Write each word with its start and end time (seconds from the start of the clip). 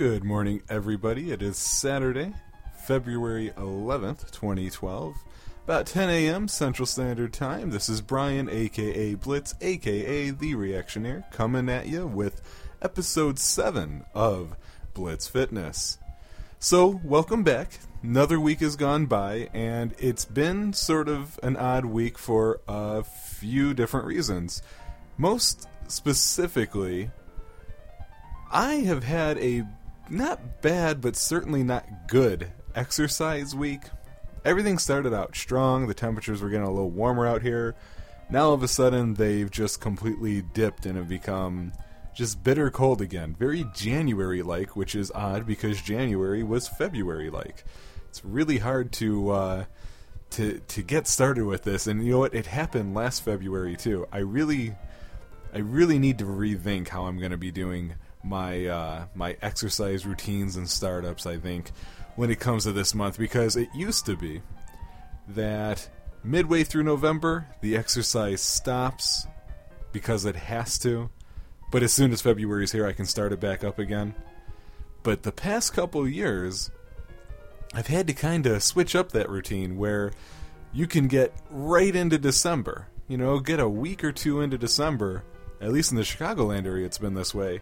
Good 0.00 0.24
morning, 0.24 0.62
everybody. 0.70 1.30
It 1.30 1.42
is 1.42 1.58
Saturday, 1.58 2.32
February 2.86 3.52
11th, 3.58 4.30
2012. 4.30 5.14
About 5.64 5.84
10 5.84 6.08
a.m. 6.08 6.48
Central 6.48 6.86
Standard 6.86 7.34
Time. 7.34 7.68
This 7.68 7.90
is 7.90 8.00
Brian, 8.00 8.48
aka 8.48 9.14
Blitz, 9.16 9.54
aka 9.60 10.30
The 10.30 10.54
Reactionaire, 10.54 11.30
coming 11.30 11.68
at 11.68 11.86
you 11.86 12.06
with 12.06 12.40
episode 12.80 13.38
7 13.38 14.06
of 14.14 14.56
Blitz 14.94 15.28
Fitness. 15.28 15.98
So, 16.58 16.98
welcome 17.04 17.42
back. 17.42 17.80
Another 18.02 18.40
week 18.40 18.60
has 18.60 18.76
gone 18.76 19.04
by, 19.04 19.50
and 19.52 19.94
it's 19.98 20.24
been 20.24 20.72
sort 20.72 21.10
of 21.10 21.38
an 21.42 21.58
odd 21.58 21.84
week 21.84 22.16
for 22.16 22.62
a 22.66 23.04
few 23.04 23.74
different 23.74 24.06
reasons. 24.06 24.62
Most 25.18 25.68
specifically, 25.88 27.10
I 28.50 28.76
have 28.76 29.04
had 29.04 29.36
a 29.36 29.66
not 30.10 30.62
bad, 30.62 31.00
but 31.00 31.16
certainly 31.16 31.62
not 31.62 32.08
good 32.08 32.50
exercise 32.74 33.54
week. 33.54 33.82
Everything 34.44 34.78
started 34.78 35.12
out 35.12 35.36
strong, 35.36 35.86
the 35.86 35.94
temperatures 35.94 36.40
were 36.40 36.48
getting 36.48 36.66
a 36.66 36.70
little 36.70 36.90
warmer 36.90 37.26
out 37.26 37.42
here. 37.42 37.74
Now, 38.30 38.46
all 38.46 38.54
of 38.54 38.62
a 38.62 38.68
sudden, 38.68 39.14
they've 39.14 39.50
just 39.50 39.80
completely 39.80 40.42
dipped 40.42 40.86
and 40.86 40.96
have 40.96 41.08
become 41.08 41.72
just 42.14 42.42
bitter 42.42 42.70
cold 42.70 43.00
again. 43.00 43.34
Very 43.38 43.64
January 43.74 44.42
like, 44.42 44.76
which 44.76 44.94
is 44.94 45.10
odd 45.14 45.46
because 45.46 45.82
January 45.82 46.42
was 46.42 46.68
February 46.68 47.28
like. 47.30 47.64
It's 48.08 48.24
really 48.24 48.58
hard 48.58 48.92
to. 48.92 49.30
Uh, 49.30 49.64
to 50.30 50.60
to 50.68 50.82
get 50.82 51.08
started 51.08 51.44
with 51.44 51.64
this 51.64 51.88
and 51.88 52.04
you 52.04 52.12
know 52.12 52.20
what 52.20 52.34
it 52.34 52.46
happened 52.46 52.94
last 52.94 53.24
February 53.24 53.76
too. 53.76 54.06
I 54.12 54.18
really 54.18 54.76
I 55.52 55.58
really 55.58 55.98
need 55.98 56.18
to 56.18 56.24
rethink 56.24 56.88
how 56.88 57.06
I'm 57.06 57.18
going 57.18 57.32
to 57.32 57.36
be 57.36 57.50
doing 57.50 57.94
my 58.22 58.66
uh, 58.66 59.04
my 59.14 59.36
exercise 59.42 60.06
routines 60.06 60.56
and 60.56 60.68
startups. 60.68 61.26
I 61.26 61.38
think 61.38 61.70
when 62.16 62.30
it 62.30 62.40
comes 62.40 62.64
to 62.64 62.72
this 62.72 62.94
month 62.94 63.18
because 63.18 63.56
it 63.56 63.68
used 63.74 64.06
to 64.06 64.16
be 64.16 64.42
that 65.28 65.88
midway 66.22 66.64
through 66.64 66.82
November 66.82 67.46
the 67.60 67.76
exercise 67.76 68.40
stops 68.40 69.26
because 69.92 70.24
it 70.24 70.36
has 70.36 70.78
to, 70.78 71.10
but 71.70 71.82
as 71.82 71.92
soon 71.92 72.12
as 72.12 72.20
February's 72.20 72.72
here, 72.72 72.86
I 72.86 72.92
can 72.92 73.06
start 73.06 73.32
it 73.32 73.40
back 73.40 73.64
up 73.64 73.78
again. 73.78 74.14
But 75.02 75.22
the 75.22 75.32
past 75.32 75.72
couple 75.72 76.06
years, 76.06 76.70
I've 77.74 77.86
had 77.86 78.06
to 78.08 78.12
kind 78.12 78.46
of 78.46 78.62
switch 78.62 78.94
up 78.94 79.12
that 79.12 79.30
routine 79.30 79.76
where 79.76 80.12
you 80.72 80.86
can 80.86 81.08
get 81.08 81.34
right 81.50 81.94
into 81.94 82.18
December. 82.18 82.88
You 83.08 83.16
know, 83.16 83.40
get 83.40 83.60
a 83.60 83.68
week 83.68 84.04
or 84.04 84.12
two 84.12 84.40
into 84.40 84.58
December. 84.58 85.24
At 85.60 85.72
least 85.72 85.90
in 85.90 85.96
the 85.96 86.02
Chicagoland 86.02 86.66
area, 86.66 86.86
it's 86.86 86.98
been 86.98 87.14
this 87.14 87.34
way. 87.34 87.60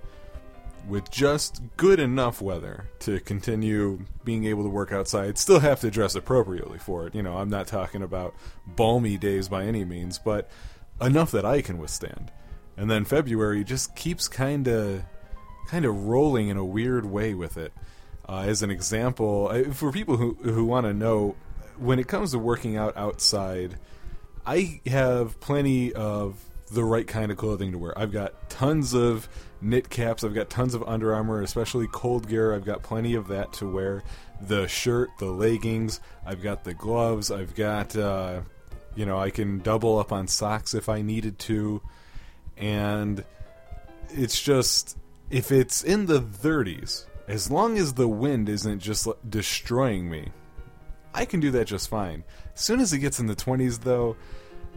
With 0.88 1.10
just 1.10 1.60
good 1.76 2.00
enough 2.00 2.40
weather 2.40 2.88
to 3.00 3.20
continue 3.20 4.06
being 4.24 4.46
able 4.46 4.62
to 4.62 4.70
work 4.70 4.90
outside, 4.90 5.36
still 5.36 5.60
have 5.60 5.80
to 5.80 5.90
dress 5.90 6.14
appropriately 6.14 6.78
for 6.78 7.06
it. 7.06 7.14
You 7.14 7.22
know, 7.22 7.36
I'm 7.36 7.50
not 7.50 7.66
talking 7.66 8.02
about 8.02 8.34
balmy 8.66 9.18
days 9.18 9.48
by 9.50 9.64
any 9.64 9.84
means, 9.84 10.18
but 10.18 10.50
enough 11.00 11.30
that 11.32 11.44
I 11.44 11.60
can 11.60 11.76
withstand. 11.78 12.32
And 12.78 12.90
then 12.90 13.04
February 13.04 13.64
just 13.64 13.94
keeps 13.96 14.28
kind 14.28 14.66
of 14.66 15.02
kind 15.68 15.84
of 15.84 16.06
rolling 16.06 16.48
in 16.48 16.56
a 16.56 16.64
weird 16.64 17.04
way 17.04 17.34
with 17.34 17.58
it. 17.58 17.72
Uh, 18.26 18.44
as 18.46 18.62
an 18.62 18.70
example, 18.70 19.52
for 19.72 19.92
people 19.92 20.16
who 20.16 20.34
who 20.42 20.64
want 20.64 20.86
to 20.86 20.94
know, 20.94 21.36
when 21.76 21.98
it 21.98 22.08
comes 22.08 22.30
to 22.32 22.38
working 22.38 22.76
out 22.76 22.96
outside, 22.96 23.78
I 24.46 24.80
have 24.86 25.38
plenty 25.40 25.92
of 25.92 26.42
the 26.68 26.84
right 26.84 27.06
kind 27.06 27.30
of 27.30 27.38
clothing 27.38 27.72
to 27.72 27.78
wear. 27.78 27.98
I've 27.98 28.12
got 28.12 28.50
tons 28.50 28.94
of 28.94 29.28
knit 29.60 29.90
caps. 29.90 30.24
I've 30.24 30.34
got 30.34 30.50
tons 30.50 30.74
of 30.74 30.82
Under 30.84 31.14
Armour, 31.14 31.42
especially 31.42 31.86
cold 31.92 32.28
gear. 32.28 32.54
I've 32.54 32.64
got 32.64 32.82
plenty 32.82 33.14
of 33.14 33.28
that 33.28 33.52
to 33.54 33.70
wear. 33.70 34.02
The 34.40 34.68
shirt, 34.68 35.10
the 35.18 35.26
leggings. 35.26 36.00
I've 36.24 36.42
got 36.42 36.64
the 36.64 36.74
gloves. 36.74 37.30
I've 37.30 37.54
got, 37.54 37.96
uh, 37.96 38.40
you 38.94 39.06
know, 39.06 39.18
I 39.18 39.30
can 39.30 39.58
double 39.58 39.98
up 39.98 40.12
on 40.12 40.28
socks 40.28 40.74
if 40.74 40.88
I 40.88 41.02
needed 41.02 41.38
to. 41.40 41.82
And 42.56 43.24
it's 44.10 44.40
just, 44.40 44.96
if 45.30 45.50
it's 45.50 45.82
in 45.82 46.06
the 46.06 46.20
30s, 46.20 47.04
as 47.26 47.50
long 47.50 47.76
as 47.78 47.94
the 47.94 48.08
wind 48.08 48.48
isn't 48.48 48.80
just 48.80 49.06
destroying 49.28 50.10
me, 50.10 50.30
I 51.14 51.24
can 51.24 51.40
do 51.40 51.50
that 51.52 51.66
just 51.66 51.88
fine. 51.88 52.24
As 52.54 52.60
soon 52.60 52.80
as 52.80 52.92
it 52.92 52.98
gets 52.98 53.18
in 53.18 53.26
the 53.26 53.36
20s, 53.36 53.80
though, 53.80 54.16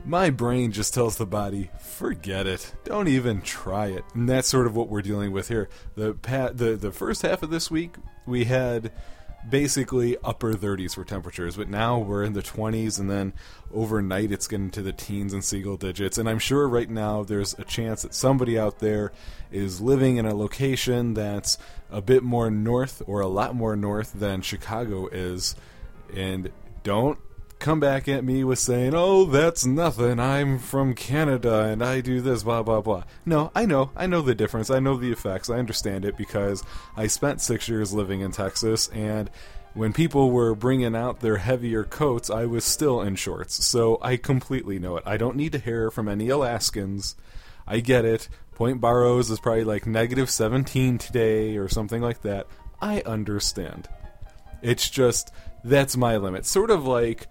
my 0.06 0.29
brain 0.29 0.72
just 0.72 0.94
tells 0.94 1.17
the 1.17 1.25
body, 1.25 1.69
forget 1.79 2.47
it. 2.47 2.73
Don't 2.84 3.07
even 3.07 3.41
try 3.41 3.88
it. 3.88 4.03
And 4.13 4.28
that's 4.28 4.47
sort 4.47 4.67
of 4.67 4.75
what 4.75 4.89
we're 4.89 5.01
dealing 5.01 5.31
with 5.31 5.47
here. 5.47 5.69
The 5.95 6.13
the 6.53 6.78
the 6.79 6.91
first 6.91 7.22
half 7.22 7.44
of 7.44 7.50
this 7.50 7.69
week, 7.69 7.95
we 8.25 8.45
had 8.45 8.91
basically 9.50 10.17
upper 10.23 10.53
30s 10.53 10.95
for 10.95 11.03
temperatures, 11.03 11.56
but 11.57 11.69
now 11.69 11.97
we're 11.97 12.23
in 12.23 12.34
the 12.34 12.41
20s, 12.41 13.00
and 13.00 13.09
then 13.09 13.34
overnight 13.73 14.31
it's 14.31 14.47
getting 14.47 14.69
to 14.72 14.81
the 14.81 14.94
teens 14.94 15.34
and 15.34 15.44
single 15.44 15.78
digits. 15.78 16.17
And 16.17 16.29
I'm 16.29 16.40
sure 16.40 16.67
right 16.67 16.90
now 16.90 17.23
there's 17.23 17.53
a 17.57 17.63
chance 17.63 18.03
that 18.03 18.13
somebody 18.13 18.57
out 18.57 18.79
there 18.79 19.11
is 19.51 19.81
living 19.81 20.17
in 20.17 20.25
a 20.25 20.35
location 20.35 21.13
that's 21.13 21.57
a 21.90 22.01
bit 22.01 22.23
more 22.23 22.51
north 22.51 23.01
or 23.07 23.22
a 23.22 23.28
lot 23.28 23.56
more 23.56 23.75
north 23.75 24.13
than 24.13 24.41
Chicago 24.41 25.07
is. 25.07 25.56
And 26.16 26.51
don't 26.84 27.19
come 27.61 27.79
back 27.79 28.09
at 28.09 28.25
me 28.25 28.44
with 28.44 28.59
saying, 28.59 28.94
"Oh, 28.94 29.25
that's 29.25 29.66
nothing. 29.66 30.19
I'm 30.19 30.59
from 30.59 30.95
Canada 30.95 31.61
and 31.61 31.81
I 31.83 32.01
do 32.01 32.19
this 32.19 32.44
blah 32.44 32.63
blah 32.63 32.81
blah." 32.81 33.03
No, 33.25 33.51
I 33.55 33.66
know. 33.66 33.91
I 33.95 34.07
know 34.07 34.22
the 34.22 34.35
difference. 34.35 34.69
I 34.69 34.79
know 34.79 34.97
the 34.97 35.11
effects. 35.11 35.49
I 35.49 35.59
understand 35.59 36.03
it 36.03 36.17
because 36.17 36.63
I 36.97 37.07
spent 37.07 37.39
6 37.39 37.69
years 37.69 37.94
living 37.94 38.22
in 38.22 38.31
Texas 38.31 38.89
and 38.89 39.29
when 39.73 39.94
people 39.94 40.31
were 40.31 40.53
bringing 40.53 40.95
out 40.95 41.22
their 41.22 41.38
heavier 41.38 41.85
coats, 41.85 42.29
I 42.29 42.45
was 42.45 42.66
still 42.66 42.99
in 42.99 43.16
shorts. 43.16 43.63
So 43.63 43.97
I 44.01 44.17
completely 44.17 44.79
know 44.79 44.97
it. 44.97 45.03
I 45.05 45.16
don't 45.16 45.38
need 45.38 45.53
to 45.53 45.59
hear 45.59 45.89
from 45.89 46.09
any 46.09 46.28
Alaskans. 46.28 47.16
I 47.66 47.79
get 47.79 48.03
it. 48.03 48.28
Point 48.53 48.81
Barrows 48.81 49.31
is 49.31 49.39
probably 49.39 49.63
like 49.63 49.85
negative 49.85 50.29
17 50.29 50.97
today 50.97 51.55
or 51.55 51.69
something 51.69 52.01
like 52.01 52.22
that. 52.23 52.47
I 52.81 53.01
understand. 53.05 53.88
It's 54.61 54.89
just 54.89 55.31
that's 55.63 55.95
my 55.95 56.17
limit. 56.17 56.45
Sort 56.45 56.69
of 56.69 56.85
like 56.85 57.28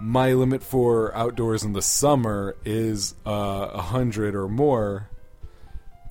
my 0.00 0.32
limit 0.32 0.62
for 0.62 1.14
outdoors 1.14 1.64
in 1.64 1.72
the 1.72 1.82
summer 1.82 2.56
is 2.64 3.14
uh, 3.26 3.68
100 3.68 4.34
or 4.34 4.48
more. 4.48 5.08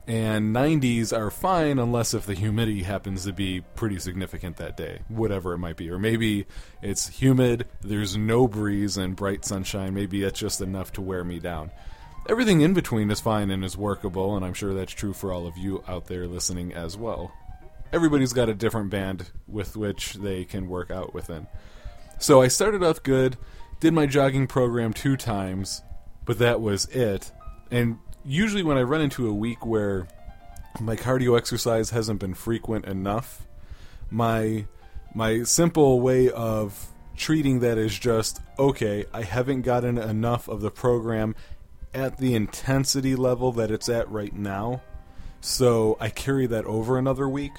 And 0.07 0.55
90s 0.55 1.15
are 1.15 1.29
fine 1.29 1.79
unless 1.79 2.13
if 2.13 2.25
the 2.25 2.33
humidity 2.33 2.83
happens 2.83 3.25
to 3.25 3.33
be 3.33 3.59
pretty 3.75 3.99
significant 3.99 4.55
that 4.55 4.77
day 4.77 5.01
whatever 5.09 5.53
it 5.53 5.57
might 5.57 5.75
be. 5.75 5.89
Or 5.89 5.99
maybe 5.99 6.45
it's 6.81 7.07
humid 7.07 7.67
there's 7.81 8.15
no 8.15 8.47
breeze 8.47 8.95
and 8.95 9.17
bright 9.17 9.43
sunshine 9.43 9.93
maybe 9.93 10.21
that's 10.21 10.39
just 10.39 10.61
enough 10.61 10.93
to 10.93 11.01
wear 11.01 11.25
me 11.25 11.39
down. 11.39 11.71
Everything 12.29 12.61
in 12.61 12.73
between 12.73 13.11
is 13.11 13.19
fine 13.19 13.51
and 13.51 13.65
is 13.65 13.75
workable 13.75 14.37
and 14.37 14.45
i'm 14.45 14.53
sure 14.53 14.73
that's 14.73 14.93
true 14.93 15.13
for 15.13 15.33
all 15.33 15.45
of 15.45 15.57
you 15.57 15.83
out 15.89 16.05
there 16.07 16.25
listening 16.25 16.73
as 16.73 16.95
well. 16.95 17.33
Everybody's 17.91 18.33
got 18.33 18.47
a 18.47 18.53
different 18.53 18.89
band 18.89 19.29
with 19.45 19.75
which 19.75 20.13
they 20.13 20.45
can 20.45 20.69
work 20.69 20.89
out 20.89 21.13
within. 21.13 21.47
So 22.17 22.41
i 22.41 22.47
started 22.47 22.81
off 22.81 23.03
good 23.03 23.35
did 23.79 23.93
my 23.93 24.05
jogging 24.05 24.47
program 24.47 24.93
two 24.93 25.15
times 25.15 25.81
but 26.25 26.39
that 26.39 26.61
was 26.61 26.85
it 26.87 27.31
and 27.71 27.99
usually 28.27 28.63
when 28.63 28.77
I 28.77 28.81
run 28.81 29.01
into 29.01 29.27
a 29.27 29.33
week 29.33 29.65
where 29.65 30.07
my 30.79 30.95
cardio 30.95 31.37
exercise 31.37 31.89
hasn't 31.89 32.19
been 32.19 32.33
frequent 32.33 32.85
enough, 32.85 33.47
my 34.09 34.65
my 35.15 35.43
simple 35.43 36.01
way 36.01 36.29
of 36.29 36.87
treating 37.15 37.61
that 37.61 37.77
is 37.77 37.97
just 37.97 38.39
okay, 38.59 39.05
I 39.13 39.23
haven't 39.23 39.61
gotten 39.63 39.97
enough 39.97 40.47
of 40.47 40.61
the 40.61 40.71
program 40.71 41.35
at 41.93 42.17
the 42.17 42.35
intensity 42.35 43.15
level 43.15 43.51
that 43.53 43.71
it's 43.71 43.89
at 43.89 44.09
right 44.09 44.33
now. 44.33 44.81
So 45.41 45.97
I 45.99 46.09
carry 46.09 46.47
that 46.47 46.65
over 46.65 46.97
another 46.97 47.27
week. 47.29 47.53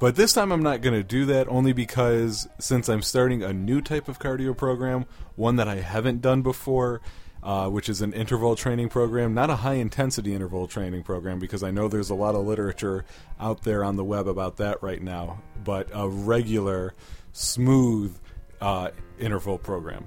But 0.00 0.14
this 0.14 0.32
time 0.32 0.52
I'm 0.52 0.62
not 0.62 0.80
going 0.80 0.94
to 0.94 1.02
do 1.02 1.26
that 1.26 1.48
only 1.48 1.72
because 1.72 2.48
since 2.60 2.88
I'm 2.88 3.02
starting 3.02 3.42
a 3.42 3.52
new 3.52 3.80
type 3.80 4.08
of 4.08 4.20
cardio 4.20 4.56
program, 4.56 5.06
one 5.34 5.56
that 5.56 5.66
I 5.66 5.76
haven't 5.76 6.22
done 6.22 6.42
before, 6.42 7.00
uh, 7.42 7.68
which 7.68 7.88
is 7.88 8.00
an 8.00 8.12
interval 8.12 8.54
training 8.54 8.90
program, 8.90 9.34
not 9.34 9.50
a 9.50 9.56
high 9.56 9.74
intensity 9.74 10.34
interval 10.34 10.68
training 10.68 11.02
program, 11.02 11.40
because 11.40 11.64
I 11.64 11.72
know 11.72 11.88
there's 11.88 12.10
a 12.10 12.14
lot 12.14 12.36
of 12.36 12.46
literature 12.46 13.04
out 13.40 13.64
there 13.64 13.82
on 13.82 13.96
the 13.96 14.04
web 14.04 14.28
about 14.28 14.58
that 14.58 14.82
right 14.82 15.02
now, 15.02 15.40
but 15.64 15.88
a 15.92 16.08
regular, 16.08 16.94
smooth 17.32 18.16
uh, 18.60 18.90
interval 19.18 19.58
program. 19.58 20.06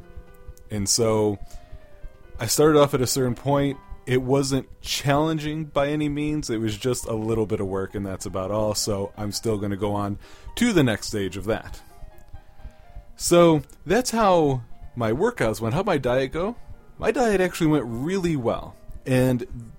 And 0.70 0.88
so 0.88 1.38
I 2.40 2.48
started 2.48 2.80
off 2.80 2.94
at 2.94 3.02
a 3.02 3.08
certain 3.08 3.36
point. 3.36 3.78
It 4.06 4.22
wasn't 4.22 4.68
challenging 4.82 5.66
by 5.66 5.90
any 5.90 6.10
means, 6.10 6.50
it 6.50 6.58
was 6.58 6.78
just 6.78 7.06
a 7.06 7.14
little 7.14 7.46
bit 7.46 7.60
of 7.60 7.68
work, 7.68 7.96
and 7.96 8.06
that's 8.06 8.26
about 8.26 8.52
all. 8.52 8.74
So 8.76 9.14
I'm 9.18 9.32
still 9.32 9.58
going 9.58 9.72
to 9.72 9.78
go 9.78 9.94
on 9.94 10.18
to 10.56 10.74
the 10.74 10.84
next 10.84 11.08
stage 11.08 11.38
of 11.38 11.46
that. 11.46 11.82
So 13.16 13.62
that's 13.86 14.12
how 14.12 14.62
my 14.96 15.12
workouts 15.12 15.62
went. 15.62 15.76
How'd 15.76 15.86
my 15.86 15.98
diet 15.98 16.32
go? 16.32 16.56
my 17.02 17.10
diet 17.10 17.42
actually 17.42 17.66
went 17.66 17.84
really 17.88 18.36
well. 18.36 18.76
And 19.08 19.72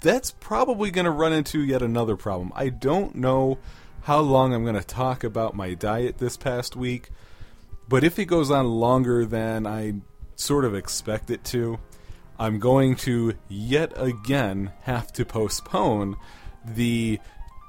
that's 0.00 0.30
probably 0.30 0.90
going 0.90 1.04
to 1.04 1.10
run 1.10 1.34
into 1.34 1.60
yet 1.60 1.82
another 1.82 2.16
problem. 2.16 2.50
I 2.56 2.70
don't 2.70 3.14
know 3.14 3.58
how 4.04 4.20
long 4.20 4.54
I'm 4.54 4.64
going 4.64 4.76
to 4.76 4.82
talk 4.82 5.22
about 5.22 5.54
my 5.54 5.74
diet 5.74 6.16
this 6.16 6.38
past 6.38 6.74
week. 6.74 7.10
But 7.86 8.02
if 8.02 8.18
it 8.18 8.24
goes 8.24 8.50
on 8.50 8.66
longer 8.66 9.26
than 9.26 9.66
I 9.66 9.96
sort 10.36 10.64
of 10.64 10.74
expect 10.74 11.30
it 11.30 11.44
to, 11.44 11.78
I'm 12.40 12.58
going 12.58 12.96
to 12.96 13.34
yet 13.48 13.92
again 13.96 14.72
have 14.84 15.12
to 15.12 15.26
postpone 15.26 16.16
the 16.64 17.20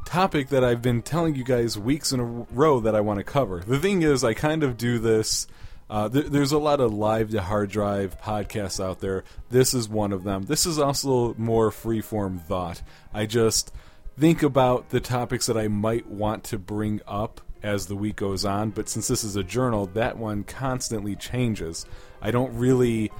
topic 0.05 0.47
that 0.47 0.63
I've 0.63 0.81
been 0.81 1.01
telling 1.01 1.35
you 1.35 1.43
guys 1.43 1.77
weeks 1.77 2.13
in 2.13 2.21
a 2.21 2.23
row 2.23 2.79
that 2.79 2.95
I 2.95 3.01
want 3.01 3.17
to 3.17 3.25
cover. 3.25 3.59
The 3.59 3.79
thing 3.79 4.01
is, 4.01 4.23
I 4.23 4.33
kind 4.33 4.63
of 4.63 4.77
do 4.77 4.97
this. 4.97 5.45
Uh, 5.89 6.07
th- 6.07 6.27
there's 6.27 6.53
a 6.53 6.57
lot 6.57 6.79
of 6.79 6.93
live 6.93 7.31
to 7.31 7.41
hard 7.41 7.69
drive 7.69 8.19
podcasts 8.21 8.81
out 8.81 9.01
there. 9.01 9.25
This 9.49 9.73
is 9.73 9.89
one 9.89 10.13
of 10.13 10.23
them. 10.23 10.43
This 10.43 10.65
is 10.65 10.79
also 10.79 11.33
more 11.33 11.69
freeform 11.69 12.41
thought. 12.41 12.81
I 13.13 13.25
just 13.25 13.73
think 14.17 14.41
about 14.41 14.89
the 14.89 15.01
topics 15.01 15.47
that 15.47 15.57
I 15.57 15.67
might 15.67 16.07
want 16.07 16.45
to 16.45 16.57
bring 16.57 17.01
up 17.05 17.41
as 17.61 17.87
the 17.87 17.95
week 17.97 18.15
goes 18.15 18.45
on, 18.45 18.69
but 18.69 18.87
since 18.87 19.09
this 19.09 19.25
is 19.25 19.35
a 19.35 19.43
journal, 19.43 19.87
that 19.87 20.17
one 20.17 20.45
constantly 20.45 21.17
changes. 21.17 21.85
I 22.21 22.31
don't 22.31 22.57
really 22.57 23.11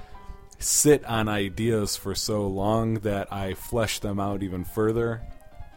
sit 0.62 1.04
on 1.04 1.28
ideas 1.28 1.96
for 1.96 2.14
so 2.14 2.46
long 2.46 2.94
that 3.00 3.32
I 3.32 3.54
flesh 3.54 3.98
them 3.98 4.20
out 4.20 4.42
even 4.42 4.64
further. 4.64 5.22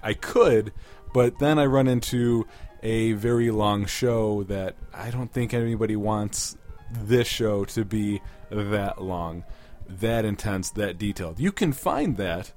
I 0.04 0.14
could, 0.14 0.72
but 1.14 1.40
then 1.40 1.58
I 1.58 1.66
run 1.66 1.88
into 1.88 2.48
a 2.84 3.14
very 3.14 3.50
long 3.50 3.86
show 3.86 4.44
that 4.44 4.76
I 4.94 5.10
don't 5.10 5.32
think 5.32 5.54
anybody 5.54 5.96
wants 5.96 6.56
this 6.92 7.28
show 7.28 7.66
to 7.66 7.84
be 7.84 8.22
that 8.50 9.02
long, 9.02 9.44
that 9.88 10.26
intense, 10.26 10.70
that 10.72 10.98
detailed. 10.98 11.40
You 11.40 11.52
can 11.52 11.74
find 11.74 12.18
that. 12.18 12.52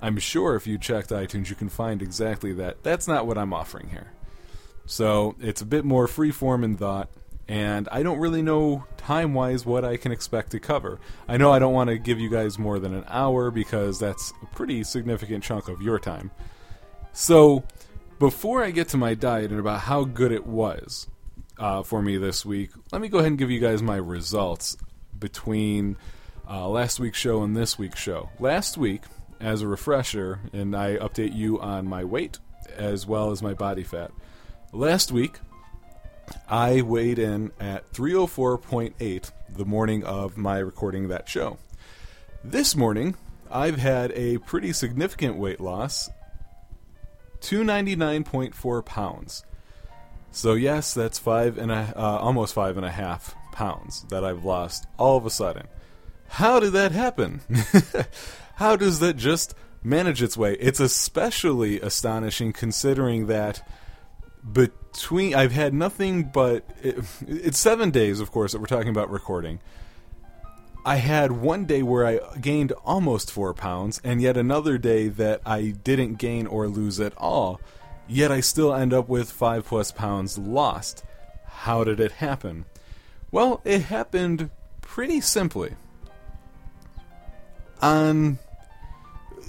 I'm 0.00 0.18
sure 0.18 0.54
if 0.54 0.66
you 0.66 0.78
checked 0.78 1.10
iTunes, 1.10 1.50
you 1.50 1.56
can 1.56 1.68
find 1.68 2.02
exactly 2.02 2.52
that. 2.54 2.82
That's 2.82 3.08
not 3.08 3.26
what 3.26 3.38
I'm 3.38 3.52
offering 3.52 3.88
here. 3.90 4.12
So 4.86 5.36
it's 5.40 5.60
a 5.60 5.66
bit 5.66 5.84
more 5.84 6.06
freeform 6.06 6.64
in 6.64 6.76
thought, 6.76 7.10
and 7.48 7.88
I 7.90 8.02
don't 8.02 8.18
really 8.18 8.42
know 8.42 8.84
time 8.98 9.32
wise 9.32 9.64
what 9.64 9.84
I 9.84 9.96
can 9.96 10.12
expect 10.12 10.50
to 10.52 10.60
cover. 10.60 11.00
I 11.26 11.38
know 11.38 11.50
I 11.50 11.58
don't 11.58 11.72
want 11.72 11.88
to 11.88 11.98
give 11.98 12.20
you 12.20 12.28
guys 12.28 12.58
more 12.58 12.78
than 12.78 12.94
an 12.94 13.04
hour 13.08 13.50
because 13.50 13.98
that's 13.98 14.32
a 14.42 14.46
pretty 14.54 14.84
significant 14.84 15.42
chunk 15.42 15.68
of 15.68 15.80
your 15.80 15.98
time. 15.98 16.30
So 17.12 17.64
before 18.18 18.62
I 18.62 18.70
get 18.70 18.88
to 18.88 18.96
my 18.96 19.14
diet 19.14 19.50
and 19.50 19.58
about 19.58 19.80
how 19.80 20.04
good 20.04 20.30
it 20.30 20.46
was 20.46 21.08
uh, 21.58 21.82
for 21.82 22.02
me 22.02 22.18
this 22.18 22.44
week, 22.44 22.70
let 22.92 23.00
me 23.00 23.08
go 23.08 23.18
ahead 23.18 23.28
and 23.28 23.38
give 23.38 23.50
you 23.50 23.60
guys 23.60 23.82
my 23.82 23.96
results 23.96 24.76
between 25.18 25.96
uh, 26.48 26.68
last 26.68 27.00
week's 27.00 27.18
show 27.18 27.42
and 27.42 27.56
this 27.56 27.78
week's 27.78 28.00
show. 28.00 28.28
Last 28.38 28.76
week, 28.76 29.02
as 29.40 29.62
a 29.62 29.68
refresher, 29.68 30.40
and 30.52 30.76
I 30.76 30.96
update 30.96 31.34
you 31.34 31.60
on 31.60 31.86
my 31.86 32.04
weight 32.04 32.38
as 32.76 33.06
well 33.06 33.30
as 33.30 33.42
my 33.42 33.54
body 33.54 33.84
fat. 33.84 34.10
Last 34.72 35.12
week, 35.12 35.38
I 36.48 36.82
weighed 36.82 37.18
in 37.18 37.52
at 37.60 37.92
304.8 37.92 39.30
the 39.48 39.64
morning 39.64 40.04
of 40.04 40.36
my 40.36 40.58
recording 40.58 41.08
that 41.08 41.28
show. 41.28 41.58
This 42.44 42.76
morning, 42.76 43.16
I've 43.50 43.78
had 43.78 44.12
a 44.12 44.38
pretty 44.38 44.72
significant 44.72 45.36
weight 45.36 45.60
loss 45.60 46.10
299.4 47.40 48.84
pounds. 48.84 49.44
So, 50.30 50.54
yes, 50.54 50.94
that's 50.94 51.18
five 51.18 51.56
and 51.58 51.70
a, 51.70 51.92
uh, 51.96 52.18
almost 52.18 52.54
five 52.54 52.76
and 52.76 52.84
a 52.84 52.90
half 52.90 53.34
pounds 53.52 54.04
that 54.10 54.24
I've 54.24 54.44
lost 54.44 54.86
all 54.98 55.16
of 55.16 55.26
a 55.26 55.30
sudden. 55.30 55.66
How 56.28 56.60
did 56.60 56.72
that 56.72 56.92
happen? 56.92 57.40
How 58.56 58.76
does 58.76 59.00
that 59.00 59.16
just 59.16 59.54
manage 59.82 60.22
its 60.22 60.36
way? 60.36 60.54
It's 60.54 60.80
especially 60.80 61.80
astonishing 61.80 62.52
considering 62.52 63.26
that 63.26 63.66
between 64.92 65.34
I've 65.34 65.52
had 65.52 65.74
nothing 65.74 66.24
but 66.24 66.64
it, 66.82 67.04
it's 67.26 67.58
seven 67.58 67.90
days, 67.90 68.20
of 68.20 68.30
course, 68.30 68.52
that 68.52 68.60
we're 68.60 68.66
talking 68.66 68.90
about 68.90 69.10
recording. 69.10 69.60
I 70.84 70.96
had 70.96 71.32
one 71.32 71.66
day 71.66 71.82
where 71.82 72.06
I 72.06 72.38
gained 72.40 72.72
almost 72.84 73.30
four 73.30 73.52
pounds, 73.52 74.00
and 74.02 74.22
yet 74.22 74.36
another 74.36 74.78
day 74.78 75.08
that 75.08 75.42
I 75.44 75.74
didn't 75.84 76.14
gain 76.14 76.46
or 76.46 76.68
lose 76.68 76.98
at 77.00 77.12
all. 77.16 77.60
Yet 78.06 78.32
I 78.32 78.40
still 78.40 78.72
end 78.72 78.94
up 78.94 79.08
with 79.08 79.30
five 79.30 79.66
plus 79.66 79.92
pounds 79.92 80.38
lost. 80.38 81.04
How 81.44 81.84
did 81.84 82.00
it 82.00 82.12
happen? 82.12 82.64
Well, 83.30 83.60
it 83.64 83.82
happened 83.82 84.48
pretty 84.80 85.20
simply. 85.20 85.74
On 87.82 88.38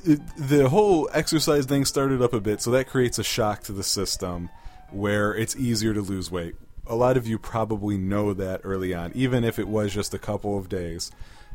the 0.03 0.67
whole 0.69 1.09
exercise 1.13 1.65
thing 1.65 1.85
started 1.85 2.21
up 2.21 2.33
a 2.33 2.41
bit, 2.41 2.61
so 2.61 2.71
that 2.71 2.87
creates 2.87 3.17
a 3.17 3.23
shock 3.23 3.63
to 3.63 3.71
the 3.71 3.83
system 3.83 4.49
where 4.91 5.33
it's 5.33 5.55
easier 5.55 5.93
to 5.93 6.01
lose 6.01 6.31
weight. 6.31 6.55
A 6.87 6.95
lot 6.95 7.17
of 7.17 7.27
you 7.27 7.37
probably 7.37 7.97
know 7.97 8.33
that 8.33 8.61
early 8.63 8.93
on, 8.93 9.11
even 9.13 9.43
if 9.43 9.59
it 9.59 9.67
was 9.67 9.93
just 9.93 10.13
a 10.13 10.19
couple 10.19 10.57
of 10.57 10.69
days. 10.69 11.11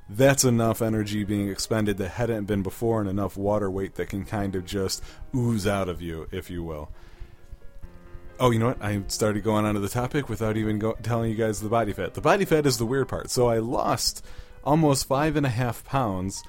That's 0.09 0.45
enough 0.45 0.83
energy 0.83 1.25
being 1.25 1.49
expended 1.49 1.97
that 1.97 2.11
hadn't 2.11 2.45
been 2.45 2.63
before, 2.63 3.01
and 3.01 3.09
enough 3.09 3.37
water 3.37 3.71
weight 3.71 3.95
that 3.95 4.11
can 4.11 4.25
kind 4.25 4.55
of 4.55 4.67
just 4.67 5.03
ooze 5.35 5.67
out 5.67 5.89
of 5.89 6.03
you, 6.03 6.29
if 6.31 6.51
you 6.51 6.63
will. 6.63 6.91
Oh, 8.39 8.51
you 8.51 8.59
know 8.59 8.67
what? 8.67 8.83
I 8.83 9.03
started 9.07 9.45
going 9.45 9.65
on 9.65 9.75
to 9.75 9.81
the 9.81 9.89
topic 9.89 10.29
without 10.29 10.57
even 10.57 10.79
go- 10.79 10.97
telling 11.03 11.31
you 11.31 11.37
guys 11.37 11.61
the 11.61 11.69
body 11.69 11.93
fat. 11.93 12.15
The 12.15 12.21
body 12.21 12.45
fat 12.45 12.67
is 12.67 12.79
the 12.79 12.87
weird 12.87 13.09
part. 13.09 13.31
So 13.31 13.49
I 13.49 13.59
lost 13.59 14.25
almost 14.65 15.07
five 15.07 15.37
and 15.37 15.47
a 15.47 15.51
half 15.51 15.85
pounds. 15.85 16.43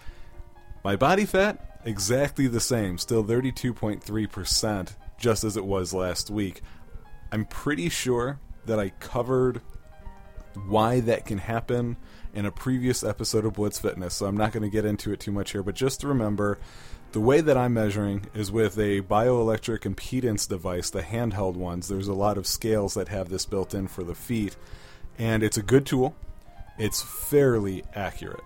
My 0.84 0.96
body 0.96 1.26
fat, 1.26 1.80
exactly 1.86 2.48
the 2.48 2.60
same, 2.60 2.98
still 2.98 3.24
32.3%, 3.24 4.96
just 5.20 5.44
as 5.44 5.56
it 5.56 5.66
was 5.66 5.94
last 5.94 6.30
week. 6.30 6.62
I'm 7.31 7.45
pretty 7.45 7.89
sure 7.89 8.39
that 8.66 8.80
I 8.80 8.89
covered 9.00 9.62
why 10.68 11.01
that 11.01 11.25
can 11.25 11.38
happen 11.38 11.98
in 12.33 12.45
a 12.45 12.51
previous 12.51 13.04
episode 13.04 13.45
of 13.45 13.54
Blitz 13.54 13.80
Fitness, 13.80 14.16
so 14.16 14.25
I'm 14.25 14.38
not 14.38 14.51
going 14.51 14.63
to 14.63 14.69
get 14.69 14.86
into 14.86 15.12
it 15.12 15.19
too 15.19 15.31
much 15.31 15.51
here, 15.51 15.63
but 15.63 15.75
just 15.75 16.04
remember 16.04 16.57
the 17.12 17.19
way 17.19 17.42
that 17.42 17.57
I'm 17.57 17.74
measuring 17.74 18.27
is 18.33 18.51
with 18.51 18.77
a 18.77 19.01
bioelectric 19.01 19.81
impedance 19.81 20.48
device, 20.48 20.89
the 20.89 21.01
handheld 21.01 21.56
ones. 21.56 21.88
There's 21.88 22.07
a 22.07 22.13
lot 22.13 22.38
of 22.38 22.45
scales 22.45 22.94
that 22.95 23.07
have 23.07 23.30
this 23.30 23.45
built 23.45 23.74
in 23.74 23.88
for 23.88 24.04
the 24.04 24.16
feet, 24.16 24.56
and 25.18 25.44
it's 25.44 25.57
a 25.57 25.63
good 25.63 25.86
tool. 25.86 26.16
It's 26.77 27.01
fairly 27.01 27.83
accurate. 27.94 28.44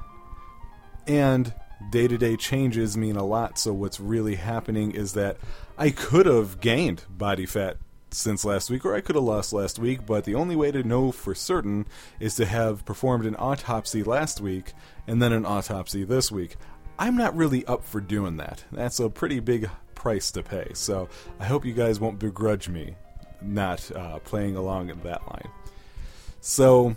And 1.08 1.54
day 1.90 2.08
to 2.08 2.18
day 2.18 2.36
changes 2.36 2.96
mean 2.96 3.16
a 3.16 3.26
lot, 3.26 3.58
so 3.58 3.74
what's 3.74 4.00
really 4.00 4.36
happening 4.36 4.92
is 4.92 5.14
that 5.14 5.38
I 5.78 5.90
could 5.90 6.28
have 6.28 6.60
gained 6.60 7.06
body 7.10 7.48
fat 7.48 7.78
since 8.12 8.46
last 8.46 8.70
week, 8.70 8.86
or 8.86 8.96
I 8.96 9.02
could 9.02 9.16
have 9.16 9.24
lost 9.24 9.54
last 9.54 9.80
week, 9.80 10.06
but 10.06 10.24
the 10.24 10.36
only 10.36 10.56
way 10.56 10.72
to 10.72 10.84
know 10.84 11.12
for 11.12 11.36
certain 11.36 11.88
is 12.20 12.36
to 12.36 12.46
have 12.46 12.86
performed 12.86 13.26
an 13.26 13.36
autopsy 13.38 14.04
last 14.04 14.42
week 14.42 14.74
and 15.08 15.22
then 15.22 15.34
an 15.34 15.46
autopsy 15.46 16.04
this 16.04 16.32
week. 16.32 16.56
I'm 16.98 17.16
not 17.16 17.36
really 17.36 17.66
up 17.66 17.86
for 17.86 18.02
doing 18.02 18.38
that. 18.38 18.64
That's 18.72 19.00
a 19.00 19.10
pretty 19.10 19.40
big 19.40 19.70
price 19.96 20.32
to 20.32 20.44
pay, 20.44 20.72
so 20.74 21.08
I 21.40 21.46
hope 21.46 21.66
you 21.66 21.74
guys 21.74 22.00
won't 22.00 22.20
begrudge 22.20 22.68
me 22.68 22.96
not 23.42 23.90
uh, 23.96 24.20
playing 24.20 24.56
along 24.56 24.90
in 24.90 25.00
that 25.02 25.26
line. 25.28 25.50
So, 26.42 26.96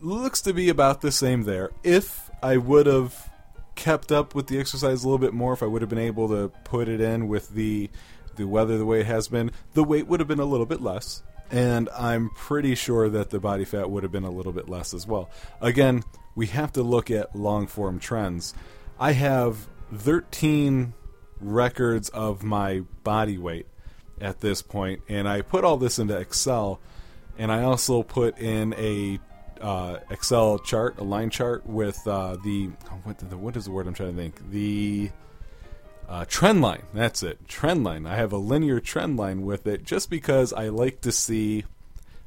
looks 0.00 0.40
to 0.42 0.52
be 0.52 0.68
about 0.68 1.00
the 1.00 1.12
same 1.12 1.42
there. 1.42 1.70
If 1.82 2.30
I 2.42 2.56
would 2.56 2.86
have 2.86 3.30
kept 3.74 4.12
up 4.12 4.34
with 4.34 4.46
the 4.46 4.58
exercise 4.58 5.02
a 5.02 5.06
little 5.06 5.18
bit 5.18 5.34
more, 5.34 5.52
if 5.52 5.62
I 5.62 5.66
would 5.66 5.82
have 5.82 5.88
been 5.88 5.98
able 5.98 6.28
to 6.28 6.50
put 6.64 6.88
it 6.88 7.00
in 7.00 7.28
with 7.28 7.50
the 7.50 7.90
the 8.40 8.48
weather 8.48 8.78
the 8.78 8.86
way 8.86 9.00
it 9.00 9.06
has 9.06 9.28
been, 9.28 9.52
the 9.74 9.84
weight 9.84 10.06
would 10.06 10.18
have 10.18 10.28
been 10.28 10.40
a 10.40 10.44
little 10.44 10.66
bit 10.66 10.80
less. 10.80 11.22
And 11.50 11.88
I'm 11.96 12.30
pretty 12.30 12.74
sure 12.74 13.08
that 13.08 13.30
the 13.30 13.40
body 13.40 13.64
fat 13.64 13.90
would 13.90 14.02
have 14.02 14.12
been 14.12 14.24
a 14.24 14.30
little 14.30 14.52
bit 14.52 14.68
less 14.68 14.94
as 14.94 15.06
well. 15.06 15.30
Again, 15.60 16.04
we 16.34 16.46
have 16.46 16.72
to 16.72 16.82
look 16.82 17.10
at 17.10 17.34
long 17.34 17.66
form 17.66 17.98
trends. 17.98 18.54
I 18.98 19.12
have 19.12 19.66
13 19.94 20.94
records 21.40 22.08
of 22.10 22.42
my 22.42 22.80
body 23.02 23.36
weight 23.36 23.66
at 24.20 24.40
this 24.40 24.62
point, 24.62 25.02
and 25.08 25.28
I 25.28 25.42
put 25.42 25.64
all 25.64 25.76
this 25.76 25.98
into 25.98 26.16
Excel, 26.16 26.80
and 27.36 27.50
I 27.50 27.62
also 27.62 28.02
put 28.02 28.38
in 28.38 28.74
a 28.74 29.18
uh, 29.60 29.98
Excel 30.10 30.58
chart, 30.58 30.98
a 30.98 31.04
line 31.04 31.30
chart 31.30 31.66
with 31.66 32.06
uh, 32.06 32.36
the 32.44 32.66
what, 33.02 33.18
the 33.18 33.36
what 33.36 33.56
is 33.56 33.64
the 33.64 33.70
word 33.70 33.86
I'm 33.86 33.94
trying 33.94 34.14
to 34.14 34.16
think 34.16 34.50
the 34.50 35.10
uh, 36.10 36.24
trend 36.26 36.60
line. 36.60 36.82
That's 36.92 37.22
it. 37.22 37.46
Trend 37.46 37.84
line. 37.84 38.04
I 38.04 38.16
have 38.16 38.32
a 38.32 38.36
linear 38.36 38.80
trend 38.80 39.16
line 39.16 39.42
with 39.42 39.66
it 39.66 39.84
just 39.84 40.10
because 40.10 40.52
I 40.52 40.68
like 40.68 41.00
to 41.02 41.12
see 41.12 41.64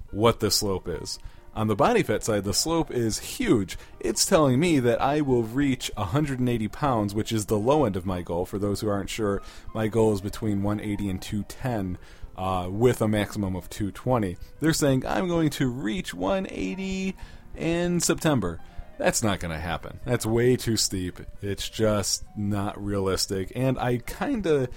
what 0.09 0.39
the 0.39 0.49
slope 0.49 0.87
is. 0.87 1.19
On 1.55 1.67
the 1.67 1.75
body 1.75 2.01
fat 2.01 2.23
side, 2.23 2.45
the 2.45 2.53
slope 2.53 2.89
is 2.89 3.19
huge. 3.19 3.77
It's 3.99 4.25
telling 4.25 4.59
me 4.59 4.79
that 4.79 5.01
I 5.01 5.21
will 5.21 5.43
reach 5.43 5.91
180 5.95 6.67
pounds, 6.69 7.13
which 7.13 7.31
is 7.31 7.45
the 7.45 7.59
low 7.59 7.85
end 7.85 7.95
of 7.95 8.05
my 8.05 8.21
goal. 8.21 8.45
For 8.45 8.57
those 8.57 8.81
who 8.81 8.89
aren't 8.89 9.09
sure, 9.09 9.41
my 9.75 9.87
goal 9.87 10.13
is 10.13 10.21
between 10.21 10.63
180 10.63 11.09
and 11.09 11.21
210. 11.21 11.97
Uh, 12.35 12.67
with 12.67 12.99
a 12.99 13.07
maximum 13.07 13.55
of 13.55 13.69
220. 13.69 14.37
They're 14.59 14.73
saying 14.73 15.05
I'm 15.05 15.27
going 15.27 15.51
to 15.51 15.69
reach 15.69 16.15
180 16.15 17.15
in 17.55 17.99
September. 17.99 18.59
That's 18.97 19.23
not 19.23 19.39
going 19.39 19.53
to 19.53 19.59
happen. 19.59 20.00
That's 20.05 20.25
way 20.25 20.55
too 20.55 20.77
steep. 20.77 21.19
It's 21.41 21.67
just 21.67 22.23
not 22.38 22.83
realistic. 22.83 23.51
And 23.55 23.77
I 23.79 23.97
kind 23.97 24.45
of. 24.45 24.69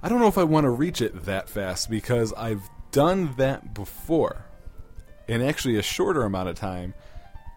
I 0.00 0.08
don't 0.08 0.20
know 0.20 0.28
if 0.28 0.38
I 0.38 0.44
want 0.44 0.64
to 0.64 0.70
reach 0.70 1.02
it 1.02 1.24
that 1.24 1.48
fast 1.48 1.90
because 1.90 2.32
I've 2.34 2.62
done 2.92 3.34
that 3.36 3.74
before 3.74 4.44
in 5.26 5.42
actually 5.42 5.76
a 5.76 5.82
shorter 5.82 6.22
amount 6.22 6.48
of 6.48 6.54
time 6.54 6.94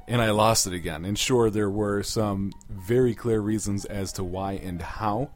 and 0.08 0.22
I 0.22 0.32
lost 0.32 0.68
it 0.68 0.74
again. 0.74 1.06
And 1.06 1.18
sure, 1.18 1.50
there 1.50 1.70
were 1.70 2.04
some 2.04 2.52
very 2.70 3.16
clear 3.16 3.40
reasons 3.40 3.86
as 3.86 4.12
to 4.14 4.24
why 4.24 4.54
and 4.54 4.82
how, 4.82 5.32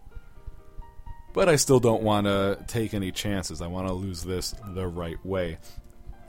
but 1.33 1.47
I 1.47 1.55
still 1.55 1.79
don't 1.79 2.03
want 2.03 2.27
to 2.27 2.59
take 2.67 2.93
any 2.93 3.11
chances. 3.11 3.61
I 3.61 3.67
want 3.67 3.87
to 3.87 3.93
lose 3.93 4.23
this 4.23 4.53
the 4.73 4.87
right 4.87 5.23
way. 5.25 5.59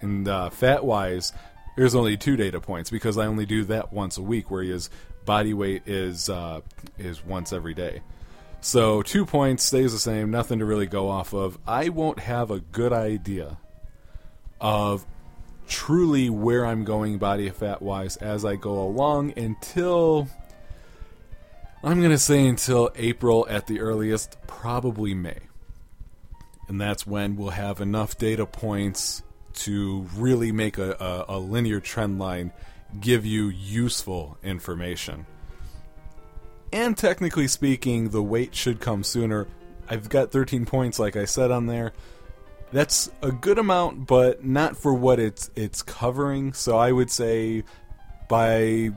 And 0.01 0.29
uh, 0.29 0.51
fat 0.51 0.85
wise, 0.85 1.33
there's 1.77 1.95
only 1.95 2.17
two 2.17 2.37
data 2.37 2.61
points 2.61 2.91
because 2.91 3.17
I 3.19 3.27
only 3.27 3.47
do 3.47 3.65
that 3.65 3.93
once 3.93 4.17
a 4.17 4.23
week, 4.23 4.51
whereas 4.51 4.91
body 5.25 5.55
weight 5.55 5.83
is 5.87 6.29
uh, 6.29 6.63
is 6.99 7.25
once 7.25 7.53
every 7.53 7.75
day. 7.75 8.01
So 8.61 9.03
two 9.03 9.27
points 9.27 9.63
stays 9.63 9.93
the 9.93 9.99
same, 9.99 10.31
nothing 10.31 10.59
to 10.59 10.65
really 10.65 10.87
go 10.87 11.09
off 11.09 11.33
of. 11.33 11.59
I 11.67 11.91
won't 11.91 12.19
have 12.19 12.51
a 12.51 12.61
good 12.61 12.93
idea 12.93 13.59
of 14.61 15.07
truly 15.69 16.31
where 16.31 16.65
I'm 16.65 16.85
going 16.85 17.19
body 17.19 17.49
fat 17.51 17.83
wise 17.83 18.17
as 18.17 18.45
I 18.45 18.57
go 18.57 18.81
along 18.81 19.39
until 19.39 20.29
I'm 21.85 21.99
going 22.01 22.11
to 22.11 22.19
say 22.19 22.47
until 22.47 22.91
April 22.97 23.47
at 23.49 23.67
the 23.67 23.81
earliest, 23.81 24.37
probably 24.47 25.15
May. 25.15 25.39
And 26.69 26.81
that's 26.81 27.07
when 27.07 27.37
we'll 27.37 27.51
have 27.51 27.81
enough 27.81 28.19
data 28.19 28.47
points 28.47 29.23
to 29.57 30.07
really 30.15 30.53
make 30.53 30.79
a, 30.79 30.93
a, 30.93 31.37
a 31.37 31.39
linear 31.39 31.81
trend 31.81 32.19
line 32.19 32.53
give 33.01 33.27
you 33.27 33.49
useful 33.49 34.39
information. 34.43 35.27
And 36.73 36.97
technically 36.97 37.49
speaking, 37.49 38.11
the 38.11 38.23
weight 38.23 38.55
should 38.55 38.81
come 38.81 39.05
sooner. 39.05 39.47
I've 39.89 40.09
got 40.09 40.33
13 40.33 40.67
points, 40.67 40.99
like 40.99 41.17
I 41.17 41.25
said 41.25 41.51
on 41.51 41.67
there. 41.67 41.93
That's 42.73 43.11
a 43.23 43.31
good 43.31 43.59
amount, 43.59 44.07
but 44.07 44.45
not 44.45 44.77
for 44.77 44.93
what 44.93 45.21
it's 45.21 45.51
it's 45.55 45.83
covering. 45.83 46.53
So 46.53 46.77
I 46.77 46.91
would 46.91 47.11
say 47.11 47.63
by 48.29 48.91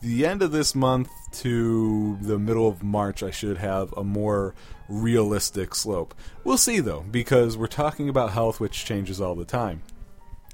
the 0.00 0.26
end 0.26 0.42
of 0.42 0.50
this 0.50 0.74
month 0.74 1.08
to 1.32 2.18
the 2.20 2.38
middle 2.38 2.66
of 2.68 2.82
March, 2.82 3.22
I 3.22 3.30
should 3.30 3.58
have 3.58 3.92
a 3.92 4.02
more 4.02 4.54
realistic 4.88 5.74
slope. 5.76 6.14
We'll 6.42 6.58
see 6.58 6.80
though, 6.80 7.04
because 7.08 7.56
we're 7.56 7.68
talking 7.68 8.08
about 8.08 8.32
health, 8.32 8.58
which 8.58 8.84
changes 8.84 9.20
all 9.20 9.36
the 9.36 9.44
time. 9.44 9.82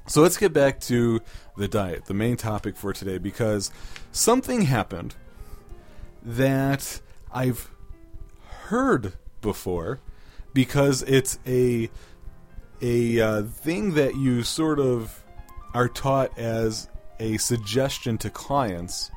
So 0.08 0.22
let's 0.22 0.38
get 0.38 0.54
back 0.54 0.80
to 0.80 1.20
the 1.58 1.68
diet, 1.68 2.06
the 2.06 2.14
main 2.14 2.38
topic 2.38 2.76
for 2.76 2.94
today, 2.94 3.18
because 3.18 3.70
something 4.10 4.62
happened 4.62 5.14
that 6.22 7.02
I've 7.30 7.70
heard 8.62 9.12
before, 9.42 10.00
because 10.54 11.02
it's 11.02 11.38
a 11.46 11.90
a 12.80 13.20
uh, 13.20 13.42
thing 13.42 13.94
that 13.94 14.16
you 14.16 14.44
sort 14.44 14.78
of 14.80 15.22
are 15.74 15.88
taught 15.88 16.36
as 16.38 16.88
a 17.20 17.36
suggestion 17.36 18.16
to 18.18 18.30
clients 18.30 19.10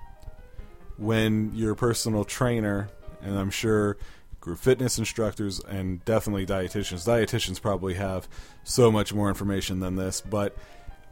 when 0.97 1.55
your 1.55 1.73
personal 1.73 2.25
trainer, 2.25 2.89
and 3.21 3.39
I'm 3.39 3.49
sure 3.49 3.97
group 4.41 4.57
fitness 4.57 4.97
instructors 4.97 5.59
and 5.59 6.03
definitely 6.03 6.45
dietitians. 6.45 7.07
Dietitians 7.07 7.61
probably 7.61 7.93
have 7.93 8.27
so 8.63 8.91
much 8.91 9.13
more 9.13 9.29
information 9.29 9.79
than 9.79 9.95
this, 9.95 10.19
but 10.19 10.57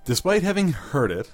despite 0.10 0.42
having 0.42 0.72
heard 0.72 1.12
it, 1.12 1.30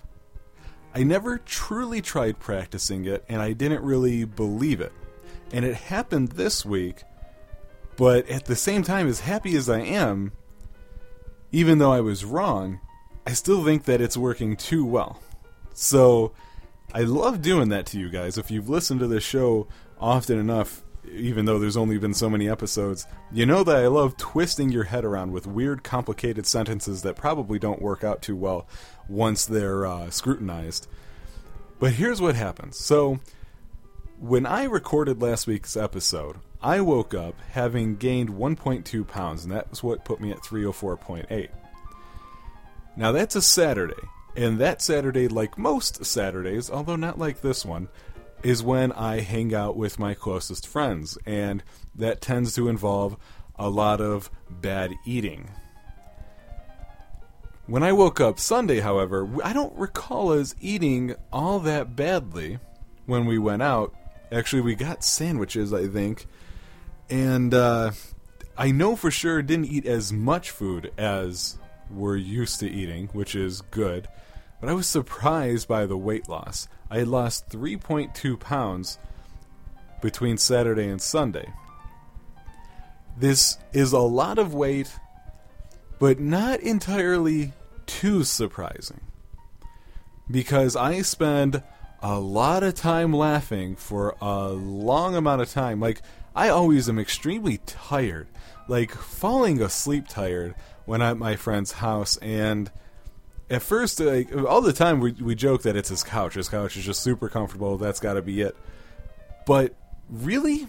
I 0.94 1.03
never 1.03 1.38
truly 1.38 2.01
tried 2.01 2.39
practicing 2.39 3.05
it 3.05 3.24
and 3.29 3.41
I 3.41 3.53
didn't 3.53 3.82
really 3.84 4.25
believe 4.25 4.82
it. 4.82 4.91
And 5.53 5.63
it 5.63 5.75
happened 5.75 6.34
this 6.34 6.65
week, 6.65 7.03
but 7.96 8.27
at 8.27 8.48
the 8.48 8.55
same 8.58 8.84
time, 8.84 9.08
as 9.08 9.22
happy 9.22 9.55
as 9.55 9.70
I 9.70 9.79
am, 9.79 10.34
even 11.53 11.77
though 11.77 11.94
I 11.94 12.01
was 12.01 12.25
wrong, 12.25 12.82
I 13.25 13.32
still 13.32 13.63
think 13.63 13.86
that 13.86 14.01
it's 14.01 14.17
working 14.17 14.58
too 14.58 14.86
well. 14.86 15.22
So 15.74 16.34
I 16.94 17.03
love 17.03 17.41
doing 17.41 17.70
that 17.70 17.86
to 17.88 17.98
you 17.98 18.10
guys. 18.10 18.38
If 18.38 18.51
you've 18.51 18.67
listened 18.67 19.00
to 19.00 19.08
this 19.08 19.24
show 19.24 19.70
often 20.01 20.38
enough, 20.38 20.84
even 21.12 21.45
though 21.45 21.59
there's 21.59 21.77
only 21.77 21.97
been 21.97 22.13
so 22.13 22.29
many 22.29 22.50
episodes, 22.50 23.07
you 23.31 23.45
know 23.45 23.63
that 23.63 23.77
I 23.77 23.88
love 23.88 24.17
twisting 24.17 24.71
your 24.71 24.85
head 24.85 25.05
around 25.05 25.31
with 25.31 25.47
weird, 25.47 25.83
complicated 25.83 26.45
sentences 26.45 27.01
that 27.01 27.15
probably 27.15 27.59
don't 27.59 27.81
work 27.81 28.03
out 28.03 28.21
too 28.21 28.35
well 28.35 28.67
once 29.07 29.45
they're 29.45 29.85
uh, 29.85 30.09
scrutinized. 30.09 30.88
But 31.79 31.93
here's 31.93 32.21
what 32.21 32.35
happens. 32.35 32.77
So, 32.77 33.19
when 34.19 34.45
I 34.45 34.63
recorded 34.63 35.21
last 35.21 35.45
week's 35.45 35.75
episode, 35.75 36.38
I 36.62 36.81
woke 36.81 37.13
up 37.13 37.35
having 37.51 37.95
gained 37.95 38.29
1.2 38.29 39.07
pounds, 39.07 39.43
and 39.43 39.53
that 39.53 39.69
was 39.69 39.83
what 39.83 40.05
put 40.05 40.21
me 40.21 40.31
at 40.31 40.39
304.8. 40.39 41.50
Now, 42.95 43.12
that's 43.12 43.35
a 43.35 43.41
Saturday, 43.41 44.01
and 44.35 44.57
that 44.59 44.81
Saturday, 44.81 45.27
like 45.27 45.57
most 45.57 46.05
Saturdays, 46.05 46.69
although 46.69 46.95
not 46.95 47.19
like 47.19 47.41
this 47.41 47.65
one, 47.65 47.89
is 48.46 48.62
when 48.62 48.92
I 48.92 49.22
hang 49.22 49.56
out 49.56 49.75
with 49.75 49.98
my 49.98 50.14
closest 50.14 50.68
friends, 50.68 51.18
and 51.25 51.64
that 51.96 52.22
tends 52.22 52.54
to 52.54 52.70
involve 52.70 53.18
a 53.56 53.72
lot 53.72 54.00
of 54.00 54.30
bad 54.48 54.94
eating. 55.04 55.50
When 57.66 57.82
I 57.82 57.92
woke 57.92 58.22
up 58.22 58.40
Sunday, 58.40 58.82
however, 58.82 59.28
I 59.44 59.52
don't 59.52 59.75
recall 59.75 60.32
us 60.32 60.54
eating 60.62 61.16
all 61.34 61.58
that 61.62 61.96
badly 61.96 62.60
when 63.08 63.25
we 63.25 63.40
went 63.40 63.64
out. 63.64 63.96
Actually, 64.32 64.62
we 64.62 64.75
got 64.75 65.04
sandwiches, 65.04 65.74
I 65.74 65.88
think, 65.88 66.28
and 67.10 67.52
uh, 67.52 67.94
I 68.56 68.70
know 68.70 68.96
for 68.96 69.10
sure 69.10 69.42
didn't 69.42 69.72
eat 69.72 69.88
as 69.88 70.14
much 70.14 70.52
food 70.52 70.92
as 71.00 71.58
we're 71.90 72.18
used 72.18 72.60
to 72.60 72.70
eating, 72.70 73.08
which 73.08 73.34
is 73.34 73.62
good. 73.72 74.08
But 74.62 74.70
I 74.70 74.74
was 74.74 74.86
surprised 74.86 75.68
by 75.68 75.88
the 75.88 75.98
weight 75.98 76.30
loss. 76.30 76.68
I 76.89 77.00
had 77.00 77.08
lost 77.08 77.50
3.2 77.50 78.39
pounds 78.39 79.00
between 80.01 80.38
Saturday 80.38 80.88
and 80.88 81.01
Sunday. 81.01 81.51
This 83.18 83.58
is 83.74 83.92
a 83.92 84.00
lot 84.00 84.38
of 84.38 84.54
weight, 84.54 84.94
but 86.00 86.20
not 86.20 86.60
entirely 86.60 87.54
too 87.86 88.24
surprising. 88.24 89.01
Because 90.30 90.75
I 90.75 91.01
spend 91.01 91.63
a 92.01 92.20
lot 92.20 92.63
of 92.63 92.75
time 92.75 93.13
laughing 93.13 93.75
for 93.75 94.15
a 94.22 94.50
long 94.50 95.15
amount 95.15 95.42
of 95.42 95.51
time. 95.51 95.80
Like, 95.80 96.01
I 96.36 96.50
always 96.50 96.89
am 96.89 97.00
extremely 97.00 97.60
tired, 97.65 98.27
like 98.68 98.92
falling 98.92 99.62
asleep 99.62 100.08
tired 100.08 100.54
when 100.86 101.01
I'm 101.01 101.12
at 101.12 101.18
my 101.18 101.36
friend's 101.36 101.74
house. 101.74 102.18
And 102.18 102.70
at 103.50 103.62
first, 103.62 104.00
like, 104.00 104.36
all 104.36 104.62
the 104.62 104.74
time 104.74 105.00
we, 105.00 105.12
we 105.14 105.36
joke 105.36 105.64
that 105.64 105.75
it's 105.75 105.90
his 105.90 106.04
couch. 106.04 106.34
His 106.34 106.50
couch 106.50 106.78
is 106.78 106.86
just 106.86 107.02
super 107.02 107.30
comfortable. 107.30 107.78
That's 107.78 108.00
got 108.00 108.14
to 108.14 108.22
be 108.22 108.42
it. 108.42 108.56
But 109.46 109.75
really, 110.10 110.68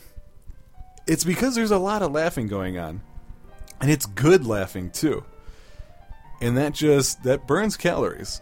it's 1.06 1.25
because 1.25 1.54
there's 1.54 1.71
a 1.71 1.78
lot 1.78 2.02
of 2.02 2.12
laughing 2.12 2.49
going 2.49 2.78
on. 2.78 3.00
And 3.80 3.90
it's 3.90 4.06
good 4.06 4.47
laughing 4.47 4.90
too. 4.90 5.25
And 6.40 6.56
that 6.56 6.75
just 6.75 7.23
that 7.25 7.47
burns 7.47 7.76
calories. 7.76 8.40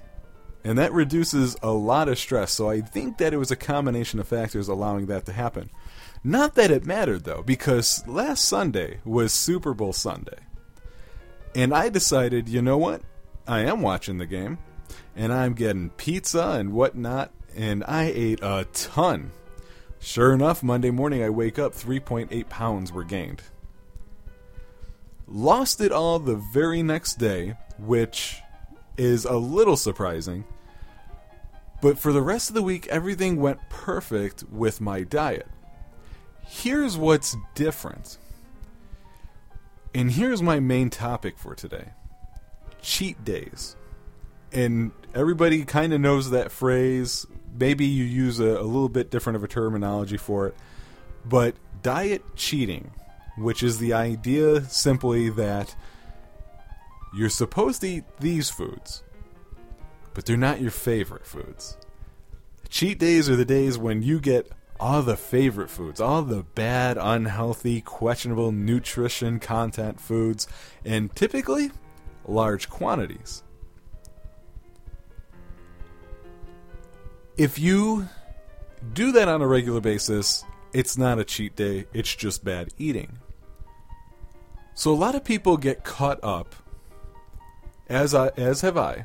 And 0.65 0.79
that 0.79 0.93
reduces 0.93 1.57
a 1.63 1.71
lot 1.71 2.09
of 2.09 2.19
stress. 2.19 2.53
So 2.53 2.71
I 2.71 2.81
think 2.81 3.19
that 3.19 3.35
it 3.35 3.37
was 3.37 3.51
a 3.51 3.57
combination 3.57 4.19
of 4.19 4.27
factors 4.27 4.69
allowing 4.69 5.07
that 5.07 5.27
to 5.27 5.33
happen. 5.33 5.71
Not 6.23 6.55
that 6.55 6.71
it 6.71 6.87
mattered 6.87 7.25
though, 7.25 7.43
because 7.43 8.07
last 8.07 8.45
Sunday 8.45 9.01
was 9.05 9.33
Super 9.33 9.75
Bowl 9.75 9.93
Sunday. 9.93 10.39
And 11.55 11.75
I 11.75 11.89
decided, 11.89 12.49
you 12.49 12.63
know 12.63 12.79
what? 12.79 13.03
I 13.47 13.61
am 13.61 13.83
watching 13.83 14.19
the 14.19 14.27
game, 14.27 14.59
and 15.15 15.33
I'm 15.33 15.53
getting 15.53 15.91
pizza 15.91 16.53
and 16.53 16.73
whatnot, 16.73 17.31
and 17.55 17.85
I 17.87 18.05
ate 18.15 18.43
a 18.43 18.67
ton. 18.73 19.33
Sure 20.01 20.33
enough, 20.33 20.63
Monday 20.63 20.91
morning 20.91 21.23
I 21.23 21.31
wake 21.31 21.59
up, 21.59 21.73
3.8 21.73 22.49
pounds 22.49 22.93
were 22.93 23.05
gained. 23.05 23.43
Lost 25.27 25.81
it 25.81 25.93
all 25.93 26.19
the 26.19 26.37
very 26.37 26.83
next 26.83 27.15
day, 27.15 27.55
which 27.79 28.41
is 28.97 29.25
a 29.25 29.37
little 29.37 29.77
surprising. 29.77 30.45
But 31.83 31.99
for 31.99 32.13
the 32.13 32.23
rest 32.23 32.49
of 32.49 32.55
the 32.55 32.63
week, 32.63 32.87
everything 32.89 33.41
went 33.41 33.61
perfect 33.69 34.45
with 34.51 34.81
my 34.81 35.03
diet. 35.03 35.47
Here's 36.47 36.97
what's 36.97 37.37
different. 37.55 38.19
And 39.95 40.13
here's 40.13 40.43
my 40.43 40.61
main 40.61 40.91
topic 40.91 41.39
for 41.39 41.55
today 41.55 41.93
cheat 42.85 43.25
days. 43.25 43.77
And 44.53 44.93
everybody 45.15 45.65
kind 45.65 45.93
of 45.93 46.01
knows 46.01 46.31
that 46.31 46.53
phrase. 46.53 47.27
Maybe 47.59 47.87
you 47.87 48.05
use 48.05 48.39
a, 48.39 48.45
a, 48.45 48.63
little 48.63 48.89
bit 48.89 49.11
different 49.11 49.37
of 49.37 49.43
a 49.43 49.49
terminology 49.49 50.17
for 50.17 50.49
it. 50.49 50.55
But 51.25 51.57
diet 51.83 52.23
cheating, 52.37 52.93
which 53.37 53.63
is 53.63 53.79
the 53.79 53.95
idea 53.95 54.63
simply 54.65 55.31
that 55.31 55.75
you're 57.15 57.31
supposed 57.31 57.81
to 57.81 57.89
eat 57.89 58.05
these 58.21 58.51
foods, 58.51 59.03
but 60.13 60.27
they're 60.27 60.37
not 60.37 60.61
your 60.61 60.71
favorite 60.71 61.27
foods. 61.27 61.77
Cheat 62.69 62.99
days 62.99 63.31
are 63.31 63.37
the 63.37 63.45
days 63.45 63.79
when 63.79 64.03
you 64.03 64.21
get 64.21 64.51
all 64.79 65.03
the 65.03 65.17
favorite 65.17 65.71
foods, 65.71 66.01
all 66.01 66.23
the 66.23 66.43
bad, 66.43 66.99
unhealthy, 67.01 67.81
questionable 67.81 68.53
nutrition 68.53 69.39
content 69.39 70.01
foods, 70.01 70.47
and 70.85 71.15
typically 71.15 71.71
large 72.27 72.69
quantities. 72.69 73.43
If 77.37 77.59
you 77.59 78.09
do 78.93 79.13
that 79.13 79.29
on 79.29 79.43
a 79.43 79.47
regular 79.47 79.81
basis, 79.81 80.45
it's 80.73 80.97
not 80.97 81.19
a 81.19 81.25
cheat 81.25 81.57
day, 81.57 81.87
it's 81.93 82.15
just 82.15 82.45
bad 82.45 82.69
eating. 82.79 83.19
So 84.75 84.93
a 84.93 84.97
lot 84.97 85.15
of 85.15 85.25
people 85.25 85.57
get 85.57 85.85
caught 85.85 86.23
up, 86.23 86.55
as 87.89 88.15
I 88.15 88.29
as 88.37 88.61
have 88.63 88.77
I, 88.77 89.05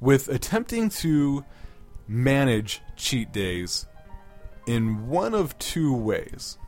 with 0.00 0.28
attempting 0.28 0.88
to 0.88 1.44
manage 2.08 2.82
cheat 2.96 3.32
days 3.32 3.86
in 4.66 5.08
one 5.08 5.34
of 5.34 5.58
two 5.58 5.94
ways. 5.94 6.58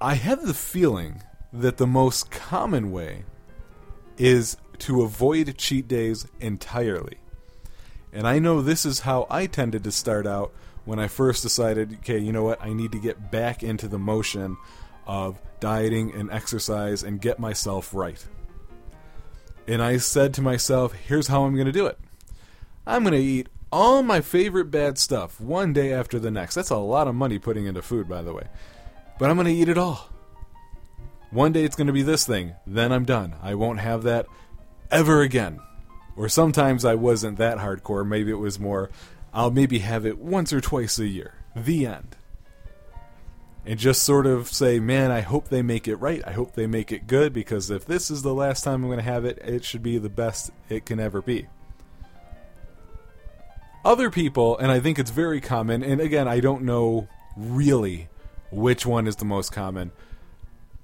I 0.00 0.14
have 0.14 0.46
the 0.46 0.54
feeling 0.54 1.22
that 1.52 1.76
the 1.76 1.86
most 1.86 2.30
common 2.30 2.90
way 2.90 3.24
is 4.20 4.58
to 4.78 5.00
avoid 5.00 5.56
cheat 5.56 5.88
days 5.88 6.26
entirely. 6.40 7.16
And 8.12 8.28
I 8.28 8.38
know 8.38 8.60
this 8.60 8.84
is 8.84 9.00
how 9.00 9.26
I 9.30 9.46
tended 9.46 9.82
to 9.84 9.90
start 9.90 10.26
out 10.26 10.52
when 10.84 10.98
I 10.98 11.08
first 11.08 11.42
decided, 11.42 11.94
okay, 12.00 12.18
you 12.18 12.30
know 12.30 12.42
what, 12.42 12.62
I 12.62 12.74
need 12.74 12.92
to 12.92 13.00
get 13.00 13.30
back 13.30 13.62
into 13.62 13.88
the 13.88 13.98
motion 13.98 14.58
of 15.06 15.40
dieting 15.58 16.12
and 16.12 16.30
exercise 16.30 17.02
and 17.02 17.18
get 17.20 17.38
myself 17.38 17.94
right. 17.94 18.22
And 19.66 19.82
I 19.82 19.96
said 19.96 20.34
to 20.34 20.42
myself, 20.42 20.92
here's 20.92 21.28
how 21.28 21.44
I'm 21.44 21.54
going 21.54 21.66
to 21.66 21.72
do 21.72 21.86
it 21.86 21.98
I'm 22.86 23.04
going 23.04 23.14
to 23.14 23.18
eat 23.18 23.48
all 23.72 24.02
my 24.02 24.20
favorite 24.20 24.70
bad 24.70 24.98
stuff 24.98 25.40
one 25.40 25.72
day 25.72 25.94
after 25.94 26.18
the 26.18 26.30
next. 26.30 26.56
That's 26.56 26.70
a 26.70 26.76
lot 26.76 27.08
of 27.08 27.14
money 27.14 27.38
putting 27.38 27.64
into 27.64 27.80
food, 27.80 28.06
by 28.06 28.20
the 28.20 28.34
way. 28.34 28.48
But 29.18 29.30
I'm 29.30 29.36
going 29.36 29.46
to 29.46 29.52
eat 29.52 29.70
it 29.70 29.78
all. 29.78 30.09
One 31.30 31.52
day 31.52 31.64
it's 31.64 31.76
going 31.76 31.86
to 31.86 31.92
be 31.92 32.02
this 32.02 32.26
thing, 32.26 32.54
then 32.66 32.90
I'm 32.92 33.04
done. 33.04 33.36
I 33.40 33.54
won't 33.54 33.78
have 33.80 34.02
that 34.02 34.26
ever 34.90 35.22
again. 35.22 35.60
Or 36.16 36.28
sometimes 36.28 36.84
I 36.84 36.96
wasn't 36.96 37.38
that 37.38 37.58
hardcore. 37.58 38.06
Maybe 38.06 38.30
it 38.30 38.34
was 38.34 38.58
more, 38.58 38.90
I'll 39.32 39.50
maybe 39.52 39.78
have 39.78 40.04
it 40.04 40.18
once 40.18 40.52
or 40.52 40.60
twice 40.60 40.98
a 40.98 41.06
year. 41.06 41.34
The 41.54 41.86
end. 41.86 42.16
And 43.64 43.78
just 43.78 44.02
sort 44.02 44.26
of 44.26 44.48
say, 44.48 44.80
man, 44.80 45.10
I 45.10 45.20
hope 45.20 45.48
they 45.48 45.62
make 45.62 45.86
it 45.86 45.96
right. 45.96 46.22
I 46.26 46.32
hope 46.32 46.54
they 46.54 46.66
make 46.66 46.90
it 46.90 47.06
good 47.06 47.32
because 47.32 47.70
if 47.70 47.84
this 47.84 48.10
is 48.10 48.22
the 48.22 48.34
last 48.34 48.64
time 48.64 48.82
I'm 48.82 48.88
going 48.88 48.98
to 48.98 49.04
have 49.04 49.24
it, 49.24 49.38
it 49.38 49.64
should 49.64 49.82
be 49.82 49.98
the 49.98 50.08
best 50.08 50.50
it 50.68 50.84
can 50.84 50.98
ever 50.98 51.22
be. 51.22 51.46
Other 53.84 54.10
people, 54.10 54.58
and 54.58 54.70
I 54.70 54.80
think 54.80 54.98
it's 54.98 55.10
very 55.10 55.40
common, 55.40 55.82
and 55.82 56.00
again, 56.00 56.28
I 56.28 56.40
don't 56.40 56.64
know 56.64 57.08
really 57.36 58.08
which 58.50 58.84
one 58.84 59.06
is 59.06 59.16
the 59.16 59.24
most 59.24 59.52
common, 59.52 59.92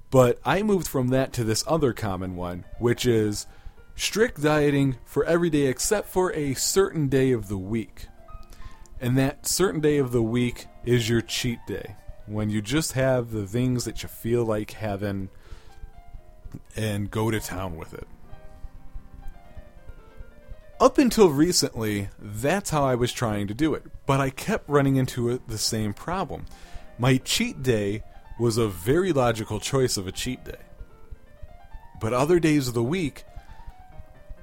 but 0.09 0.39
I 0.45 0.63
moved 0.63 0.87
from 0.87 1.09
that 1.09 1.33
to 1.33 1.43
this 1.43 1.63
other 1.67 1.93
common 1.93 2.35
one, 2.35 2.65
which 2.79 3.05
is 3.05 3.47
strict 3.95 4.41
dieting 4.41 4.97
for 5.05 5.25
every 5.25 5.49
day 5.49 5.67
except 5.67 6.09
for 6.09 6.33
a 6.33 6.53
certain 6.53 7.07
day 7.07 7.31
of 7.31 7.47
the 7.47 7.57
week. 7.57 8.07
And 8.99 9.17
that 9.17 9.45
certain 9.45 9.81
day 9.81 9.97
of 9.97 10.11
the 10.11 10.23
week 10.23 10.65
is 10.85 11.09
your 11.09 11.21
cheat 11.21 11.59
day, 11.67 11.95
when 12.25 12.49
you 12.49 12.61
just 12.61 12.93
have 12.93 13.31
the 13.31 13.45
things 13.45 13.85
that 13.85 14.01
you 14.03 14.09
feel 14.09 14.43
like 14.43 14.71
having 14.71 15.29
and 16.75 17.11
go 17.11 17.29
to 17.29 17.39
town 17.39 17.75
with 17.75 17.93
it 17.93 18.07
up 20.79 20.97
until 20.97 21.29
recently, 21.29 22.09
that's 22.19 22.69
how 22.69 22.83
I 22.85 22.95
was 22.95 23.11
trying 23.11 23.47
to 23.47 23.53
do 23.53 23.73
it. 23.73 23.83
But 24.05 24.19
I 24.19 24.29
kept 24.29 24.69
running 24.69 24.95
into 24.95 25.41
the 25.47 25.57
same 25.57 25.93
problem. 25.93 26.45
My 26.99 27.17
cheat 27.17 27.63
day 27.63 28.03
was 28.39 28.57
a 28.57 28.67
very 28.67 29.11
logical 29.11 29.59
choice 29.59 29.97
of 29.97 30.07
a 30.07 30.11
cheat 30.11 30.43
day. 30.43 30.59
But 31.99 32.13
other 32.13 32.39
days 32.39 32.67
of 32.67 32.73
the 32.73 32.83
week, 32.83 33.23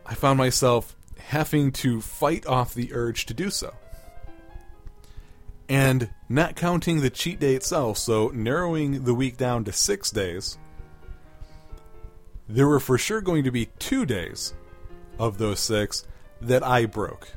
I 0.05 0.15
found 0.15 0.39
myself 0.39 0.97
having 1.19 1.73
to 1.73 2.01
fight 2.01 2.47
off 2.47 2.75
the 2.75 2.93
urge 2.93 3.27
to 3.27 3.35
do 3.35 3.51
so. 3.51 3.73
And 5.69 6.11
not 6.29 6.57
counting 6.57 7.01
the 7.01 7.11
cheat 7.11 7.41
day 7.41 7.55
itself, 7.55 7.97
so 7.99 8.29
narrowing 8.35 9.05
the 9.05 9.15
week 9.15 9.37
down 9.37 9.65
to 9.65 9.73
six 9.73 10.11
days, 10.11 10.59
there 12.49 12.69
were 12.69 12.81
for 12.81 12.99
sure 12.99 13.21
going 13.21 13.45
to 13.45 13.51
be 13.51 13.67
two 13.79 14.05
days 14.05 14.53
of 15.19 15.39
those 15.39 15.61
six 15.61 16.07
that 16.41 16.63
I 16.63 16.85
broke 16.85 17.29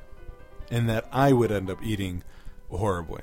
and 0.69 0.89
that 0.89 1.07
I 1.11 1.31
would 1.31 1.51
end 1.51 1.69
up 1.69 1.81
eating 1.81 2.23
horribly. 2.69 3.21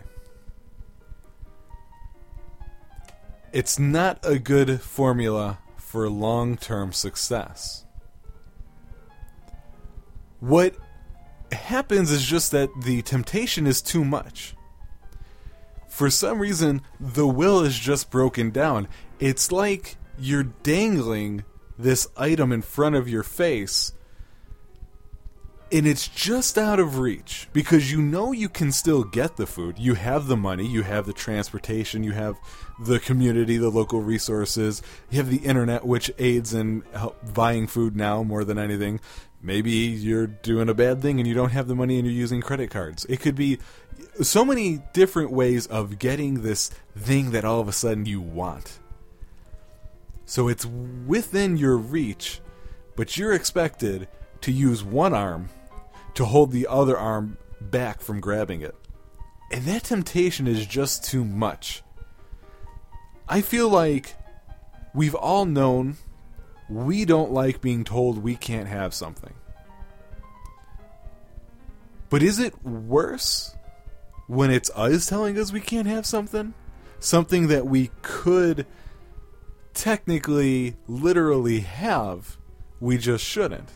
It's 3.55 3.79
not 3.79 4.19
a 4.25 4.41
good 4.41 4.81
formula 4.81 5.61
for 5.77 6.11
long 6.11 6.57
term 6.57 6.93
success. 6.93 7.85
What 10.41 10.75
happens 11.53 12.11
is 12.11 12.27
just 12.27 12.51
that 12.51 12.69
the 12.83 13.03
temptation 13.03 13.69
is 13.69 13.81
too 13.81 14.05
much. 14.05 14.57
For 15.89 16.11
some 16.11 16.41
reason, 16.41 16.83
the 16.99 17.29
will 17.29 17.61
is 17.61 17.79
just 17.79 18.11
broken 18.11 18.51
down. 18.51 18.89
It's 19.21 19.53
like 19.53 19.99
you're 20.19 20.43
dangling 20.43 21.45
this 21.79 22.09
item 22.17 22.51
in 22.51 22.61
front 22.61 22.97
of 22.97 23.09
your 23.09 23.23
face 23.23 23.93
and 25.75 25.89
it's 25.89 26.07
just 26.07 26.57
out 26.57 26.79
of 26.79 27.01
reach 27.01 27.49
because 27.53 27.91
you 27.91 28.01
know 28.01 28.31
you 28.31 28.49
can 28.49 28.71
still 28.71 29.03
get 29.03 29.37
the 29.37 29.45
food. 29.45 29.77
You 29.77 29.95
have 29.95 30.29
the 30.29 30.37
money, 30.37 30.65
you 30.65 30.83
have 30.83 31.05
the 31.05 31.13
transportation, 31.13 32.05
you 32.05 32.13
have 32.13 32.37
the 32.79 33.01
community, 33.01 33.57
the 33.57 33.71
local 33.71 34.01
resources, 34.01 34.83
you 35.11 35.19
have 35.19 35.29
the 35.29 35.39
internet, 35.39 35.85
which 35.85 36.13
aids 36.17 36.55
in 36.55 36.85
buying 37.35 37.67
food 37.67 37.97
now 37.97 38.23
more 38.23 38.45
than 38.45 38.57
anything. 38.57 39.01
Maybe 39.43 39.73
you're 39.73 40.29
doing 40.29 40.69
a 40.69 40.75
bad 40.75 41.03
thing 41.03 41.19
and 41.19 41.27
you 41.27 41.35
don't 41.35 41.51
have 41.51 41.67
the 41.67 41.75
money 41.75 41.99
and 41.99 42.07
you're 42.07 42.15
using 42.15 42.41
credit 42.41 42.71
cards. 42.71 43.05
It 43.07 43.19
could 43.19 43.35
be 43.35 43.59
so 44.23 44.45
many 44.45 44.81
different 44.93 45.33
ways 45.33 45.67
of 45.67 45.99
getting 45.99 46.43
this 46.43 46.69
thing 46.97 47.33
that 47.33 47.45
all 47.45 47.59
of 47.59 47.67
a 47.67 47.73
sudden 47.73 48.07
you 48.07 48.21
want. 48.21 48.79
So 50.25 50.47
it's 50.47 50.67
within 50.67 51.57
your 51.57 51.77
reach, 51.77 52.41
but 52.95 53.17
you're 53.17 53.33
expected 53.33 54.07
to 54.43 54.53
use 54.53 54.85
one 54.85 55.13
arm 55.13 55.49
to 56.15 56.25
hold 56.25 56.53
the 56.53 56.67
other 56.67 56.97
arm 56.97 57.37
back 57.61 58.01
from 58.01 58.21
grabbing 58.21 58.61
it. 58.61 58.75
And 59.53 59.65
that 59.65 59.85
temptation 59.85 60.47
is 60.47 60.67
just 60.67 61.05
too 61.05 61.25
much. 61.25 61.83
I 63.29 63.41
feel 63.41 63.69
like 63.69 64.15
we've 64.95 65.15
all 65.15 65.45
known 65.45 65.97
we 66.69 67.05
don't 67.05 67.33
like 67.33 67.61
being 67.61 67.85
told 67.85 68.19
we 68.19 68.37
can't 68.37 68.69
have 68.69 68.95
something. 68.95 69.35
But 72.11 72.23
is 72.23 72.39
it 72.39 72.65
worse 72.65 73.55
when 74.27 74.51
it's 74.51 74.71
us 74.75 75.07
telling 75.07 75.39
us 75.39 75.53
we 75.53 75.61
can't 75.61 75.87
have 75.87 76.07
something? 76.07 76.55
Something 77.01 77.49
that 77.49 77.67
we 77.67 77.91
could 78.03 78.67
technically, 79.75 80.77
literally 80.87 81.61
have, 81.61 82.39
we 82.81 82.97
just 82.97 83.25
shouldn't 83.25 83.69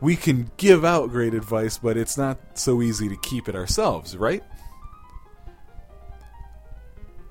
we 0.00 0.16
can 0.16 0.50
give 0.56 0.84
out 0.84 1.10
great 1.10 1.34
advice, 1.34 1.78
but 1.78 1.96
it's 1.96 2.16
not 2.16 2.38
so 2.54 2.82
easy 2.82 3.08
to 3.08 3.16
keep 3.16 3.48
it 3.48 3.54
ourselves, 3.54 4.16
right? 4.16 4.42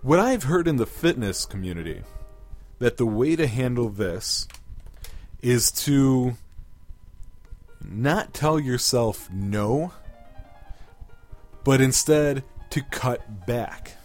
What 0.01 0.19
I've 0.19 0.43
heard 0.43 0.67
in 0.67 0.77
the 0.77 0.86
fitness 0.86 1.45
community 1.45 2.01
that 2.80 2.97
the 2.97 3.06
way 3.06 3.36
to 3.36 3.47
handle 3.47 3.89
this 3.89 4.47
is 5.41 5.71
to 5.71 6.38
not 7.84 8.34
tell 8.34 8.60
yourself 8.60 9.30
no, 9.32 9.91
but 11.63 11.82
instead 11.82 12.43
to 12.69 12.82
cut 12.82 13.45
back. 13.45 13.96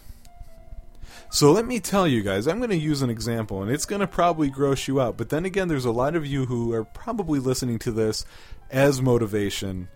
So 1.33 1.51
let 1.51 1.65
me 1.65 1.79
tell 1.79 2.07
you 2.07 2.21
guys, 2.21 2.47
I'm 2.47 2.59
going 2.59 2.69
to 2.69 2.77
use 2.77 3.01
an 3.01 3.09
example, 3.09 3.63
and 3.63 3.71
it's 3.71 3.87
going 3.87 4.01
to 4.01 4.07
probably 4.07 4.51
gross 4.51 4.87
you 4.87 5.01
out. 5.01 5.17
But 5.17 5.29
then 5.29 5.45
again, 5.45 5.67
there's 5.67 5.83
a 5.83 5.91
lot 5.91 6.15
of 6.15 6.27
you 6.27 6.45
who 6.45 6.71
are 6.73 6.83
probably 6.83 7.39
listening 7.39 7.79
to 7.79 7.91
this 7.91 8.23
as 8.69 9.01
motivation 9.01 9.87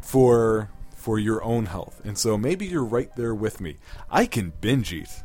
for 0.00 0.68
for 0.96 1.20
your 1.20 1.40
own 1.44 1.66
health. 1.66 2.00
And 2.04 2.18
so 2.18 2.36
maybe 2.36 2.66
you're 2.66 2.84
right 2.84 3.14
there 3.14 3.32
with 3.32 3.60
me. 3.60 3.76
I 4.10 4.26
can 4.26 4.52
binge 4.60 4.92
eat. 4.92 5.22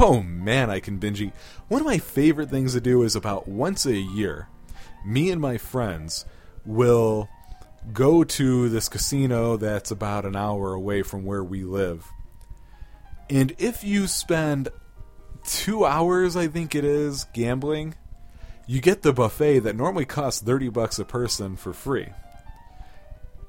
Oh 0.00 0.24
man, 0.24 0.70
I 0.70 0.80
can 0.80 0.98
binge 0.98 1.20
eat. 1.20 1.32
One 1.68 1.80
of 1.80 1.86
my 1.86 1.98
favorite 1.98 2.50
things 2.50 2.72
to 2.72 2.80
do 2.80 3.04
is 3.04 3.14
about 3.14 3.46
once 3.46 3.86
a 3.86 3.96
year, 3.96 4.48
me 5.06 5.30
and 5.30 5.40
my 5.40 5.56
friends 5.56 6.26
will 6.66 7.28
go 7.92 8.24
to 8.24 8.68
this 8.70 8.88
casino 8.88 9.56
that's 9.56 9.92
about 9.92 10.24
an 10.24 10.34
hour 10.34 10.74
away 10.74 11.02
from 11.02 11.24
where 11.24 11.44
we 11.44 11.62
live 11.62 12.10
and 13.30 13.54
if 13.58 13.84
you 13.84 14.06
spend 14.08 14.68
two 15.44 15.86
hours, 15.86 16.36
I 16.36 16.48
think 16.48 16.74
it 16.74 16.84
is, 16.84 17.24
gambling, 17.32 17.94
you 18.66 18.80
get 18.80 19.02
the 19.02 19.12
buffet 19.12 19.60
that 19.60 19.76
normally 19.76 20.04
costs 20.04 20.42
30 20.42 20.68
bucks 20.68 20.98
a 20.98 21.04
person 21.04 21.56
for 21.56 21.72
free. 21.72 22.08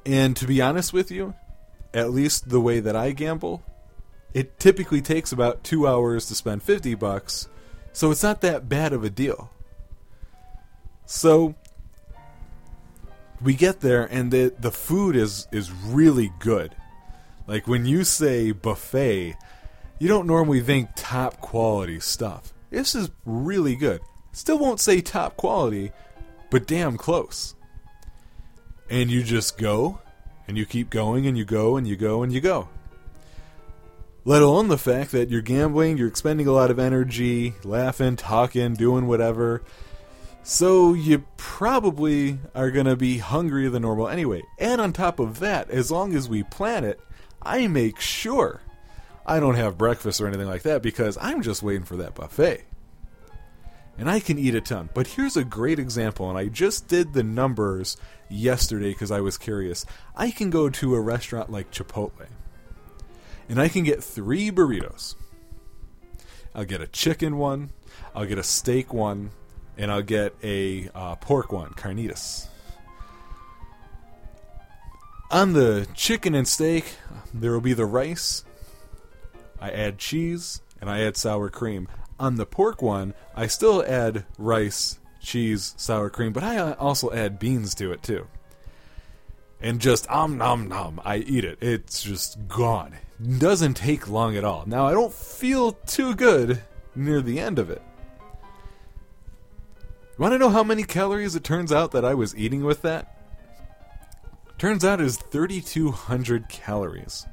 And 0.06 0.38
to 0.38 0.48
be 0.48 0.62
honest 0.62 0.94
with 0.94 1.12
you, 1.12 1.34
at 1.94 2.12
least 2.12 2.50
the 2.50 2.62
way 2.62 2.80
that 2.80 2.96
I 2.96 3.12
gamble, 3.12 3.64
it 4.34 4.60
typically 4.60 5.02
takes 5.02 5.32
about 5.32 5.64
two 5.64 5.88
hours 5.88 6.28
to 6.28 6.36
spend 6.36 6.64
50 6.64 6.96
bucks, 6.96 7.48
so 7.92 8.12
it's 8.12 8.24
not 8.24 8.42
that 8.42 8.70
bad 8.70 8.94
of 8.94 9.04
a 9.04 9.10
deal. 9.10 9.52
So 11.06 11.56
we 13.42 13.54
get 13.54 13.82
there 13.82 14.06
and 14.06 14.32
the 14.32 14.54
the 14.58 14.72
food 14.72 15.16
is 15.16 15.48
is 15.52 15.72
really 15.72 16.32
good. 16.40 16.76
Like 17.48 17.68
when 17.68 17.86
you 17.86 18.04
say 18.04 18.52
buffet, 18.52 19.36
you 20.02 20.08
don't 20.08 20.26
normally 20.26 20.62
think 20.62 20.90
top 20.96 21.40
quality 21.42 22.00
stuff. 22.00 22.52
This 22.72 22.96
is 22.96 23.12
really 23.24 23.76
good. 23.76 24.02
Still 24.32 24.58
won't 24.58 24.80
say 24.80 25.00
top 25.00 25.38
quality, 25.38 25.92
but 26.50 26.66
damn 26.66 26.98
close. 26.98 27.54
And 28.90 29.12
you 29.12 29.22
just 29.22 29.60
go 29.60 30.00
and 30.48 30.58
you 30.58 30.66
keep 30.66 30.90
going 30.90 31.28
and 31.28 31.38
you 31.38 31.46
go 31.46 31.78
and 31.78 31.88
you 31.88 31.96
go 31.96 32.24
and 32.24 32.34
you 32.34 32.42
go. 32.42 32.68
Let 34.26 34.42
alone 34.42 34.70
the 34.70 34.78
fact 34.80 35.12
that 35.12 35.30
you're 35.30 35.44
gambling, 35.44 36.00
you're 36.00 36.08
expending 36.08 36.48
a 36.48 36.52
lot 36.52 36.72
of 36.72 36.80
energy, 36.80 37.54
laughing, 37.64 38.16
talking, 38.16 38.74
doing 38.74 39.06
whatever. 39.06 39.62
So 40.42 40.96
you 40.96 41.26
probably 41.38 42.40
are 42.56 42.72
going 42.72 42.88
to 42.88 42.96
be 42.96 43.20
hungrier 43.20 43.70
than 43.70 43.84
normal 43.84 44.08
anyway. 44.08 44.42
And 44.58 44.82
on 44.82 44.94
top 44.94 45.20
of 45.20 45.38
that, 45.42 45.70
as 45.70 45.92
long 45.92 46.16
as 46.16 46.28
we 46.28 46.42
plan 46.42 46.86
it, 46.86 47.00
I 47.40 47.68
make 47.68 48.00
sure 48.00 48.62
I 49.26 49.40
don't 49.40 49.56
have 49.56 49.78
breakfast 49.78 50.20
or 50.20 50.28
anything 50.28 50.48
like 50.48 50.64
that 50.64 50.82
because 50.82 51.18
I'm 51.22 51.42
just 51.42 51.64
waiting 51.64 51.84
for 51.84 51.98
that 51.98 52.16
buffet. 52.16 52.64
And 53.98 54.10
I 54.10 54.20
can 54.20 54.40
eat 54.40 54.56
a 54.56 54.62
ton. 54.62 54.90
But 54.94 55.08
here's 55.08 55.38
a 55.38 55.44
great 55.44 55.78
example, 55.78 56.30
and 56.30 56.38
I 56.38 56.48
just 56.48 56.88
did 56.88 57.14
the 57.14 57.24
numbers 57.24 57.98
yesterday 58.30 58.92
because 58.92 59.12
I 59.12 59.20
was 59.20 59.38
curious. 59.38 59.86
I 60.16 60.32
can 60.32 60.50
go 60.50 60.70
to 60.70 60.96
a 60.96 61.02
restaurant 61.02 61.52
like 61.52 61.72
Chipotle 61.72 62.28
and 63.52 63.60
I 63.60 63.68
can 63.68 63.84
get 63.84 64.02
three 64.02 64.50
burritos. 64.50 65.16
I'll 66.56 66.64
get 66.64 66.80
a 66.80 66.88
chicken 66.88 67.38
one, 67.38 67.72
I'll 68.16 68.26
get 68.26 68.38
a 68.38 68.44
steak 68.44 68.94
one, 68.94 69.32
and 69.78 69.92
I'll 69.92 70.02
get 70.02 70.34
a 70.42 70.90
uh, 70.96 71.16
pork 71.16 71.52
one, 71.52 71.72
carnitas. 71.72 72.48
On 75.30 75.52
the 75.52 75.86
chicken 75.94 76.34
and 76.34 76.48
steak, 76.48 76.96
there 77.34 77.52
will 77.52 77.60
be 77.60 77.74
the 77.74 77.86
rice. 77.86 78.46
I 79.62 79.70
add 79.70 80.00
cheese 80.00 80.62
and 80.82 80.90
I 80.90 81.02
add 81.02 81.16
sour 81.16 81.50
cream. 81.50 81.88
On 82.20 82.36
the 82.36 82.46
pork 82.46 82.82
one, 82.82 83.14
I 83.36 83.48
still 83.48 83.84
add 83.86 84.26
rice, 84.38 85.00
cheese, 85.22 85.74
sour 85.78 86.10
cream, 86.10 86.34
but 86.34 86.44
I 86.44 86.58
uh, 86.58 86.76
also 86.80 87.12
add 87.12 87.40
beans 87.40 87.74
to 87.76 87.92
it 87.92 88.04
too. 88.04 88.28
And 89.62 89.80
just 89.80 90.10
om 90.10 90.38
nom 90.38 90.68
nom, 90.68 91.00
I 91.06 91.18
eat 91.18 91.46
it. 91.46 91.60
It's 91.62 92.04
just 92.04 92.48
gone 92.48 92.96
doesn't 93.22 93.76
take 93.76 94.10
long 94.10 94.36
at 94.36 94.44
all. 94.44 94.64
Now, 94.66 94.88
I 94.88 94.94
don't 94.94 95.14
feel 95.14 95.74
too 95.74 96.16
good 96.16 96.62
near 96.96 97.22
the 97.22 97.40
end 97.40 97.60
of 97.60 97.70
it. 97.70 97.82
You 100.18 100.24
want 100.24 100.34
to 100.34 100.38
know 100.38 100.50
how 100.50 100.64
many 100.64 100.84
calories 100.84 101.36
it 101.36 101.44
turns 101.44 101.72
out 101.72 101.92
that 101.92 102.06
I 102.06 102.14
was 102.14 102.36
eating 102.36 102.64
with 102.64 102.82
that? 102.82 103.18
Turns 104.58 104.86
out 104.86 105.02
is 105.02 105.18
3,200 105.18 106.50
calories. 106.50 107.26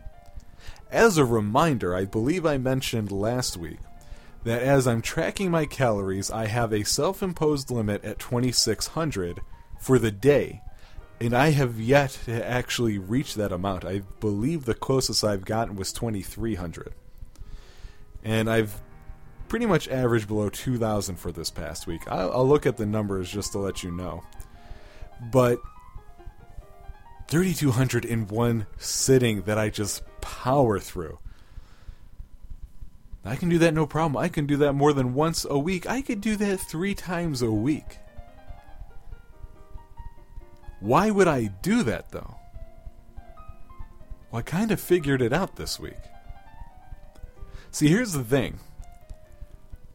As 0.91 1.19
a 1.19 1.25
reminder, 1.25 1.95
I 1.95 2.05
believe 2.05 2.47
I 2.47 2.59
mentioned 2.59 3.13
last 3.13 3.57
week 3.57 3.79
that 4.45 4.63
as 4.63 4.87
I'm 4.87 5.03
tracking 5.03 5.51
my 5.51 5.67
calories, 5.67 6.31
I 6.31 6.47
have 6.47 6.73
a 6.73 6.85
self 6.85 7.23
imposed 7.23 7.71
limit 7.71 8.05
at 8.05 8.19
2,600 8.19 9.41
for 9.79 9.99
the 9.99 10.11
day 10.11 10.63
and 11.21 11.35
I 11.35 11.51
have 11.51 11.81
yet 11.81 12.11
to 12.27 12.47
actually 12.47 12.99
reach 12.99 13.35
that 13.35 13.53
amount. 13.53 13.85
I 13.85 14.03
believe 14.21 14.65
the 14.65 14.75
closest 14.75 15.25
I've 15.25 15.45
gotten 15.45 15.75
was 15.75 15.93
2,300. 15.93 16.95
And 18.25 18.49
I've 18.49 18.81
pretty 19.49 19.67
much 19.67 19.89
averaged 19.89 20.29
below 20.29 20.49
2,000 20.49 21.17
for 21.17 21.33
this 21.33 21.51
past 21.51 21.87
week. 21.87 22.03
I'll, 22.09 22.33
I'll, 22.33 22.49
look 22.49 22.67
at 22.67 22.77
the 22.77 22.87
numbers 22.87 23.31
just 23.31 23.53
to 23.53 23.59
let 23.59 23.83
you 23.83 23.91
know. 23.91 24.23
But 25.33 25.59
3,200 27.29 28.05
in 28.05 28.27
one 28.27 28.67
sitting 28.79 29.43
that 29.43 29.59
I 29.59 29.69
just 29.69 30.03
power 30.21 30.79
through. 30.79 31.19
I 33.25 33.37
can 33.37 33.51
do 33.51 33.59
that 33.59 33.75
no 33.75 33.87
problem. 33.87 34.17
I 34.17 34.29
can 34.29 34.47
do 34.47 34.57
that 34.59 34.73
more 34.73 34.95
than 34.95 35.15
once 35.15 35.45
a 35.49 35.59
week. 35.59 35.87
I 35.87 36.01
could 36.01 36.23
do 36.23 36.37
that 36.37 36.59
three 36.59 36.95
times 36.95 37.43
a 37.43 37.51
week. 37.51 37.99
Why 40.81 41.11
would 41.11 41.29
I 41.29 41.47
do 41.61 41.83
that, 41.83 42.11
though? 42.11 42.37
Well, 44.31 44.39
I 44.39 44.43
kind 44.43 44.71
of 44.71 44.81
figured 44.81 45.21
it 45.21 45.33
out 45.33 45.57
this 45.57 45.79
week. 45.79 45.99
See, 47.71 47.89
here's 47.89 48.13
the 48.13 48.25
thing. 48.25 48.61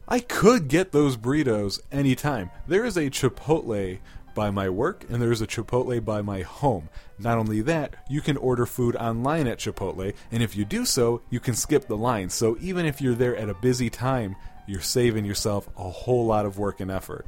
I 0.06 0.20
could 0.20 0.68
get 0.68 0.92
those 0.92 1.16
burritos 1.16 1.80
anytime. 1.90 2.50
There 2.68 2.84
is 2.84 2.96
a 2.96 3.10
Chipotle 3.10 3.98
by 4.34 4.50
my 4.50 4.68
work, 4.68 5.04
and 5.08 5.20
there's 5.20 5.40
a 5.40 5.46
Chipotle 5.46 6.04
by 6.04 6.20
my 6.20 6.42
home. 6.42 6.88
Not 7.18 7.38
only 7.38 7.60
that, 7.62 7.96
you 8.08 8.20
can 8.20 8.36
order 8.36 8.66
food 8.66 8.96
online 8.96 9.46
at 9.46 9.58
Chipotle, 9.58 10.14
and 10.32 10.42
if 10.42 10.56
you 10.56 10.64
do 10.64 10.84
so, 10.84 11.22
you 11.30 11.40
can 11.40 11.54
skip 11.54 11.86
the 11.86 11.96
line. 11.96 12.28
So 12.28 12.56
even 12.60 12.86
if 12.86 13.00
you're 13.00 13.14
there 13.14 13.36
at 13.36 13.48
a 13.48 13.54
busy 13.54 13.88
time, 13.88 14.34
you're 14.66 14.80
saving 14.80 15.24
yourself 15.24 15.68
a 15.76 15.88
whole 15.88 16.26
lot 16.26 16.46
of 16.46 16.58
work 16.58 16.80
and 16.80 16.90
effort. 16.90 17.26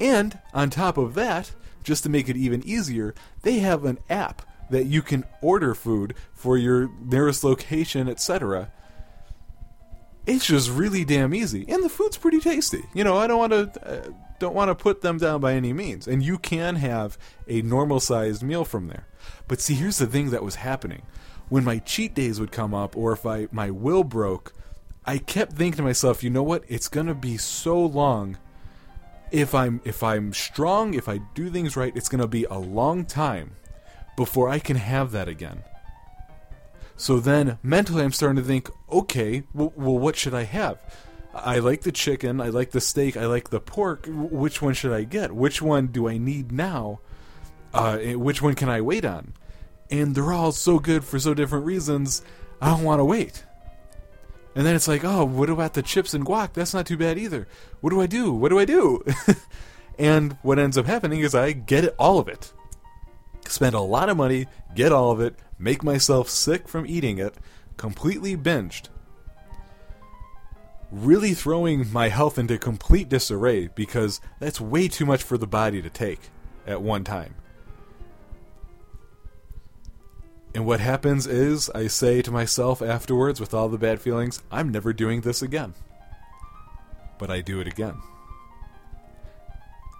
And 0.00 0.38
on 0.54 0.70
top 0.70 0.96
of 0.96 1.14
that, 1.14 1.52
just 1.84 2.02
to 2.04 2.08
make 2.08 2.28
it 2.28 2.36
even 2.36 2.66
easier, 2.66 3.14
they 3.42 3.58
have 3.58 3.84
an 3.84 3.98
app 4.08 4.42
that 4.70 4.86
you 4.86 5.02
can 5.02 5.24
order 5.42 5.74
food 5.74 6.14
for 6.32 6.56
your 6.56 6.88
nearest 7.02 7.44
location, 7.44 8.08
etc. 8.08 8.70
It's 10.26 10.46
just 10.46 10.70
really 10.70 11.04
damn 11.04 11.34
easy, 11.34 11.66
and 11.68 11.82
the 11.82 11.88
food's 11.88 12.16
pretty 12.16 12.40
tasty. 12.40 12.84
You 12.94 13.04
know, 13.04 13.18
I 13.18 13.26
don't 13.26 13.38
want 13.38 13.52
to 13.52 13.86
uh, 13.86 14.10
don't 14.40 14.54
want 14.54 14.70
to 14.70 14.74
put 14.74 15.02
them 15.02 15.18
down 15.18 15.40
by 15.40 15.52
any 15.52 15.72
means, 15.72 16.08
and 16.08 16.22
you 16.22 16.38
can 16.38 16.76
have 16.76 17.16
a 17.46 17.62
normal 17.62 18.00
sized 18.00 18.42
meal 18.42 18.64
from 18.64 18.88
there. 18.88 19.06
But 19.46 19.60
see, 19.60 19.74
here's 19.74 19.98
the 19.98 20.06
thing 20.06 20.30
that 20.30 20.42
was 20.42 20.56
happening 20.56 21.02
when 21.48 21.62
my 21.62 21.78
cheat 21.78 22.14
days 22.14 22.40
would 22.40 22.50
come 22.50 22.74
up, 22.74 22.96
or 22.96 23.12
if 23.12 23.24
I 23.24 23.46
my 23.52 23.70
will 23.70 24.02
broke. 24.02 24.52
I 25.06 25.18
kept 25.18 25.52
thinking 25.52 25.78
to 25.78 25.82
myself, 25.82 26.22
you 26.22 26.30
know 26.30 26.42
what? 26.42 26.64
It's 26.68 26.88
gonna 26.88 27.14
be 27.14 27.36
so 27.36 27.80
long 27.80 28.36
if 29.30 29.54
I'm 29.54 29.80
if 29.84 30.02
I'm 30.02 30.32
strong, 30.32 30.94
if 30.94 31.08
I 31.08 31.18
do 31.34 31.50
things 31.50 31.76
right, 31.76 31.96
it's 31.96 32.08
going 32.08 32.20
to 32.20 32.28
be 32.28 32.44
a 32.44 32.58
long 32.58 33.04
time 33.04 33.52
before 34.16 34.48
I 34.48 34.58
can 34.58 34.76
have 34.76 35.12
that 35.12 35.28
again. 35.28 35.62
So 36.96 37.18
then 37.18 37.58
mentally 37.62 38.04
I'm 38.04 38.12
starting 38.12 38.42
to 38.42 38.46
think, 38.46 38.68
okay, 38.90 39.44
well, 39.54 39.72
well 39.76 39.98
what 39.98 40.16
should 40.16 40.34
I 40.34 40.44
have? 40.44 40.78
I 41.34 41.58
like 41.60 41.82
the 41.82 41.92
chicken, 41.92 42.40
I 42.40 42.48
like 42.48 42.72
the 42.72 42.80
steak, 42.80 43.16
I 43.16 43.26
like 43.26 43.50
the 43.50 43.60
pork. 43.60 44.06
Which 44.08 44.60
one 44.60 44.74
should 44.74 44.92
I 44.92 45.04
get? 45.04 45.32
Which 45.32 45.62
one 45.62 45.88
do 45.88 46.08
I 46.08 46.18
need 46.18 46.50
now? 46.50 47.00
Uh, 47.72 47.98
eh, 48.00 48.14
which 48.14 48.42
one 48.42 48.54
can 48.54 48.68
I 48.68 48.80
wait 48.80 49.04
on? 49.04 49.34
And 49.90 50.14
they're 50.14 50.32
all 50.32 50.52
so 50.52 50.78
good 50.78 51.04
for 51.04 51.18
so 51.18 51.34
different 51.34 51.66
reasons. 51.66 52.22
I 52.60 52.70
don't 52.70 52.84
want 52.84 53.00
to 53.00 53.04
wait. 53.04 53.44
And 54.54 54.66
then 54.66 54.74
it's 54.74 54.88
like, 54.88 55.04
oh, 55.04 55.24
what 55.24 55.48
about 55.48 55.74
the 55.74 55.82
chips 55.82 56.14
and 56.14 56.26
guac? 56.26 56.52
That's 56.54 56.74
not 56.74 56.86
too 56.86 56.96
bad 56.96 57.18
either. 57.18 57.46
What 57.80 57.90
do 57.90 58.00
I 58.00 58.06
do? 58.06 58.32
What 58.32 58.48
do 58.48 58.58
I 58.58 58.64
do? 58.64 59.04
and 59.98 60.36
what 60.42 60.58
ends 60.58 60.76
up 60.76 60.86
happening 60.86 61.20
is 61.20 61.34
I 61.34 61.52
get 61.52 61.94
all 61.98 62.18
of 62.18 62.28
it. 62.28 62.52
Spend 63.46 63.74
a 63.74 63.80
lot 63.80 64.08
of 64.08 64.16
money, 64.16 64.46
get 64.74 64.92
all 64.92 65.12
of 65.12 65.20
it, 65.20 65.36
make 65.58 65.82
myself 65.82 66.28
sick 66.28 66.68
from 66.68 66.86
eating 66.86 67.18
it, 67.18 67.34
completely 67.76 68.36
binged. 68.36 68.88
Really 70.92 71.34
throwing 71.34 71.90
my 71.92 72.08
health 72.08 72.38
into 72.38 72.58
complete 72.58 73.08
disarray 73.08 73.68
because 73.68 74.20
that's 74.40 74.60
way 74.60 74.88
too 74.88 75.06
much 75.06 75.22
for 75.22 75.38
the 75.38 75.46
body 75.46 75.80
to 75.80 75.90
take 75.90 76.20
at 76.66 76.82
one 76.82 77.04
time. 77.04 77.34
And 80.52 80.66
what 80.66 80.80
happens 80.80 81.28
is, 81.28 81.70
I 81.70 81.86
say 81.86 82.22
to 82.22 82.32
myself 82.32 82.82
afterwards, 82.82 83.38
with 83.38 83.54
all 83.54 83.68
the 83.68 83.78
bad 83.78 84.00
feelings, 84.00 84.42
I'm 84.50 84.70
never 84.70 84.92
doing 84.92 85.20
this 85.20 85.42
again. 85.42 85.74
But 87.18 87.30
I 87.30 87.40
do 87.40 87.60
it 87.60 87.68
again. 87.68 88.02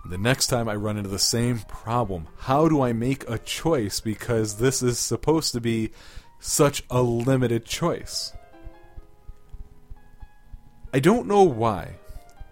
The 0.06 0.18
next 0.18 0.48
time 0.48 0.68
I 0.68 0.74
run 0.74 0.96
into 0.96 1.10
the 1.10 1.20
same 1.20 1.60
problem, 1.60 2.26
how 2.38 2.68
do 2.68 2.82
I 2.82 2.92
make 2.92 3.28
a 3.28 3.38
choice 3.38 4.00
because 4.00 4.56
this 4.56 4.82
is 4.82 4.98
supposed 4.98 5.52
to 5.52 5.60
be 5.60 5.92
such 6.40 6.82
a 6.90 7.00
limited 7.00 7.64
choice? 7.64 8.32
I 10.92 10.98
don't 10.98 11.28
know 11.28 11.44
why, 11.44 11.98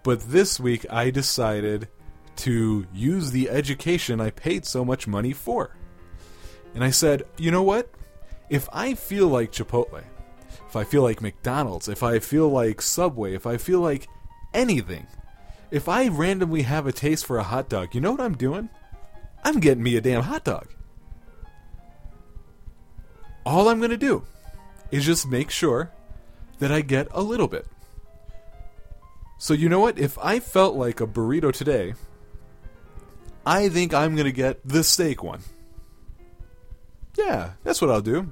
but 0.03 0.21
this 0.21 0.59
week 0.61 0.85
I 0.89 1.09
decided 1.09 1.89
to 2.37 2.87
use 2.93 3.31
the 3.31 3.49
education 3.49 4.21
I 4.21 4.29
paid 4.29 4.65
so 4.65 4.85
much 4.85 5.07
money 5.07 5.33
for. 5.33 5.75
And 6.73 6.81
I 6.81 6.89
said, 6.89 7.23
you 7.37 7.51
know 7.51 7.63
what? 7.63 7.89
If 8.49 8.69
I 8.71 8.93
feel 8.93 9.27
like 9.27 9.51
Chipotle, 9.51 10.03
if 10.67 10.75
I 10.75 10.85
feel 10.85 11.03
like 11.03 11.21
McDonald's, 11.21 11.89
if 11.89 12.01
I 12.01 12.19
feel 12.19 12.47
like 12.47 12.81
Subway, 12.81 13.33
if 13.33 13.45
I 13.45 13.57
feel 13.57 13.81
like 13.81 14.07
anything, 14.53 15.05
if 15.69 15.89
I 15.89 16.07
randomly 16.07 16.61
have 16.61 16.87
a 16.87 16.93
taste 16.93 17.25
for 17.25 17.39
a 17.39 17.43
hot 17.43 17.67
dog, 17.67 17.93
you 17.93 17.99
know 17.99 18.11
what 18.11 18.21
I'm 18.21 18.37
doing? 18.37 18.69
I'm 19.43 19.59
getting 19.59 19.83
me 19.83 19.97
a 19.97 20.01
damn 20.01 20.23
hot 20.23 20.45
dog. 20.45 20.67
All 23.45 23.67
I'm 23.67 23.79
going 23.79 23.91
to 23.91 23.97
do 23.97 24.23
is 24.91 25.05
just 25.05 25.27
make 25.27 25.49
sure 25.49 25.91
that 26.59 26.71
I 26.71 26.81
get 26.81 27.07
a 27.11 27.21
little 27.21 27.47
bit. 27.47 27.67
So, 29.39 29.53
you 29.53 29.69
know 29.69 29.79
what? 29.79 29.97
If 29.97 30.19
I 30.19 30.41
felt 30.41 30.75
like 30.75 30.99
a 30.99 31.07
burrito 31.07 31.53
today, 31.53 31.93
I 33.45 33.69
think 33.69 33.93
I'm 33.93 34.17
to 34.17 34.31
get 34.31 34.59
the 34.67 34.83
steak 34.83 35.23
one. 35.23 35.39
Yeah, 37.17 37.51
that's 37.63 37.81
what 37.81 37.89
I'll 37.89 38.01
do. 38.01 38.31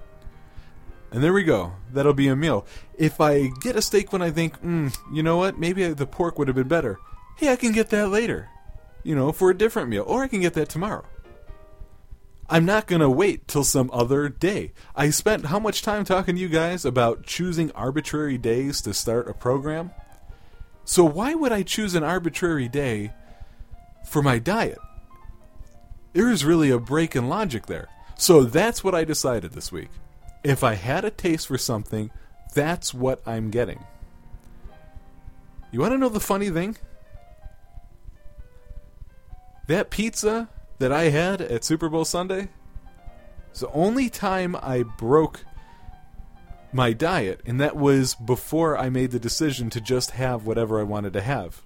And 1.11 1.23
there 1.23 1.31
we 1.31 1.43
go. 1.43 1.71
That'll 1.93 2.13
be 2.13 2.27
a 2.27 2.35
meal. 2.35 2.65
If 2.97 3.21
I 3.21 3.47
get 3.61 3.77
a 3.77 3.81
steak 3.81 4.11
when 4.11 4.21
I 4.21 4.31
think, 4.31 4.61
mm, 4.61 4.95
you 5.11 5.23
know 5.23 5.37
what, 5.37 5.57
maybe 5.57 5.87
the 5.93 6.05
pork 6.05 6.37
would 6.37 6.49
have 6.49 6.55
been 6.55 6.67
better. 6.67 6.99
Hey, 7.37 7.53
I 7.53 7.55
can 7.55 7.71
get 7.71 7.89
that 7.91 8.09
later. 8.09 8.49
You 9.03 9.15
know, 9.15 9.31
for 9.31 9.49
a 9.49 9.57
different 9.57 9.87
meal. 9.87 10.03
Or 10.05 10.23
I 10.23 10.27
can 10.27 10.41
get 10.41 10.55
that 10.55 10.67
tomorrow. 10.67 11.05
I'm 12.49 12.65
not 12.65 12.85
going 12.85 13.01
to 13.01 13.09
wait 13.09 13.47
till 13.47 13.63
some 13.63 13.89
other 13.93 14.27
day. 14.27 14.73
I 14.93 15.09
spent 15.11 15.45
how 15.45 15.59
much 15.59 15.81
time 15.81 16.03
talking 16.03 16.35
to 16.35 16.41
you 16.41 16.49
guys 16.49 16.83
about 16.83 17.23
choosing 17.23 17.71
arbitrary 17.71 18.37
days 18.37 18.81
to 18.81 18.93
start 18.93 19.29
a 19.29 19.33
program? 19.33 19.91
So 20.87 21.03
why 21.03 21.35
would 21.35 21.51
I 21.51 21.63
choose 21.63 21.95
an 21.95 22.03
arbitrary 22.05 22.69
day 22.69 23.11
for 24.07 24.21
my 24.23 24.39
diet? 24.39 24.79
There 26.13 26.31
is 26.31 26.45
really 26.45 26.71
a 26.71 26.79
break 26.79 27.13
in 27.13 27.27
logic 27.27 27.65
there. 27.65 27.89
So 28.15 28.45
that's 28.45 28.85
what 28.85 28.95
I 28.95 29.03
decided 29.03 29.51
this 29.51 29.69
week. 29.69 29.89
If 30.45 30.63
I 30.63 30.75
had 30.75 31.03
a 31.03 31.11
taste 31.11 31.47
for 31.47 31.57
something, 31.57 32.09
that's 32.55 32.93
what 32.93 33.21
I'm 33.27 33.51
getting. 33.51 33.83
You 35.73 35.81
want 35.81 35.91
to 35.91 35.97
know 35.97 36.07
the 36.07 36.21
funny 36.21 36.49
thing? 36.49 36.77
That 39.67 39.89
pizza 39.89 40.47
that 40.79 40.93
I 40.93 41.09
had 41.09 41.41
at 41.41 41.65
Super 41.65 41.89
Bowl 41.89 42.05
Sunday 42.05 42.47
is 43.53 43.59
the 43.59 43.71
only 43.71 44.09
time 44.09 44.55
I 44.55 44.83
broke 44.83 45.43
my 46.73 46.93
diet, 46.93 47.41
and 47.45 47.59
that 47.61 47.75
was 47.75 48.15
before 48.15 48.77
I 48.77 48.89
made 48.89 49.11
the 49.11 49.19
decision 49.19 49.69
to 49.71 49.81
just 49.81 50.11
have 50.11 50.45
whatever 50.45 50.79
I 50.79 50.83
wanted 50.83 51.13
to 51.13 51.21
have. 51.21 51.63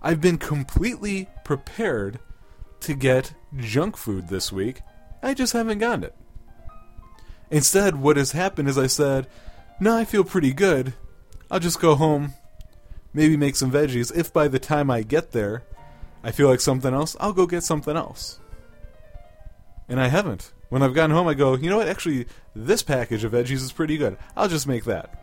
I've 0.00 0.20
been 0.20 0.38
completely 0.38 1.28
prepared 1.44 2.18
to 2.80 2.94
get 2.94 3.34
junk 3.56 3.96
food 3.96 4.28
this 4.28 4.50
week. 4.52 4.80
I 5.22 5.34
just 5.34 5.52
haven't 5.52 5.78
gotten 5.78 6.04
it. 6.04 6.14
Instead, 7.50 7.96
what 7.96 8.16
has 8.16 8.32
happened 8.32 8.68
is 8.68 8.78
I 8.78 8.86
said, 8.86 9.28
No, 9.78 9.96
I 9.96 10.04
feel 10.04 10.24
pretty 10.24 10.52
good. 10.52 10.94
I'll 11.50 11.60
just 11.60 11.80
go 11.80 11.94
home, 11.94 12.34
maybe 13.12 13.36
make 13.36 13.56
some 13.56 13.70
veggies. 13.70 14.14
If 14.16 14.32
by 14.32 14.48
the 14.48 14.58
time 14.58 14.90
I 14.90 15.02
get 15.02 15.32
there, 15.32 15.62
I 16.24 16.30
feel 16.30 16.48
like 16.48 16.60
something 16.60 16.94
else, 16.94 17.16
I'll 17.20 17.32
go 17.32 17.46
get 17.46 17.62
something 17.62 17.96
else. 17.96 18.40
And 19.88 20.00
I 20.00 20.08
haven't. 20.08 20.52
When 20.72 20.82
I've 20.82 20.94
gotten 20.94 21.14
home, 21.14 21.28
I 21.28 21.34
go, 21.34 21.54
you 21.54 21.68
know 21.68 21.76
what? 21.76 21.88
Actually, 21.88 22.24
this 22.56 22.82
package 22.82 23.24
of 23.24 23.32
veggies 23.32 23.60
is 23.60 23.72
pretty 23.72 23.98
good. 23.98 24.16
I'll 24.34 24.48
just 24.48 24.66
make 24.66 24.84
that. 24.84 25.22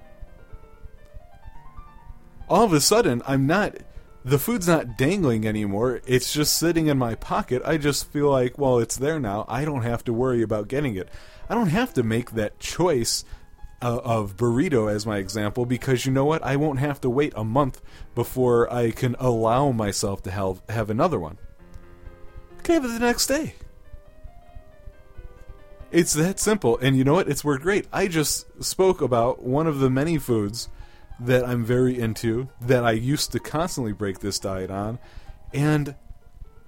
All 2.47 2.63
of 2.63 2.71
a 2.71 2.79
sudden, 2.79 3.23
I'm 3.25 3.47
not. 3.47 3.77
The 4.23 4.37
food's 4.37 4.67
not 4.67 4.95
dangling 4.95 5.47
anymore. 5.47 6.01
It's 6.05 6.31
just 6.33 6.55
sitting 6.55 6.85
in 6.85 6.99
my 6.99 7.15
pocket. 7.15 7.63
I 7.65 7.77
just 7.77 8.11
feel 8.11 8.29
like, 8.29 8.59
well, 8.59 8.77
it's 8.77 8.95
there 8.95 9.19
now. 9.19 9.45
I 9.49 9.65
don't 9.65 9.81
have 9.81 10.03
to 10.03 10.13
worry 10.13 10.43
about 10.43 10.67
getting 10.67 10.95
it. 10.95 11.09
I 11.49 11.55
don't 11.55 11.69
have 11.69 11.95
to 11.95 12.03
make 12.03 12.33
that 12.33 12.59
choice 12.59 13.25
uh, 13.81 14.01
of 14.03 14.37
burrito 14.37 14.93
as 14.93 15.07
my 15.07 15.17
example 15.17 15.65
because 15.65 16.05
you 16.05 16.11
know 16.11 16.25
what? 16.25 16.43
I 16.43 16.57
won't 16.57 16.77
have 16.77 17.01
to 17.01 17.09
wait 17.09 17.33
a 17.35 17.43
month 17.43 17.81
before 18.13 18.71
I 18.71 18.91
can 18.91 19.15
allow 19.17 19.71
myself 19.71 20.21
to 20.23 20.31
have, 20.31 20.61
have 20.69 20.91
another 20.91 21.19
one. 21.19 21.39
Have 22.67 22.85
it 22.85 22.89
the 22.89 22.99
next 22.99 23.25
day. 23.25 23.55
It's 25.91 26.13
that 26.13 26.39
simple. 26.39 26.77
And 26.77 26.97
you 26.97 27.03
know 27.03 27.13
what? 27.13 27.27
It's 27.27 27.43
worked 27.43 27.63
great. 27.63 27.87
I 27.91 28.07
just 28.07 28.63
spoke 28.63 29.01
about 29.01 29.43
one 29.43 29.67
of 29.67 29.79
the 29.79 29.89
many 29.89 30.17
foods 30.17 30.69
that 31.19 31.43
I'm 31.43 31.65
very 31.65 31.99
into 31.99 32.49
that 32.61 32.85
I 32.85 32.91
used 32.91 33.31
to 33.33 33.39
constantly 33.39 33.91
break 33.91 34.19
this 34.19 34.39
diet 34.39 34.71
on, 34.71 34.99
and 35.53 35.95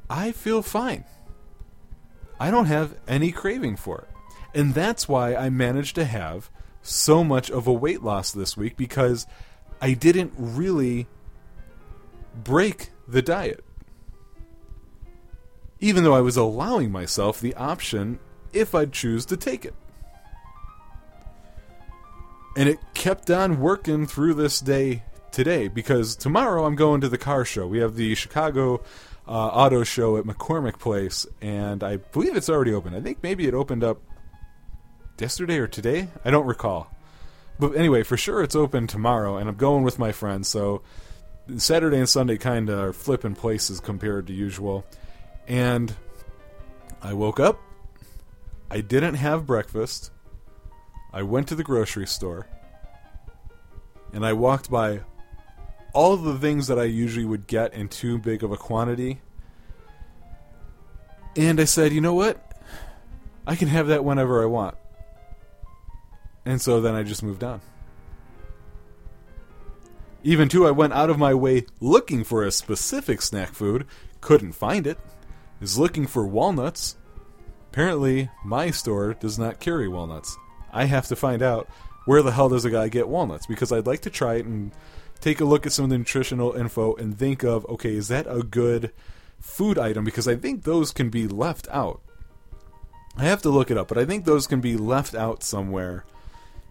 I 0.09 0.31
feel 0.31 0.61
fine. 0.61 1.05
I 2.39 2.51
don't 2.51 2.65
have 2.65 2.95
any 3.07 3.31
craving 3.31 3.77
for 3.77 3.99
it. 3.99 4.07
And 4.53 4.73
that's 4.73 5.07
why 5.07 5.35
I 5.35 5.49
managed 5.49 5.95
to 5.95 6.05
have 6.05 6.49
so 6.81 7.23
much 7.23 7.49
of 7.49 7.67
a 7.67 7.73
weight 7.73 8.01
loss 8.01 8.31
this 8.31 8.57
week 8.57 8.75
because 8.75 9.27
I 9.79 9.93
didn't 9.93 10.33
really 10.35 11.07
break 12.43 12.89
the 13.07 13.21
diet. 13.21 13.63
Even 15.79 16.03
though 16.03 16.15
I 16.15 16.21
was 16.21 16.35
allowing 16.35 16.91
myself 16.91 17.39
the 17.39 17.55
option 17.55 18.19
if 18.53 18.75
I'd 18.75 18.91
choose 18.91 19.25
to 19.27 19.37
take 19.37 19.65
it. 19.65 19.73
And 22.57 22.67
it 22.67 22.79
kept 22.93 23.31
on 23.31 23.59
working 23.59 24.05
through 24.05 24.33
this 24.33 24.59
day 24.59 25.03
today 25.31 25.67
because 25.67 26.15
tomorrow 26.15 26.65
I'm 26.65 26.75
going 26.75 27.01
to 27.01 27.09
the 27.09 27.17
car 27.17 27.45
show. 27.45 27.65
We 27.65 27.79
have 27.79 27.95
the 27.95 28.15
Chicago 28.15 28.83
uh, 29.27 29.31
Auto 29.31 29.83
Show 29.83 30.17
at 30.17 30.25
McCormick 30.25 30.79
Place, 30.79 31.25
and 31.41 31.83
I 31.83 31.97
believe 31.97 32.35
it's 32.35 32.49
already 32.49 32.73
open. 32.73 32.93
I 32.93 32.99
think 32.99 33.23
maybe 33.23 33.47
it 33.47 33.53
opened 33.53 33.83
up 33.83 34.01
yesterday 35.19 35.57
or 35.57 35.67
today. 35.67 36.09
I 36.25 36.31
don't 36.31 36.45
recall. 36.45 36.93
But 37.59 37.75
anyway, 37.75 38.03
for 38.03 38.17
sure 38.17 38.43
it's 38.43 38.55
open 38.55 38.87
tomorrow, 38.87 39.37
and 39.37 39.47
I'm 39.47 39.55
going 39.55 39.83
with 39.83 39.99
my 39.99 40.11
friends. 40.11 40.47
So 40.47 40.81
Saturday 41.57 41.97
and 41.97 42.09
Sunday 42.09 42.37
kind 42.37 42.69
of 42.69 42.79
are 42.79 42.93
flipping 42.93 43.35
places 43.35 43.79
compared 43.79 44.27
to 44.27 44.33
usual. 44.33 44.85
And 45.47 45.95
I 47.01 47.13
woke 47.13 47.39
up. 47.39 47.59
I 48.71 48.79
didn't 48.79 49.15
have 49.15 49.45
breakfast. 49.45 50.11
I 51.11 51.23
went 51.23 51.49
to 51.49 51.55
the 51.55 51.63
grocery 51.63 52.07
store. 52.07 52.47
And 54.13 54.25
I 54.25 54.31
walked 54.31 54.71
by 54.71 55.01
all 55.93 56.13
of 56.13 56.23
the 56.23 56.37
things 56.37 56.67
that 56.67 56.79
I 56.79 56.85
usually 56.85 57.25
would 57.25 57.47
get 57.47 57.73
in 57.73 57.89
too 57.89 58.17
big 58.17 58.45
of 58.45 58.51
a 58.53 58.57
quantity. 58.57 59.19
And 61.35 61.59
I 61.59 61.65
said, 61.65 61.91
you 61.91 61.99
know 61.99 62.13
what? 62.13 62.61
I 63.45 63.57
can 63.57 63.67
have 63.67 63.87
that 63.87 64.05
whenever 64.05 64.41
I 64.41 64.45
want. 64.45 64.77
And 66.45 66.61
so 66.61 66.79
then 66.79 66.95
I 66.95 67.03
just 67.03 67.23
moved 67.23 67.43
on. 67.43 67.59
Even 70.23 70.47
too, 70.47 70.65
I 70.65 70.71
went 70.71 70.93
out 70.93 71.09
of 71.09 71.17
my 71.17 71.33
way 71.33 71.65
looking 71.81 72.23
for 72.23 72.45
a 72.45 72.51
specific 72.51 73.21
snack 73.21 73.53
food, 73.53 73.85
couldn't 74.21 74.53
find 74.53 74.87
it. 74.87 74.97
Is 75.59 75.77
looking 75.77 76.07
for 76.07 76.25
walnuts. 76.25 76.95
Apparently, 77.71 78.29
my 78.43 78.69
store 78.69 79.13
does 79.13 79.39
not 79.39 79.61
carry 79.61 79.87
walnuts. 79.87 80.37
I 80.73 80.85
have 80.85 81.07
to 81.07 81.15
find 81.15 81.41
out 81.41 81.69
where 82.05 82.21
the 82.21 82.33
hell 82.33 82.49
does 82.49 82.65
a 82.65 82.69
guy 82.69 82.89
get 82.89 83.07
walnuts 83.07 83.45
because 83.45 83.71
I'd 83.71 83.87
like 83.87 84.01
to 84.01 84.09
try 84.09 84.35
it 84.35 84.45
and 84.45 84.71
take 85.21 85.39
a 85.39 85.45
look 85.45 85.65
at 85.65 85.71
some 85.71 85.85
of 85.85 85.89
the 85.91 85.97
nutritional 85.97 86.51
info 86.53 86.95
and 86.95 87.17
think 87.17 87.43
of 87.43 87.65
okay, 87.67 87.95
is 87.95 88.09
that 88.09 88.27
a 88.27 88.43
good 88.43 88.91
food 89.39 89.79
item? 89.79 90.03
Because 90.03 90.27
I 90.27 90.35
think 90.35 90.63
those 90.63 90.91
can 90.91 91.09
be 91.09 91.29
left 91.29 91.69
out. 91.71 92.01
I 93.15 93.23
have 93.23 93.41
to 93.43 93.49
look 93.49 93.71
it 93.71 93.77
up, 93.77 93.87
but 93.87 93.97
I 93.97 94.03
think 94.03 94.25
those 94.25 94.47
can 94.47 94.59
be 94.59 94.75
left 94.75 95.15
out 95.15 95.41
somewhere 95.41 96.03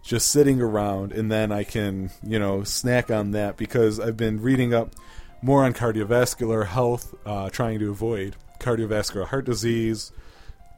just 0.03 0.29
sitting 0.29 0.61
around, 0.61 1.11
and 1.11 1.31
then 1.31 1.51
I 1.51 1.63
can, 1.63 2.11
you 2.23 2.37
know, 2.37 2.63
snack 2.63 3.09
on 3.09 3.31
that 3.31 3.57
because 3.57 3.99
I've 3.99 4.17
been 4.17 4.41
reading 4.41 4.73
up 4.73 4.95
more 5.41 5.63
on 5.63 5.73
cardiovascular 5.73 6.67
health, 6.67 7.15
uh, 7.25 7.49
trying 7.49 7.79
to 7.79 7.89
avoid 7.89 8.35
cardiovascular 8.59 9.27
heart 9.27 9.45
disease 9.45 10.11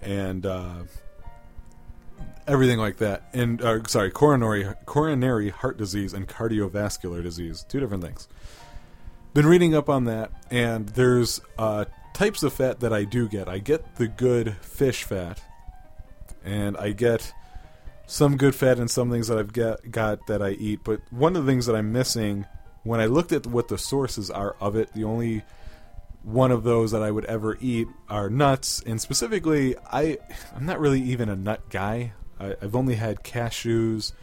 and 0.04 0.46
uh, 0.46 0.84
everything 2.48 2.80
like 2.80 2.98
that. 2.98 3.24
And 3.34 3.62
uh, 3.62 3.84
sorry, 3.88 4.12
coronary 4.12 4.68
coronary 4.86 5.50
heart 5.50 5.78
disease 5.78 6.14
and 6.14 6.28
cardiovascular 6.28 7.24
disease, 7.24 7.66
two 7.68 7.80
different 7.80 8.04
things. 8.04 8.28
Been 9.34 9.48
reading 9.48 9.74
up 9.74 9.90
on 9.90 10.06
that, 10.06 10.32
and 10.52 10.90
there's 10.90 11.42
uh, 11.58 11.86
types 12.14 12.44
of 12.44 12.54
fat 12.54 12.82
that 12.82 12.94
I 12.94 13.04
do 13.04 13.28
get. 13.28 13.48
I 13.50 13.58
get 13.58 13.96
the 13.96 14.08
good 14.08 14.56
fish 14.58 15.04
fat, 15.04 15.42
and 16.44 16.78
I 16.78 16.92
get 16.92 17.34
some 18.06 18.38
good 18.38 18.54
fat 18.54 18.78
and 18.78 18.92
some 18.92 19.10
things 19.10 19.28
that 19.30 19.40
I've 19.40 19.54
got, 19.54 19.90
got 19.90 20.28
that 20.28 20.42
I 20.42 20.52
eat. 20.52 20.82
But 20.84 21.02
one 21.10 21.36
of 21.36 21.46
the 21.46 21.52
things 21.52 21.66
that 21.66 21.76
I'm 21.76 21.92
missing 21.92 22.46
when 22.84 23.00
I 23.00 23.06
looked 23.06 23.32
at 23.32 23.48
what 23.48 23.70
the 23.70 23.78
sources 23.78 24.30
are 24.30 24.56
of 24.60 24.76
it, 24.76 24.94
the 24.94 25.04
only 25.04 25.44
one 26.24 26.52
of 26.52 26.64
those 26.64 26.92
that 26.92 27.04
I 27.04 27.12
would 27.12 27.26
ever 27.26 27.58
eat 27.60 27.88
are 28.10 28.30
nuts, 28.30 28.82
and 28.86 29.00
specifically, 29.00 29.76
I 29.92 30.18
I'm 30.56 30.66
not 30.66 30.80
really 30.80 31.02
even 31.02 31.30
a 31.30 31.36
nut 31.36 31.70
guy. 31.70 32.14
I, 32.40 32.56
I've 32.62 32.76
only 32.76 32.96
had 32.96 33.24
cashews, 33.24 34.14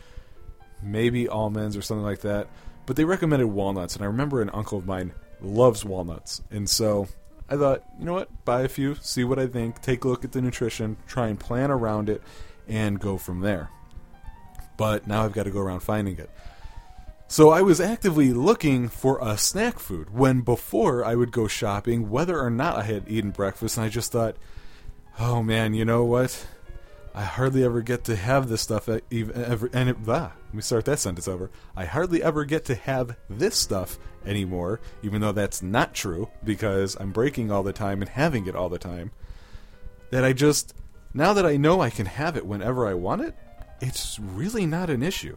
maybe 0.83 1.29
almonds 1.29 1.77
or 1.77 1.83
something 1.83 2.05
like 2.05 2.21
that. 2.21 2.49
But 2.87 2.97
they 2.97 3.05
recommended 3.05 3.47
walnuts, 3.47 3.95
and 3.95 4.03
I 4.03 4.07
remember 4.07 4.43
an 4.43 4.51
uncle 4.53 4.79
of 4.79 4.87
mine 4.87 5.13
loves 5.41 5.85
walnuts, 5.85 6.43
and 6.51 6.69
so 6.69 7.07
I 7.49 7.57
thought, 7.57 7.85
you 7.99 8.05
know 8.05 8.15
what, 8.15 8.45
buy 8.45 8.63
a 8.63 8.69
few, 8.69 8.95
see 8.97 9.25
what 9.25 9.39
I 9.39 9.47
think, 9.47 9.83
take 9.83 10.05
a 10.05 10.09
look 10.09 10.25
at 10.25 10.33
the 10.33 10.41
nutrition, 10.41 10.97
try 11.07 11.29
and 11.29 11.39
plan 11.39 11.71
around 11.71 12.09
it, 12.09 12.23
and 12.69 12.99
go 12.99 13.19
from 13.19 13.41
there. 13.41 13.71
But 14.77 15.07
now 15.07 15.25
I've 15.25 15.33
got 15.33 15.43
to 15.45 15.51
go 15.51 15.61
around 15.61 15.81
finding 15.81 16.17
it. 16.17 16.31
So 17.31 17.51
I 17.51 17.63
was 17.63 17.81
actively 17.81 18.33
looking 18.33 18.89
for 18.89 19.21
a 19.23 19.39
snack 19.39 19.79
food 19.79 20.13
when 20.13 20.41
before 20.41 21.05
I 21.05 21.15
would 21.15 21.31
go 21.31 21.47
shopping, 21.47 22.11
whether 22.11 22.37
or 22.37 22.51
not 22.51 22.77
I 22.77 22.83
had 22.83 23.05
eaten 23.07 23.31
breakfast, 23.31 23.77
and 23.77 23.87
I 23.87 23.89
just 23.89 24.11
thought, 24.11 24.37
oh 25.17 25.41
man, 25.41 25.73
you 25.73 25.85
know 25.85 26.05
what? 26.05 26.45
I 27.15 27.23
hardly 27.23 27.63
ever 27.63 27.83
get 27.83 28.03
to 28.07 28.17
have 28.17 28.49
this 28.49 28.63
stuff 28.63 28.89
ever, 28.89 29.71
and 29.73 29.91
it, 29.91 29.97
ah, 30.09 30.33
let 30.47 30.55
me 30.55 30.61
start 30.61 30.87
that 30.87 30.99
sentence 30.99 31.29
over. 31.29 31.53
I 31.77 31.85
hardly 31.85 32.21
ever 32.21 32.45
get 32.45 32.65
to 32.65 32.75
have 32.75 33.17
this 33.29 33.57
stuff 33.57 33.97
anymore, 34.27 34.81
even 35.05 35.21
though 35.21 35.31
that's 35.31 35.63
not 35.63 35.95
true 35.95 36.29
because 36.43 36.97
I'm 36.99 37.13
breaking 37.13 37.53
all 37.53 37.63
the 37.63 37.73
time 37.73 38.03
and 38.03 38.11
having 38.11 38.49
it 38.49 38.57
all 38.57 38.69
the 38.69 38.77
time. 38.77 39.13
That 40.11 40.25
I 40.25 40.33
just, 40.33 40.75
now 41.15 41.33
that 41.35 41.47
I 41.47 41.57
know 41.59 41.81
I 41.81 41.91
can 41.91 42.07
have 42.07 42.37
it 42.37 42.45
whenever 42.45 42.89
I 42.89 42.95
want 42.95 43.23
it, 43.23 43.37
it's 43.81 44.19
really 44.19 44.67
not 44.67 44.91
an 44.91 45.05
issue. 45.05 45.37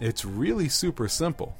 It's 0.00 0.24
really 0.24 0.68
super 0.68 1.08
simple. 1.08 1.56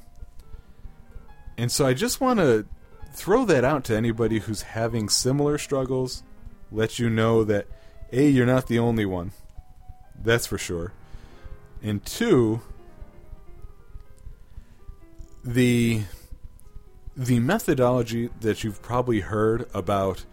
And 1.57 1.71
so 1.71 1.85
I 1.85 1.93
just 1.93 2.19
want 2.19 2.39
to 2.39 2.65
throw 3.13 3.45
that 3.45 3.63
out 3.63 3.85
to 3.85 3.95
anybody 3.95 4.39
who's 4.39 4.61
having 4.61 5.07
similar 5.07 5.57
struggles, 5.57 6.23
let 6.71 6.99
you 6.99 7.09
know 7.09 7.43
that 7.45 7.67
A, 8.11 8.27
you're 8.27 8.45
not 8.45 8.67
the 8.67 8.79
only 8.79 9.05
one. 9.05 9.31
That's 10.21 10.45
for 10.47 10.57
sure. 10.57 10.91
And 11.81 12.05
two, 12.05 12.61
the 15.43 16.01
the 17.15 17.39
methodology 17.39 18.29
that 18.41 18.63
you've 18.63 18.81
probably 18.81 19.21
heard 19.21 19.69
about 19.73 20.25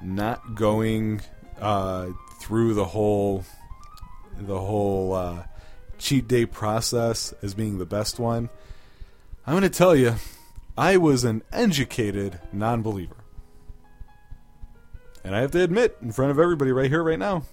not 0.00 0.54
going 0.54 1.20
uh, 1.60 2.08
through 2.40 2.74
the 2.74 2.84
whole 2.84 3.44
the 4.38 4.58
whole 4.58 5.12
uh, 5.12 5.42
cheat 5.98 6.28
day 6.28 6.46
process 6.46 7.32
as 7.42 7.54
being 7.54 7.78
the 7.78 7.86
best 7.86 8.18
one. 8.18 8.48
I'm 9.46 9.52
going 9.52 9.62
to 9.62 9.68
tell 9.68 9.94
you, 9.94 10.14
I 10.76 10.96
was 10.96 11.24
an 11.24 11.42
educated 11.52 12.40
non-believer, 12.52 13.16
and 15.22 15.36
I 15.36 15.40
have 15.40 15.50
to 15.52 15.62
admit, 15.62 15.96
in 16.02 16.12
front 16.12 16.30
of 16.30 16.38
everybody 16.38 16.72
right 16.72 16.90
here, 16.90 17.02
right 17.02 17.18
now, 17.18 17.44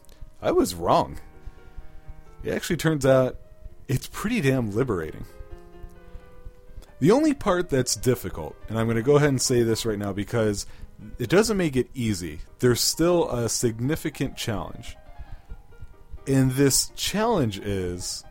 I 0.41 0.51
was 0.51 0.73
wrong. 0.73 1.19
It 2.43 2.53
actually 2.53 2.77
turns 2.77 3.05
out 3.05 3.37
it's 3.87 4.07
pretty 4.07 4.41
damn 4.41 4.71
liberating. 4.71 5.25
The 6.99 7.11
only 7.11 7.33
part 7.33 7.69
that's 7.69 7.95
difficult, 7.95 8.55
and 8.69 8.77
I'm 8.77 8.85
going 8.85 8.95
to 8.95 9.03
go 9.03 9.17
ahead 9.17 9.29
and 9.29 9.41
say 9.41 9.63
this 9.63 9.85
right 9.85 9.99
now 9.99 10.13
because 10.13 10.65
it 11.17 11.29
doesn't 11.29 11.57
make 11.57 11.75
it 11.75 11.89
easy, 11.93 12.41
there's 12.59 12.79
still 12.79 13.29
a 13.29 13.49
significant 13.49 14.37
challenge. 14.37 14.95
And 16.27 16.51
this 16.51 16.91
challenge 16.95 17.59
is 17.59 18.23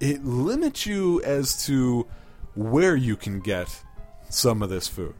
it 0.00 0.24
limits 0.24 0.86
you 0.86 1.22
as 1.22 1.64
to 1.66 2.06
where 2.54 2.96
you 2.96 3.16
can 3.16 3.40
get 3.40 3.82
some 4.28 4.62
of 4.62 4.70
this 4.70 4.88
food. 4.88 5.14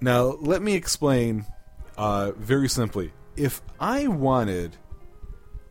Now, 0.00 0.36
let 0.40 0.62
me 0.62 0.74
explain 0.74 1.46
uh, 1.96 2.32
very 2.32 2.68
simply. 2.68 3.12
If 3.36 3.62
I 3.80 4.06
wanted 4.06 4.76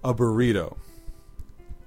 a 0.04 0.14
burrito, 0.14 0.78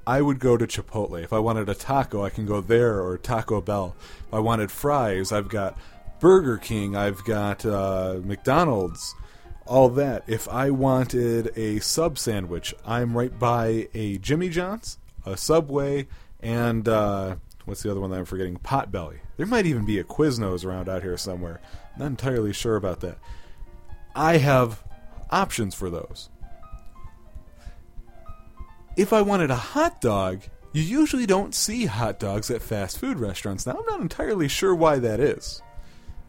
I 0.06 0.22
would 0.22 0.38
go 0.38 0.56
to 0.56 0.66
Chipotle. 0.66 1.22
If 1.22 1.32
I 1.32 1.38
wanted 1.38 1.68
a 1.68 1.74
taco, 1.74 2.24
I 2.24 2.30
can 2.30 2.46
go 2.46 2.60
there 2.60 3.02
or 3.02 3.18
Taco 3.18 3.60
Bell. 3.60 3.94
If 4.26 4.34
I 4.34 4.38
wanted 4.38 4.70
fries, 4.70 5.32
I've 5.32 5.48
got 5.48 5.76
Burger 6.20 6.56
King, 6.56 6.96
I've 6.96 7.24
got 7.24 7.66
uh, 7.66 8.20
McDonald's, 8.24 9.14
all 9.66 9.88
that. 9.90 10.24
If 10.26 10.48
I 10.48 10.70
wanted 10.70 11.52
a 11.56 11.78
sub 11.80 12.18
sandwich, 12.18 12.74
I'm 12.86 13.16
right 13.16 13.38
by 13.38 13.88
a 13.94 14.18
Jimmy 14.18 14.48
John's, 14.48 14.98
Subway, 15.36 16.08
and 16.40 16.88
uh, 16.88 17.36
what's 17.64 17.82
the 17.82 17.90
other 17.90 18.00
one 18.00 18.10
that 18.10 18.18
I'm 18.18 18.24
forgetting? 18.24 18.58
Potbelly. 18.58 19.18
There 19.36 19.46
might 19.46 19.66
even 19.66 19.84
be 19.84 19.98
a 19.98 20.04
Quiznos 20.04 20.64
around 20.64 20.88
out 20.88 21.02
here 21.02 21.16
somewhere. 21.16 21.60
Not 21.98 22.06
entirely 22.06 22.52
sure 22.52 22.76
about 22.76 23.00
that. 23.00 23.18
I 24.14 24.38
have 24.38 24.82
options 25.30 25.74
for 25.74 25.90
those. 25.90 26.28
If 28.96 29.12
I 29.12 29.22
wanted 29.22 29.50
a 29.50 29.56
hot 29.56 30.00
dog, 30.00 30.42
you 30.72 30.82
usually 30.82 31.26
don't 31.26 31.54
see 31.54 31.86
hot 31.86 32.18
dogs 32.18 32.50
at 32.50 32.62
fast 32.62 32.98
food 32.98 33.18
restaurants. 33.18 33.66
Now, 33.66 33.78
I'm 33.78 33.86
not 33.86 34.00
entirely 34.00 34.48
sure 34.48 34.74
why 34.74 34.98
that 34.98 35.20
is. 35.20 35.62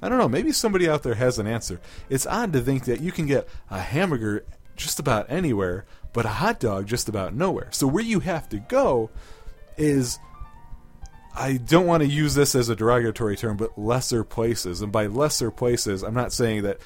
I 0.01 0.07
don't 0.07 0.17
know. 0.17 0.29
Maybe 0.29 0.51
somebody 0.51 0.87
out 0.87 1.03
there 1.03 1.15
has 1.15 1.39
an 1.39 1.47
answer. 1.47 1.81
It's 2.09 2.25
odd 2.25 2.53
to 2.53 2.61
think 2.61 2.85
that 2.85 3.01
you 3.01 3.11
can 3.11 3.25
get 3.25 3.49
a 3.69 3.79
hamburger 3.79 4.45
just 4.75 4.99
about 4.99 5.29
anywhere, 5.29 5.85
but 6.13 6.25
a 6.25 6.29
hot 6.29 6.59
dog 6.59 6.87
just 6.87 7.09
about 7.09 7.33
nowhere. 7.33 7.69
So, 7.71 7.87
where 7.87 8.03
you 8.03 8.19
have 8.21 8.49
to 8.49 8.57
go 8.57 9.09
is 9.77 10.19
I 11.35 11.57
don't 11.57 11.85
want 11.85 12.01
to 12.01 12.09
use 12.09 12.35
this 12.35 12.55
as 12.55 12.69
a 12.69 12.75
derogatory 12.75 13.37
term, 13.37 13.57
but 13.57 13.77
lesser 13.77 14.23
places. 14.23 14.81
And 14.81 14.91
by 14.91 15.07
lesser 15.07 15.51
places, 15.51 16.03
I'm 16.03 16.13
not 16.13 16.33
saying 16.33 16.63
that 16.63 16.79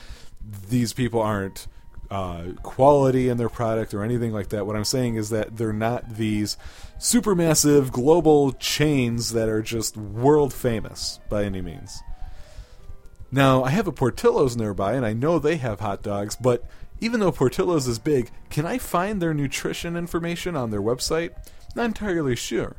these 0.69 0.93
people 0.93 1.21
aren't 1.21 1.67
uh, 2.11 2.51
quality 2.61 3.29
in 3.29 3.37
their 3.37 3.49
product 3.49 3.93
or 3.93 4.03
anything 4.03 4.31
like 4.31 4.49
that. 4.49 4.67
What 4.67 4.75
I'm 4.75 4.83
saying 4.83 5.15
is 5.15 5.29
that 5.29 5.57
they're 5.57 5.73
not 5.73 6.17
these 6.17 6.57
supermassive 6.99 7.91
global 7.91 8.51
chains 8.53 9.33
that 9.33 9.49
are 9.49 9.61
just 9.61 9.97
world 9.97 10.53
famous 10.53 11.19
by 11.29 11.45
any 11.45 11.61
means. 11.61 12.03
Now, 13.31 13.63
I 13.63 13.71
have 13.71 13.87
a 13.87 13.91
Portillo's 13.91 14.55
nearby, 14.55 14.93
and 14.93 15.03
I 15.03 15.13
know 15.13 15.39
they 15.39 15.57
have 15.57 15.79
hot 15.79 16.03
dogs, 16.03 16.35
but 16.35 16.63
even 17.03 17.19
though 17.19 17.33
Portillo's 17.33 17.85
is 17.85 17.99
big, 17.99 18.31
can 18.49 18.65
I 18.65 18.77
find 18.77 19.21
their 19.21 19.33
nutrition 19.33 19.97
information 19.97 20.55
on 20.55 20.71
their 20.71 20.81
website? 20.81 21.31
Not 21.75 21.85
entirely 21.85 22.35
sure. 22.35 22.77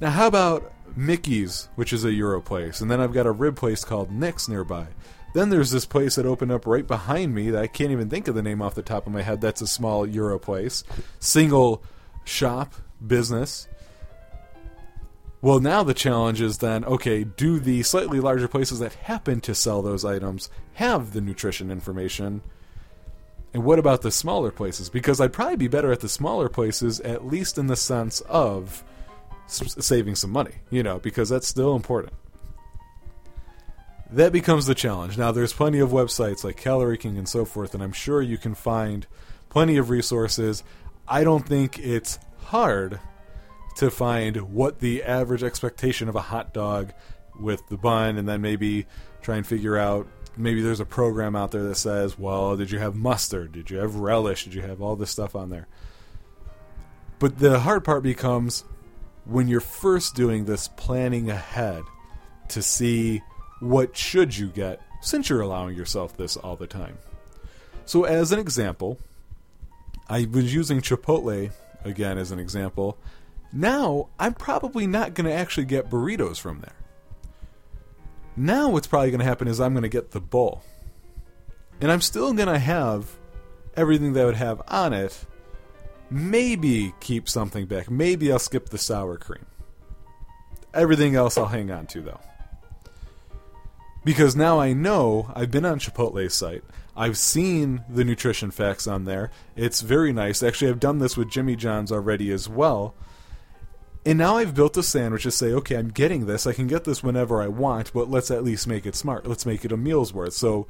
Now, 0.00 0.10
how 0.10 0.26
about 0.26 0.70
Mickey's, 0.94 1.70
which 1.76 1.94
is 1.94 2.04
a 2.04 2.12
gyro 2.12 2.42
place, 2.42 2.82
and 2.82 2.90
then 2.90 3.00
I've 3.00 3.14
got 3.14 3.24
a 3.24 3.32
rib 3.32 3.56
place 3.56 3.84
called 3.84 4.12
Nick's 4.12 4.48
nearby. 4.48 4.88
Then 5.32 5.48
there's 5.48 5.70
this 5.70 5.86
place 5.86 6.16
that 6.16 6.26
opened 6.26 6.52
up 6.52 6.66
right 6.66 6.86
behind 6.86 7.34
me 7.34 7.50
that 7.50 7.62
I 7.62 7.68
can't 7.68 7.90
even 7.90 8.10
think 8.10 8.28
of 8.28 8.34
the 8.34 8.42
name 8.42 8.60
off 8.60 8.74
the 8.74 8.82
top 8.82 9.06
of 9.06 9.14
my 9.14 9.22
head. 9.22 9.40
That's 9.40 9.62
a 9.62 9.66
small 9.66 10.06
gyro 10.06 10.38
place, 10.38 10.84
single 11.20 11.82
shop 12.24 12.74
business. 13.04 13.66
Well, 15.42 15.58
now 15.58 15.82
the 15.82 15.92
challenge 15.92 16.40
is 16.40 16.58
then 16.58 16.84
okay, 16.84 17.24
do 17.24 17.58
the 17.58 17.82
slightly 17.82 18.20
larger 18.20 18.46
places 18.46 18.78
that 18.78 18.94
happen 18.94 19.40
to 19.40 19.56
sell 19.56 19.82
those 19.82 20.04
items 20.04 20.48
have 20.74 21.12
the 21.12 21.20
nutrition 21.20 21.70
information? 21.70 22.42
And 23.52 23.64
what 23.64 23.80
about 23.80 24.02
the 24.02 24.12
smaller 24.12 24.52
places? 24.52 24.88
Because 24.88 25.20
I'd 25.20 25.32
probably 25.32 25.56
be 25.56 25.68
better 25.68 25.90
at 25.90 26.00
the 26.00 26.08
smaller 26.08 26.48
places, 26.48 27.00
at 27.00 27.26
least 27.26 27.58
in 27.58 27.66
the 27.66 27.76
sense 27.76 28.20
of 28.22 28.84
saving 29.46 30.14
some 30.14 30.30
money, 30.30 30.54
you 30.70 30.82
know, 30.82 31.00
because 31.00 31.28
that's 31.28 31.48
still 31.48 31.74
important. 31.74 32.14
That 34.10 34.32
becomes 34.32 34.66
the 34.66 34.74
challenge. 34.74 35.18
Now, 35.18 35.32
there's 35.32 35.52
plenty 35.52 35.80
of 35.80 35.90
websites 35.90 36.44
like 36.44 36.56
Calorie 36.56 36.96
King 36.96 37.18
and 37.18 37.28
so 37.28 37.44
forth, 37.44 37.74
and 37.74 37.82
I'm 37.82 37.92
sure 37.92 38.22
you 38.22 38.38
can 38.38 38.54
find 38.54 39.06
plenty 39.50 39.76
of 39.76 39.90
resources. 39.90 40.62
I 41.08 41.24
don't 41.24 41.46
think 41.46 41.78
it's 41.78 42.18
hard 42.44 43.00
to 43.76 43.90
find 43.90 44.36
what 44.52 44.80
the 44.80 45.02
average 45.02 45.42
expectation 45.42 46.08
of 46.08 46.16
a 46.16 46.20
hot 46.20 46.52
dog 46.52 46.92
with 47.38 47.66
the 47.68 47.76
bun, 47.76 48.18
and 48.18 48.28
then 48.28 48.40
maybe 48.40 48.86
try 49.22 49.36
and 49.36 49.46
figure 49.46 49.76
out 49.76 50.06
maybe 50.36 50.62
there's 50.62 50.80
a 50.80 50.86
program 50.86 51.36
out 51.36 51.50
there 51.50 51.62
that 51.62 51.76
says, 51.76 52.18
well, 52.18 52.56
did 52.56 52.70
you 52.70 52.78
have 52.78 52.94
mustard? 52.94 53.52
Did 53.52 53.70
you 53.70 53.78
have 53.78 53.96
relish? 53.96 54.44
Did 54.44 54.54
you 54.54 54.62
have 54.62 54.80
all 54.80 54.96
this 54.96 55.10
stuff 55.10 55.36
on 55.36 55.50
there? 55.50 55.68
But 57.18 57.38
the 57.38 57.60
hard 57.60 57.84
part 57.84 58.02
becomes 58.02 58.64
when 59.24 59.46
you're 59.46 59.60
first 59.60 60.14
doing 60.14 60.44
this 60.44 60.68
planning 60.68 61.30
ahead 61.30 61.84
to 62.48 62.62
see 62.62 63.22
what 63.60 63.96
should 63.96 64.36
you 64.36 64.48
get 64.48 64.80
since 65.00 65.28
you're 65.28 65.40
allowing 65.40 65.76
yourself 65.76 66.16
this 66.16 66.36
all 66.36 66.56
the 66.56 66.66
time. 66.66 66.98
So 67.84 68.04
as 68.04 68.32
an 68.32 68.38
example, 68.38 68.98
I 70.08 70.26
was 70.30 70.52
using 70.52 70.80
Chipotle 70.80 71.52
again 71.84 72.18
as 72.18 72.32
an 72.32 72.38
example. 72.38 72.98
Now, 73.52 74.08
I'm 74.18 74.34
probably 74.34 74.86
not 74.86 75.14
going 75.14 75.26
to 75.26 75.32
actually 75.32 75.66
get 75.66 75.90
burritos 75.90 76.40
from 76.40 76.60
there. 76.60 76.76
Now, 78.34 78.70
what's 78.70 78.86
probably 78.86 79.10
going 79.10 79.20
to 79.20 79.26
happen 79.26 79.46
is 79.46 79.60
I'm 79.60 79.74
going 79.74 79.82
to 79.82 79.88
get 79.88 80.12
the 80.12 80.20
bowl. 80.20 80.62
And 81.80 81.92
I'm 81.92 82.00
still 82.00 82.32
going 82.32 82.48
to 82.48 82.58
have 82.58 83.18
everything 83.76 84.14
that 84.14 84.22
I 84.22 84.24
would 84.24 84.36
have 84.36 84.62
on 84.68 84.94
it. 84.94 85.26
Maybe 86.10 86.94
keep 87.00 87.28
something 87.28 87.66
back. 87.66 87.90
Maybe 87.90 88.32
I'll 88.32 88.38
skip 88.38 88.70
the 88.70 88.78
sour 88.78 89.18
cream. 89.18 89.46
Everything 90.72 91.14
else 91.14 91.36
I'll 91.36 91.46
hang 91.46 91.70
on 91.70 91.86
to, 91.88 92.00
though. 92.00 92.20
Because 94.04 94.34
now 94.34 94.58
I 94.58 94.72
know 94.72 95.30
I've 95.34 95.50
been 95.50 95.66
on 95.66 95.78
Chipotle's 95.78 96.34
site. 96.34 96.64
I've 96.96 97.18
seen 97.18 97.84
the 97.88 98.04
nutrition 98.04 98.50
facts 98.50 98.86
on 98.86 99.04
there. 99.04 99.30
It's 99.56 99.80
very 99.80 100.12
nice. 100.12 100.42
Actually, 100.42 100.70
I've 100.70 100.80
done 100.80 100.98
this 100.98 101.16
with 101.16 101.30
Jimmy 101.30 101.56
John's 101.56 101.92
already 101.92 102.30
as 102.30 102.48
well. 102.48 102.94
And 104.04 104.18
now 104.18 104.36
I've 104.36 104.54
built 104.54 104.76
a 104.76 104.82
sandwich 104.82 105.22
to 105.22 105.30
say, 105.30 105.52
okay, 105.52 105.76
I'm 105.76 105.90
getting 105.90 106.26
this. 106.26 106.46
I 106.46 106.52
can 106.52 106.66
get 106.66 106.84
this 106.84 107.02
whenever 107.02 107.40
I 107.40 107.46
want, 107.46 107.92
but 107.92 108.10
let's 108.10 108.32
at 108.32 108.42
least 108.42 108.66
make 108.66 108.84
it 108.84 108.96
smart. 108.96 109.26
Let's 109.26 109.46
make 109.46 109.64
it 109.64 109.70
a 109.70 109.76
meal's 109.76 110.12
worth. 110.12 110.32
So, 110.32 110.66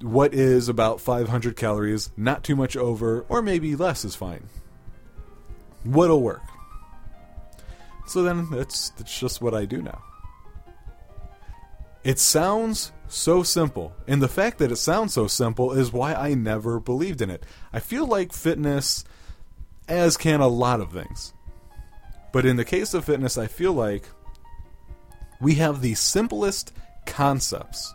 what 0.00 0.32
is 0.32 0.68
about 0.68 1.00
500 1.00 1.56
calories, 1.56 2.10
not 2.16 2.44
too 2.44 2.54
much 2.54 2.76
over, 2.76 3.24
or 3.28 3.42
maybe 3.42 3.74
less 3.74 4.04
is 4.04 4.14
fine. 4.14 4.44
What'll 5.82 6.22
work? 6.22 6.42
So 8.06 8.22
then 8.22 8.48
that's 8.50 8.90
that's 8.90 9.18
just 9.18 9.42
what 9.42 9.54
I 9.54 9.66
do 9.66 9.82
now. 9.82 10.02
It 12.04 12.18
sounds 12.18 12.92
so 13.06 13.42
simple, 13.42 13.92
and 14.06 14.22
the 14.22 14.28
fact 14.28 14.58
that 14.58 14.72
it 14.72 14.76
sounds 14.76 15.12
so 15.12 15.26
simple 15.26 15.72
is 15.72 15.92
why 15.92 16.14
I 16.14 16.34
never 16.34 16.80
believed 16.80 17.20
in 17.20 17.28
it. 17.28 17.44
I 17.72 17.80
feel 17.80 18.06
like 18.06 18.32
fitness 18.32 19.04
as 19.88 20.16
can 20.16 20.40
a 20.40 20.48
lot 20.48 20.80
of 20.80 20.92
things. 20.92 21.34
But 22.38 22.46
in 22.46 22.56
the 22.56 22.64
case 22.64 22.94
of 22.94 23.04
fitness, 23.04 23.36
I 23.36 23.48
feel 23.48 23.72
like 23.72 24.04
we 25.40 25.56
have 25.56 25.80
the 25.80 25.94
simplest 25.94 26.72
concepts 27.04 27.92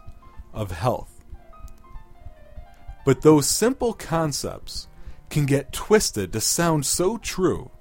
of 0.51 0.69
health. 0.69 1.23
But 3.05 3.21
those 3.21 3.47
simple 3.47 3.93
concepts 3.93 4.89
can 5.29 5.45
get 5.45 5.71
twisted 5.71 6.33
to 6.33 6.41
sound 6.41 6.85
so 6.85 7.17
true, 7.17 7.71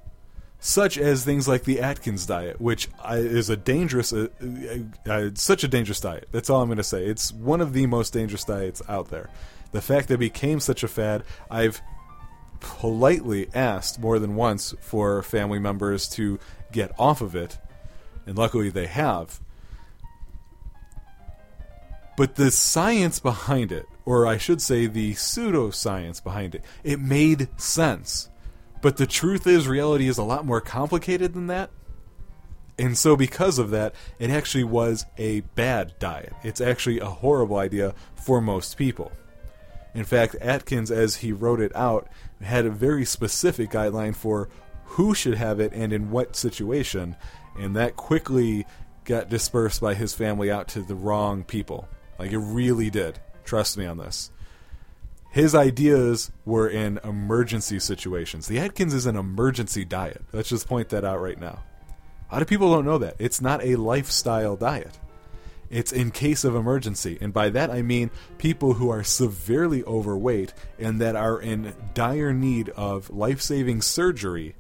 such 0.61 0.97
as 0.97 1.25
things 1.25 1.49
like 1.49 1.65
the 1.65 1.81
Atkins 1.81 2.27
diet, 2.27 2.61
which 2.61 2.89
is 3.09 3.51
a 3.51 3.57
dangerous, 3.57 4.13
uh, 4.13 4.29
uh, 4.41 5.11
uh, 5.11 5.31
such 5.35 5.65
a 5.65 5.69
dangerous 5.69 5.99
diet. 5.99 6.29
That's 6.31 6.49
all 6.49 6.63
I'm 6.63 6.69
going 6.69 6.77
to 6.77 6.85
say. 6.85 7.05
It's 7.07 7.33
one 7.33 7.61
of 7.61 7.73
the 7.73 7.87
most 7.87 8.13
dangerous 8.13 8.45
diets 8.45 8.81
out 8.89 9.09
there. 9.09 9.31
The 9.73 9.83
fact 9.83 10.07
that 10.07 10.15
it 10.15 10.19
became 10.19 10.61
such 10.61 10.85
a 10.85 10.89
fad, 10.89 11.25
I've 11.51 11.83
politely 12.63 13.49
asked 13.55 14.01
more 14.01 14.19
than 14.19 14.35
once 14.35 14.75
for 14.81 15.23
family 15.23 15.59
members 15.59 16.09
to 16.11 16.39
get 16.73 16.93
off 16.99 17.21
of 17.21 17.35
it, 17.35 17.59
and 18.27 18.39
luckily 18.39 18.71
they 18.71 18.87
have. 18.87 19.41
But 22.17 22.37
the 22.37 22.51
science 22.51 23.21
behind 23.21 23.73
it, 23.73 23.87
or 24.05 24.27
I 24.27 24.39
should 24.39 24.63
say 24.63 24.87
the 24.87 25.15
pseudoscience 25.15 26.23
behind 26.23 26.55
it, 26.55 26.65
it 26.85 27.01
made 27.01 27.49
sense. 27.61 28.29
But 28.81 28.97
the 28.97 29.07
truth 29.07 29.47
is, 29.47 29.69
reality 29.69 30.09
is 30.09 30.19
a 30.19 30.25
lot 30.25 30.45
more 30.45 30.61
complicated 30.61 31.35
than 31.35 31.47
that. 31.49 31.71
And 32.79 32.97
so, 32.97 33.17
because 33.17 33.59
of 33.59 33.71
that, 33.71 33.95
it 34.19 34.31
actually 34.31 34.65
was 34.65 35.05
a 35.19 35.41
bad 35.41 35.95
diet. 35.99 36.33
It's 36.43 36.61
actually 36.61 36.99
a 36.99 37.07
horrible 37.07 37.59
idea 37.59 37.95
for 38.15 38.41
most 38.41 38.77
people. 38.77 39.13
In 39.95 40.05
fact, 40.05 40.37
Atkins, 40.41 40.91
as 40.91 41.17
he 41.17 41.33
wrote 41.33 41.61
it 41.61 41.75
out, 41.77 42.09
had 42.45 42.66
a 42.66 42.70
very 42.70 43.05
specific 43.05 43.70
guideline 43.70 44.14
for 44.14 44.49
who 44.84 45.14
should 45.14 45.34
have 45.34 45.61
it 45.61 45.72
and 45.72 45.93
in 45.93 46.11
what 46.11 46.36
situation, 46.36 47.16
and 47.59 47.74
that 47.76 47.97
quickly 47.97 48.66
got 49.05 49.28
dispersed 49.28 49.80
by 49.80 49.95
his 49.95 50.14
family 50.14 50.51
out 50.51 50.68
to 50.68 50.82
the 50.82 50.95
wrong 50.95 51.45
people. 51.45 51.88
Like 52.18 52.32
it 52.32 52.38
really 52.38 52.90
did. 52.90 53.18
Trust 53.45 53.76
me 53.76 53.86
on 53.86 53.99
this. 53.99 54.30
His 55.30 55.55
ideas 55.55 56.30
were 56.45 56.68
in 56.68 57.01
emergency 57.03 57.78
situations. 57.80 58.47
The 58.47 58.59
Atkins 58.59 58.93
is 58.93 59.07
an 59.07 59.16
emergency 59.16 59.84
diet. 59.84 60.22
Let's 60.32 60.51
just 60.51 60.68
point 60.68 60.90
that 60.90 61.05
out 61.05 61.22
right 61.22 61.40
now. 61.40 61.61
A 62.30 62.34
lot 62.34 62.43
of 62.43 62.49
people 62.49 62.70
don't 62.72 62.84
know 62.84 62.99
that. 62.99 63.16
It's 63.18 63.40
not 63.40 63.64
a 63.64 63.76
lifestyle 63.76 64.57
diet. 64.57 64.99
It's 65.73 65.91
in 65.91 66.11
case 66.11 66.45
of 66.45 66.55
emergency. 66.55 67.16
And 67.20 67.33
by 67.33 67.49
that 67.49 67.70
I 67.70 67.81
mean 67.81 68.11
people 68.37 68.75
who 68.75 68.91
are 68.91 69.03
severely 69.03 69.83
overweight 69.85 70.53
and 70.79 71.01
that 71.01 71.16
are 71.16 71.41
in 71.41 71.75
dire 71.95 72.33
need 72.33 72.68
of 72.70 73.11
life 73.11 73.41
saving 73.41 73.81
surgery 73.81 74.55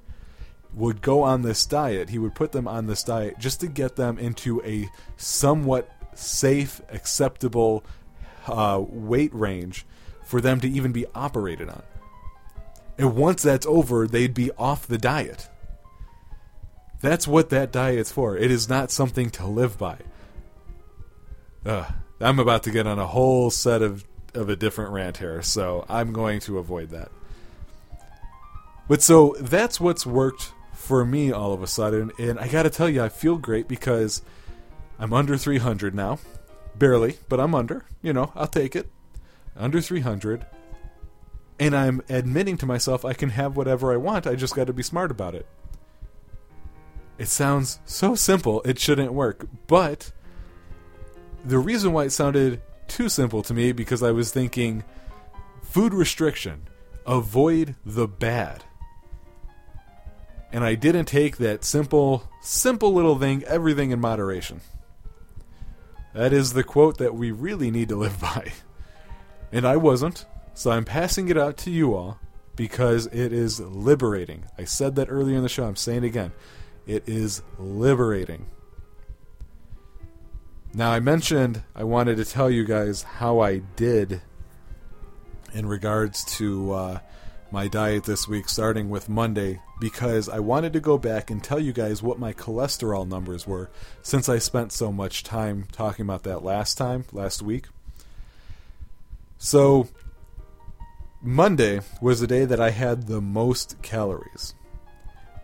would 0.74 1.02
go 1.02 1.22
on 1.22 1.42
this 1.42 1.66
diet. 1.66 2.08
He 2.08 2.18
would 2.18 2.34
put 2.34 2.52
them 2.52 2.66
on 2.66 2.86
this 2.86 3.04
diet 3.04 3.38
just 3.38 3.60
to 3.60 3.66
get 3.66 3.96
them 3.96 4.18
into 4.18 4.62
a 4.62 4.88
somewhat 5.18 5.90
safe, 6.14 6.80
acceptable 6.88 7.84
uh, 8.46 8.82
weight 8.82 9.34
range 9.34 9.84
for 10.24 10.40
them 10.40 10.60
to 10.60 10.68
even 10.68 10.92
be 10.92 11.04
operated 11.14 11.68
on. 11.68 11.82
And 12.96 13.14
once 13.16 13.42
that's 13.42 13.66
over, 13.66 14.06
they'd 14.06 14.32
be 14.32 14.50
off 14.52 14.86
the 14.86 14.98
diet. 14.98 15.50
That's 17.02 17.28
what 17.28 17.50
that 17.50 17.70
diet's 17.70 18.12
for. 18.12 18.36
It 18.36 18.50
is 18.50 18.68
not 18.68 18.90
something 18.90 19.28
to 19.30 19.46
live 19.46 19.76
by. 19.76 19.98
Uh, 21.64 21.86
I'm 22.20 22.38
about 22.38 22.64
to 22.64 22.70
get 22.70 22.86
on 22.86 22.98
a 22.98 23.06
whole 23.06 23.50
set 23.50 23.82
of, 23.82 24.04
of 24.34 24.48
a 24.48 24.56
different 24.56 24.92
rant 24.92 25.18
here, 25.18 25.42
so 25.42 25.84
I'm 25.88 26.12
going 26.12 26.40
to 26.40 26.58
avoid 26.58 26.90
that. 26.90 27.10
But 28.88 29.02
so 29.02 29.36
that's 29.38 29.80
what's 29.80 30.04
worked 30.04 30.52
for 30.72 31.04
me 31.04 31.30
all 31.30 31.52
of 31.52 31.62
a 31.62 31.66
sudden, 31.66 32.10
and 32.18 32.38
I 32.38 32.48
gotta 32.48 32.70
tell 32.70 32.88
you, 32.88 33.02
I 33.02 33.08
feel 33.08 33.38
great 33.38 33.68
because 33.68 34.22
I'm 34.98 35.12
under 35.12 35.36
300 35.36 35.94
now. 35.94 36.18
Barely, 36.74 37.18
but 37.28 37.38
I'm 37.38 37.54
under. 37.54 37.84
You 38.02 38.12
know, 38.12 38.32
I'll 38.34 38.48
take 38.48 38.74
it. 38.74 38.90
Under 39.56 39.80
300. 39.80 40.46
And 41.60 41.76
I'm 41.76 42.02
admitting 42.08 42.56
to 42.58 42.66
myself 42.66 43.04
I 43.04 43.12
can 43.12 43.30
have 43.30 43.56
whatever 43.56 43.92
I 43.92 43.96
want, 43.96 44.26
I 44.26 44.34
just 44.34 44.56
gotta 44.56 44.72
be 44.72 44.82
smart 44.82 45.10
about 45.10 45.34
it. 45.34 45.46
It 47.18 47.28
sounds 47.28 47.78
so 47.84 48.16
simple, 48.16 48.62
it 48.62 48.80
shouldn't 48.80 49.12
work, 49.12 49.46
but 49.68 50.10
the 51.44 51.58
reason 51.58 51.92
why 51.92 52.04
it 52.04 52.10
sounded 52.10 52.60
too 52.88 53.08
simple 53.08 53.42
to 53.42 53.54
me 53.54 53.72
because 53.72 54.02
I 54.02 54.10
was 54.10 54.30
thinking 54.30 54.84
food 55.62 55.94
restriction, 55.94 56.68
avoid 57.06 57.74
the 57.84 58.06
bad. 58.06 58.64
And 60.52 60.62
I 60.62 60.74
didn't 60.74 61.06
take 61.06 61.38
that 61.38 61.64
simple, 61.64 62.28
simple 62.42 62.92
little 62.92 63.18
thing, 63.18 63.42
everything 63.44 63.90
in 63.90 64.00
moderation. 64.00 64.60
That 66.14 66.32
is 66.32 66.52
the 66.52 66.62
quote 66.62 66.98
that 66.98 67.14
we 67.14 67.30
really 67.30 67.70
need 67.70 67.88
to 67.88 67.96
live 67.96 68.20
by. 68.20 68.52
And 69.50 69.66
I 69.66 69.76
wasn't, 69.76 70.26
so 70.54 70.70
I'm 70.70 70.84
passing 70.84 71.28
it 71.28 71.38
out 71.38 71.56
to 71.58 71.70
you 71.70 71.94
all 71.94 72.18
because 72.54 73.06
it 73.06 73.32
is 73.32 73.60
liberating. 73.60 74.44
I 74.58 74.64
said 74.64 74.96
that 74.96 75.08
earlier 75.10 75.36
in 75.36 75.42
the 75.42 75.48
show, 75.48 75.64
I'm 75.64 75.76
saying 75.76 76.04
it 76.04 76.08
again. 76.08 76.32
It 76.86 77.08
is 77.08 77.42
liberating. 77.58 78.46
Now, 80.74 80.90
I 80.90 81.00
mentioned 81.00 81.62
I 81.74 81.84
wanted 81.84 82.16
to 82.16 82.24
tell 82.24 82.50
you 82.50 82.64
guys 82.64 83.02
how 83.02 83.40
I 83.40 83.58
did 83.76 84.22
in 85.52 85.66
regards 85.66 86.24
to 86.36 86.72
uh, 86.72 86.98
my 87.50 87.68
diet 87.68 88.04
this 88.04 88.26
week, 88.26 88.48
starting 88.48 88.88
with 88.88 89.06
Monday, 89.06 89.60
because 89.80 90.30
I 90.30 90.38
wanted 90.38 90.72
to 90.72 90.80
go 90.80 90.96
back 90.96 91.30
and 91.30 91.44
tell 91.44 91.60
you 91.60 91.74
guys 91.74 92.02
what 92.02 92.18
my 92.18 92.32
cholesterol 92.32 93.06
numbers 93.06 93.46
were 93.46 93.70
since 94.00 94.30
I 94.30 94.38
spent 94.38 94.72
so 94.72 94.90
much 94.90 95.24
time 95.24 95.66
talking 95.72 96.06
about 96.06 96.22
that 96.22 96.42
last 96.42 96.78
time, 96.78 97.04
last 97.12 97.42
week. 97.42 97.66
So, 99.36 99.88
Monday 101.20 101.80
was 102.00 102.20
the 102.20 102.26
day 102.26 102.46
that 102.46 102.60
I 102.60 102.70
had 102.70 103.08
the 103.08 103.20
most 103.20 103.82
calories. 103.82 104.54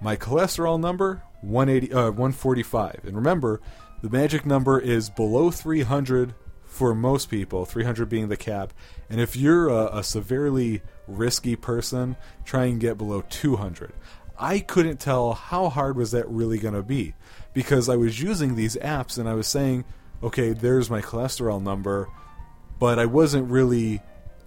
My 0.00 0.16
cholesterol 0.16 0.80
number 0.80 1.22
180 1.42 1.92
uh, 1.92 2.10
145. 2.12 3.00
And 3.04 3.14
remember, 3.14 3.60
the 4.02 4.10
magic 4.10 4.46
number 4.46 4.78
is 4.78 5.10
below 5.10 5.50
300 5.50 6.34
for 6.64 6.94
most 6.94 7.28
people, 7.30 7.64
300 7.64 8.08
being 8.08 8.28
the 8.28 8.36
cap. 8.36 8.72
And 9.10 9.20
if 9.20 9.36
you're 9.36 9.68
a, 9.68 9.98
a 9.98 10.02
severely 10.04 10.82
risky 11.08 11.56
person, 11.56 12.16
try 12.44 12.66
and 12.66 12.80
get 12.80 12.98
below 12.98 13.24
200. 13.28 13.92
I 14.38 14.60
couldn't 14.60 15.00
tell 15.00 15.32
how 15.32 15.68
hard 15.68 15.96
was 15.96 16.12
that 16.12 16.28
really 16.28 16.58
going 16.58 16.74
to 16.74 16.82
be 16.82 17.14
because 17.52 17.88
I 17.88 17.96
was 17.96 18.22
using 18.22 18.54
these 18.54 18.76
apps 18.76 19.18
and 19.18 19.28
I 19.28 19.34
was 19.34 19.48
saying, 19.48 19.84
okay, 20.22 20.52
there's 20.52 20.88
my 20.90 21.00
cholesterol 21.00 21.60
number, 21.60 22.08
but 22.78 22.98
I 22.98 23.06
wasn't 23.06 23.50
really 23.50 24.00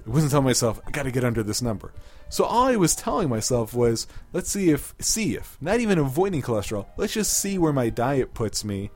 I 0.06 0.10
wasn't 0.10 0.32
telling 0.32 0.46
myself 0.46 0.80
I 0.88 0.92
got 0.92 1.04
to 1.04 1.12
get 1.12 1.24
under 1.24 1.44
this 1.44 1.62
number. 1.62 1.92
So 2.30 2.46
all 2.46 2.68
I 2.68 2.78
was 2.78 2.96
telling 2.96 3.28
myself 3.28 3.74
was, 3.74 4.08
let's 4.32 4.50
see 4.50 4.70
if 4.70 4.96
see 5.00 5.36
if 5.36 5.58
not 5.60 5.82
even 5.82 6.00
avoiding 6.00 6.42
cholesterol, 6.42 6.86
let's 6.96 7.14
just 7.14 7.38
see 7.38 7.58
where 7.58 7.74
my 7.74 7.90
diet 7.90 8.34
puts 8.34 8.64
me 8.64 8.90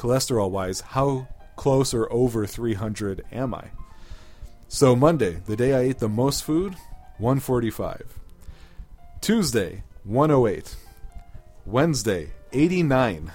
cholesterol 0.00 0.50
wise, 0.50 0.80
how 0.80 1.28
close 1.56 1.92
or 1.92 2.10
over 2.10 2.46
300 2.46 3.22
am 3.30 3.54
I? 3.54 3.66
So 4.66 4.96
Monday, 4.96 5.42
the 5.44 5.56
day 5.56 5.74
I 5.74 5.80
ate 5.80 5.98
the 5.98 6.08
most 6.08 6.42
food, 6.42 6.74
145. 7.18 8.18
Tuesday, 9.20 9.82
108. 10.04 10.74
Wednesday, 11.66 12.30
89. 12.54 13.30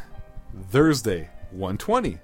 Thursday, 0.72 1.30
120. 1.52 2.18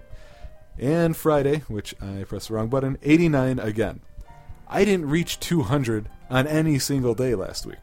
And 0.79 1.15
Friday, 1.15 1.59
which 1.67 1.93
I 2.01 2.23
pressed 2.23 2.47
the 2.47 2.55
wrong 2.55 2.67
button, 2.67 2.97
89 3.03 3.59
again. 3.59 3.99
I 4.67 4.85
didn't 4.85 5.07
reach 5.07 5.39
200 5.39 6.09
on 6.31 6.47
any 6.47 6.79
single 6.79 7.13
day 7.13 7.35
last 7.35 7.67
week 7.67 7.77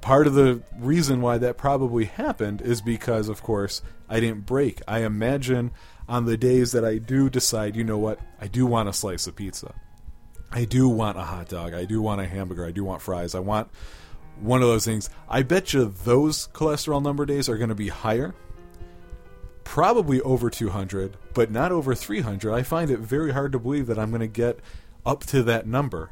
part 0.00 0.26
of 0.26 0.34
the 0.34 0.62
reason 0.76 1.20
why 1.20 1.38
that 1.38 1.56
probably 1.56 2.04
happened 2.06 2.62
is 2.62 2.80
because, 2.80 3.28
of 3.28 3.42
course, 3.42 3.82
I 4.08 4.20
didn't 4.20 4.46
break. 4.46 4.80
I 4.86 5.00
imagine 5.00 5.72
on 6.08 6.24
the 6.24 6.36
days 6.36 6.72
that 6.72 6.84
I 6.84 6.98
do 6.98 7.28
decide, 7.28 7.76
you 7.76 7.84
know 7.84 7.98
what, 7.98 8.18
I 8.40 8.46
do 8.46 8.66
want 8.66 8.88
a 8.88 8.92
slice 8.92 9.26
of 9.26 9.36
pizza. 9.36 9.74
I 10.50 10.64
do 10.64 10.88
want 10.88 11.18
a 11.18 11.22
hot 11.22 11.48
dog. 11.48 11.74
I 11.74 11.84
do 11.84 12.00
want 12.00 12.20
a 12.20 12.26
hamburger. 12.26 12.64
I 12.64 12.70
do 12.70 12.84
want 12.84 13.02
fries. 13.02 13.34
I 13.34 13.40
want 13.40 13.68
one 14.40 14.62
of 14.62 14.68
those 14.68 14.84
things. 14.84 15.10
I 15.28 15.42
bet 15.42 15.74
you 15.74 15.84
those 16.04 16.48
cholesterol 16.48 17.02
number 17.02 17.26
days 17.26 17.48
are 17.48 17.58
going 17.58 17.68
to 17.68 17.74
be 17.74 17.88
higher. 17.88 18.34
Probably 19.64 20.22
over 20.22 20.48
200, 20.48 21.18
but 21.34 21.50
not 21.50 21.72
over 21.72 21.94
300. 21.94 22.54
I 22.54 22.62
find 22.62 22.90
it 22.90 23.00
very 23.00 23.32
hard 23.32 23.52
to 23.52 23.58
believe 23.58 23.86
that 23.88 23.98
I'm 23.98 24.08
going 24.08 24.20
to 24.20 24.26
get 24.26 24.60
up 25.04 25.24
to 25.26 25.42
that 25.42 25.66
number. 25.66 26.10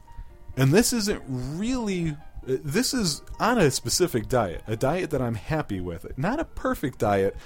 And 0.59 0.73
this 0.73 0.93
isn't 0.93 1.23
really 1.27 2.17
this 2.47 2.95
is 2.95 3.23
on 3.41 3.59
a 3.59 3.71
specific 3.71 4.29
diet, 4.29 4.63
a 4.67 4.77
diet 4.77 5.11
that 5.11 5.21
I'm 5.21 5.35
happy 5.35 5.81
with. 5.81 6.17
Not 6.17 6.41
a 6.41 6.45
perfect 6.45 6.99
diet, 6.99 7.37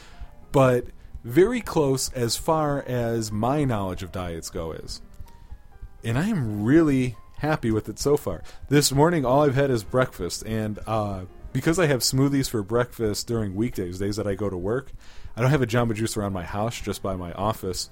but 0.53 0.87
very 1.25 1.61
close 1.61 2.13
as 2.13 2.37
far 2.37 2.83
as 2.83 3.33
my 3.33 3.65
knowledge 3.65 4.03
of 4.03 4.13
diets 4.13 4.51
go 4.51 4.73
is. 4.73 5.01
And 6.05 6.19
I 6.19 6.29
am 6.29 6.65
really 6.65 7.17
happy 7.39 7.71
with 7.71 7.89
it 7.89 7.99
so 7.99 8.17
far. 8.17 8.43
This 8.69 8.93
morning, 8.93 9.25
all 9.25 9.43
I've 9.43 9.55
had 9.55 9.71
is 9.71 9.85
breakfast, 9.85 10.43
and 10.47 10.79
uh, 10.87 11.23
because 11.53 11.79
I 11.79 11.87
have 11.87 12.01
smoothies 12.01 12.49
for 12.49 12.63
breakfast 12.63 13.27
during 13.27 13.55
weekdays, 13.55 13.99
days 13.99 14.17
that 14.17 14.27
I 14.27 14.35
go 14.35 14.49
to 14.49 14.57
work, 14.57 14.93
I 15.37 15.41
don't 15.41 15.51
have 15.51 15.63
a 15.63 15.67
Jamba 15.67 15.95
Juice 15.95 16.17
around 16.17 16.33
my 16.33 16.45
house, 16.45 16.81
just 16.81 17.03
by 17.03 17.17
my 17.17 17.33
office. 17.33 17.91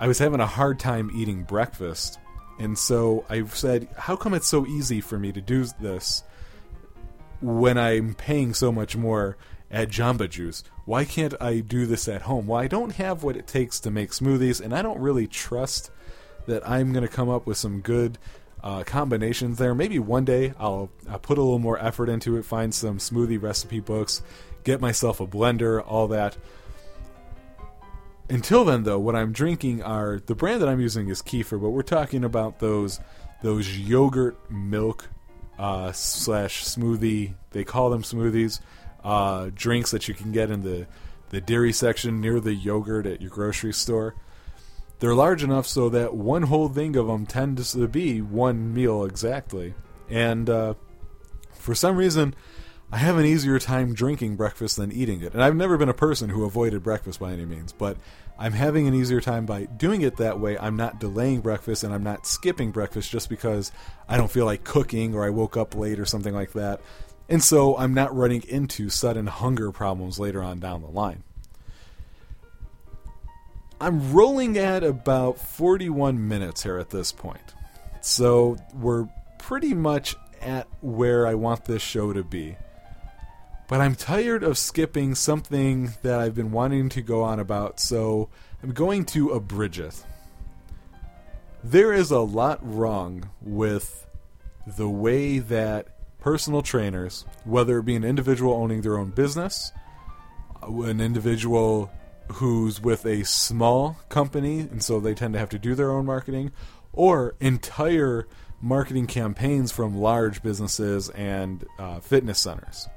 I 0.00 0.06
was 0.06 0.18
having 0.18 0.40
a 0.40 0.46
hard 0.46 0.78
time 0.78 1.10
eating 1.14 1.42
breakfast, 1.42 2.18
and 2.58 2.78
so 2.78 3.24
I've 3.28 3.54
said, 3.54 3.88
"How 3.96 4.16
come 4.16 4.34
it's 4.34 4.48
so 4.48 4.66
easy 4.66 5.00
for 5.00 5.18
me 5.18 5.32
to 5.32 5.40
do 5.40 5.66
this 5.80 6.24
when 7.40 7.78
I'm 7.78 8.14
paying 8.14 8.54
so 8.54 8.72
much 8.72 8.96
more 8.96 9.36
at 9.70 9.88
Jamba 9.88 10.28
Juice? 10.28 10.64
Why 10.84 11.04
can't 11.04 11.34
I 11.40 11.60
do 11.60 11.86
this 11.86 12.08
at 12.08 12.22
home?" 12.22 12.46
Well, 12.46 12.60
I 12.60 12.66
don't 12.66 12.94
have 12.96 13.22
what 13.22 13.36
it 13.36 13.46
takes 13.46 13.80
to 13.80 13.90
make 13.90 14.10
smoothies, 14.10 14.60
and 14.60 14.74
I 14.74 14.82
don't 14.82 15.00
really 15.00 15.26
trust 15.26 15.90
that 16.46 16.68
I'm 16.68 16.92
going 16.92 17.06
to 17.06 17.12
come 17.12 17.28
up 17.28 17.46
with 17.46 17.58
some 17.58 17.80
good 17.80 18.18
uh, 18.62 18.82
combinations 18.84 19.58
there. 19.58 19.74
Maybe 19.74 19.98
one 19.98 20.24
day 20.24 20.52
I'll, 20.58 20.90
I'll 21.08 21.18
put 21.18 21.38
a 21.38 21.42
little 21.42 21.58
more 21.58 21.78
effort 21.78 22.08
into 22.08 22.36
it, 22.36 22.44
find 22.44 22.74
some 22.74 22.98
smoothie 22.98 23.40
recipe 23.40 23.80
books, 23.80 24.22
get 24.64 24.80
myself 24.80 25.20
a 25.20 25.26
blender, 25.26 25.82
all 25.86 26.08
that. 26.08 26.36
Until 28.30 28.64
then, 28.64 28.82
though, 28.82 28.98
what 28.98 29.16
I'm 29.16 29.32
drinking 29.32 29.82
are 29.82 30.20
the 30.24 30.34
brand 30.34 30.60
that 30.60 30.68
I'm 30.68 30.80
using 30.80 31.08
is 31.08 31.22
Kefir, 31.22 31.60
but 31.60 31.70
we're 31.70 31.82
talking 31.82 32.24
about 32.24 32.58
those 32.58 33.00
those 33.42 33.78
yogurt 33.78 34.36
milk 34.50 35.08
uh, 35.58 35.92
slash 35.92 36.64
smoothie. 36.64 37.34
They 37.52 37.64
call 37.64 37.90
them 37.90 38.02
smoothies. 38.02 38.60
Uh, 39.02 39.50
drinks 39.54 39.92
that 39.92 40.08
you 40.08 40.14
can 40.14 40.32
get 40.32 40.50
in 40.50 40.62
the 40.62 40.86
the 41.30 41.40
dairy 41.40 41.72
section 41.72 42.20
near 42.20 42.40
the 42.40 42.54
yogurt 42.54 43.06
at 43.06 43.20
your 43.20 43.30
grocery 43.30 43.72
store. 43.72 44.14
They're 44.98 45.14
large 45.14 45.44
enough 45.44 45.66
so 45.66 45.88
that 45.90 46.14
one 46.14 46.42
whole 46.44 46.68
thing 46.68 46.96
of 46.96 47.06
them 47.06 47.24
tends 47.24 47.72
to 47.72 47.86
be 47.86 48.20
one 48.20 48.74
meal 48.74 49.04
exactly. 49.04 49.74
And 50.10 50.50
uh, 50.50 50.74
for 51.52 51.74
some 51.74 51.96
reason, 51.96 52.34
I 52.90 52.96
have 52.96 53.18
an 53.18 53.26
easier 53.26 53.58
time 53.58 53.92
drinking 53.92 54.36
breakfast 54.36 54.76
than 54.76 54.90
eating 54.90 55.20
it. 55.20 55.34
And 55.34 55.42
I've 55.42 55.54
never 55.54 55.76
been 55.76 55.90
a 55.90 55.94
person 55.94 56.30
who 56.30 56.44
avoided 56.44 56.82
breakfast 56.82 57.20
by 57.20 57.32
any 57.32 57.44
means, 57.44 57.70
but 57.70 57.98
I'm 58.38 58.52
having 58.52 58.88
an 58.88 58.94
easier 58.94 59.20
time 59.20 59.44
by 59.44 59.66
doing 59.66 60.00
it 60.00 60.16
that 60.16 60.40
way. 60.40 60.56
I'm 60.56 60.76
not 60.76 60.98
delaying 60.98 61.40
breakfast 61.40 61.84
and 61.84 61.92
I'm 61.92 62.02
not 62.02 62.26
skipping 62.26 62.70
breakfast 62.70 63.10
just 63.10 63.28
because 63.28 63.72
I 64.08 64.16
don't 64.16 64.30
feel 64.30 64.46
like 64.46 64.64
cooking 64.64 65.14
or 65.14 65.24
I 65.24 65.30
woke 65.30 65.56
up 65.56 65.74
late 65.74 66.00
or 66.00 66.06
something 66.06 66.32
like 66.32 66.52
that. 66.52 66.80
And 67.28 67.42
so 67.44 67.76
I'm 67.76 67.92
not 67.92 68.16
running 68.16 68.42
into 68.48 68.88
sudden 68.88 69.26
hunger 69.26 69.70
problems 69.70 70.18
later 70.18 70.42
on 70.42 70.58
down 70.58 70.80
the 70.80 70.88
line. 70.88 71.24
I'm 73.82 74.12
rolling 74.14 74.56
at 74.56 74.82
about 74.82 75.38
41 75.38 76.26
minutes 76.26 76.62
here 76.62 76.78
at 76.78 76.88
this 76.88 77.12
point. 77.12 77.54
So 78.00 78.56
we're 78.72 79.08
pretty 79.38 79.74
much 79.74 80.16
at 80.40 80.66
where 80.80 81.26
I 81.26 81.34
want 81.34 81.66
this 81.66 81.82
show 81.82 82.14
to 82.14 82.24
be. 82.24 82.56
But 83.68 83.82
I'm 83.82 83.94
tired 83.94 84.42
of 84.42 84.56
skipping 84.56 85.14
something 85.14 85.92
that 86.02 86.18
I've 86.18 86.34
been 86.34 86.52
wanting 86.52 86.88
to 86.88 87.02
go 87.02 87.22
on 87.22 87.38
about, 87.38 87.78
so 87.78 88.30
I'm 88.62 88.72
going 88.72 89.04
to 89.06 89.30
abridge 89.30 89.78
it. 89.78 90.04
There 91.62 91.92
is 91.92 92.10
a 92.10 92.20
lot 92.20 92.60
wrong 92.62 93.28
with 93.42 94.06
the 94.66 94.88
way 94.88 95.38
that 95.38 96.18
personal 96.18 96.62
trainers, 96.62 97.26
whether 97.44 97.78
it 97.78 97.84
be 97.84 97.94
an 97.94 98.04
individual 98.04 98.54
owning 98.54 98.80
their 98.80 98.98
own 98.98 99.10
business, 99.10 99.70
an 100.62 101.00
individual 101.00 101.90
who's 102.32 102.80
with 102.80 103.04
a 103.04 103.22
small 103.24 103.98
company, 104.08 104.60
and 104.60 104.82
so 104.82 104.98
they 104.98 105.14
tend 105.14 105.34
to 105.34 105.40
have 105.40 105.50
to 105.50 105.58
do 105.58 105.74
their 105.74 105.90
own 105.90 106.06
marketing, 106.06 106.52
or 106.92 107.34
entire 107.38 108.26
marketing 108.62 109.06
campaigns 109.06 109.72
from 109.72 109.96
large 109.96 110.42
businesses 110.42 111.10
and 111.10 111.66
uh, 111.78 112.00
fitness 112.00 112.38
centers. 112.38 112.88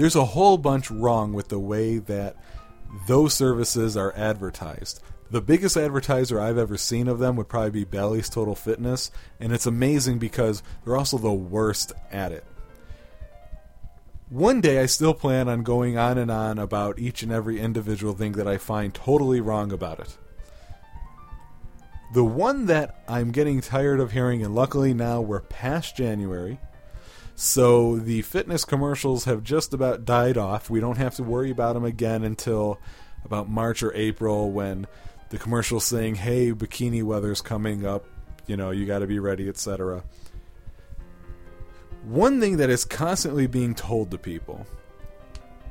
There's 0.00 0.16
a 0.16 0.24
whole 0.24 0.56
bunch 0.56 0.90
wrong 0.90 1.34
with 1.34 1.48
the 1.48 1.58
way 1.58 1.98
that 1.98 2.34
those 3.06 3.34
services 3.34 3.98
are 3.98 4.14
advertised. 4.16 5.02
The 5.30 5.42
biggest 5.42 5.76
advertiser 5.76 6.40
I've 6.40 6.56
ever 6.56 6.78
seen 6.78 7.06
of 7.06 7.18
them 7.18 7.36
would 7.36 7.50
probably 7.50 7.70
be 7.70 7.84
Bally's 7.84 8.30
Total 8.30 8.54
Fitness, 8.54 9.10
and 9.38 9.52
it's 9.52 9.66
amazing 9.66 10.18
because 10.18 10.62
they're 10.82 10.96
also 10.96 11.18
the 11.18 11.30
worst 11.30 11.92
at 12.10 12.32
it 12.32 12.44
one 14.30 14.60
day 14.60 14.80
I 14.80 14.86
still 14.86 15.12
plan 15.12 15.48
on 15.48 15.64
going 15.64 15.98
on 15.98 16.16
and 16.16 16.30
on 16.30 16.58
about 16.58 17.00
each 17.00 17.24
and 17.24 17.32
every 17.32 17.58
individual 17.58 18.14
thing 18.14 18.32
that 18.32 18.46
I 18.46 18.58
find 18.58 18.94
totally 18.94 19.40
wrong 19.40 19.72
about 19.72 19.98
it. 19.98 20.16
The 22.14 22.24
one 22.24 22.66
that 22.66 23.02
I'm 23.08 23.32
getting 23.32 23.60
tired 23.60 23.98
of 23.98 24.12
hearing, 24.12 24.44
and 24.44 24.54
luckily 24.54 24.94
now 24.94 25.20
we're 25.20 25.40
past 25.40 25.96
January, 25.96 26.60
so 27.40 27.96
the 27.96 28.22
fitness 28.22 28.64
commercials 28.64 29.24
have 29.24 29.42
just 29.42 29.72
about 29.72 30.04
died 30.04 30.36
off. 30.36 30.68
We 30.68 30.80
don't 30.80 30.98
have 30.98 31.14
to 31.16 31.22
worry 31.22 31.50
about 31.50 31.74
them 31.74 31.84
again 31.84 32.24
until 32.24 32.78
about 33.24 33.48
March 33.48 33.82
or 33.82 33.94
April 33.94 34.50
when 34.50 34.86
the 35.30 35.38
commercials 35.38 35.84
saying, 35.84 36.16
hey, 36.16 36.52
bikini 36.52 37.02
weather's 37.02 37.40
coming 37.40 37.86
up, 37.86 38.04
you 38.46 38.56
know, 38.56 38.70
you 38.70 38.86
got 38.86 38.98
to 38.98 39.06
be 39.06 39.18
ready, 39.18 39.48
etc 39.48 40.02
one 42.02 42.40
thing 42.40 42.56
that 42.58 42.70
is 42.70 42.84
constantly 42.84 43.46
being 43.46 43.74
told 43.74 44.10
to 44.10 44.18
people, 44.18 44.66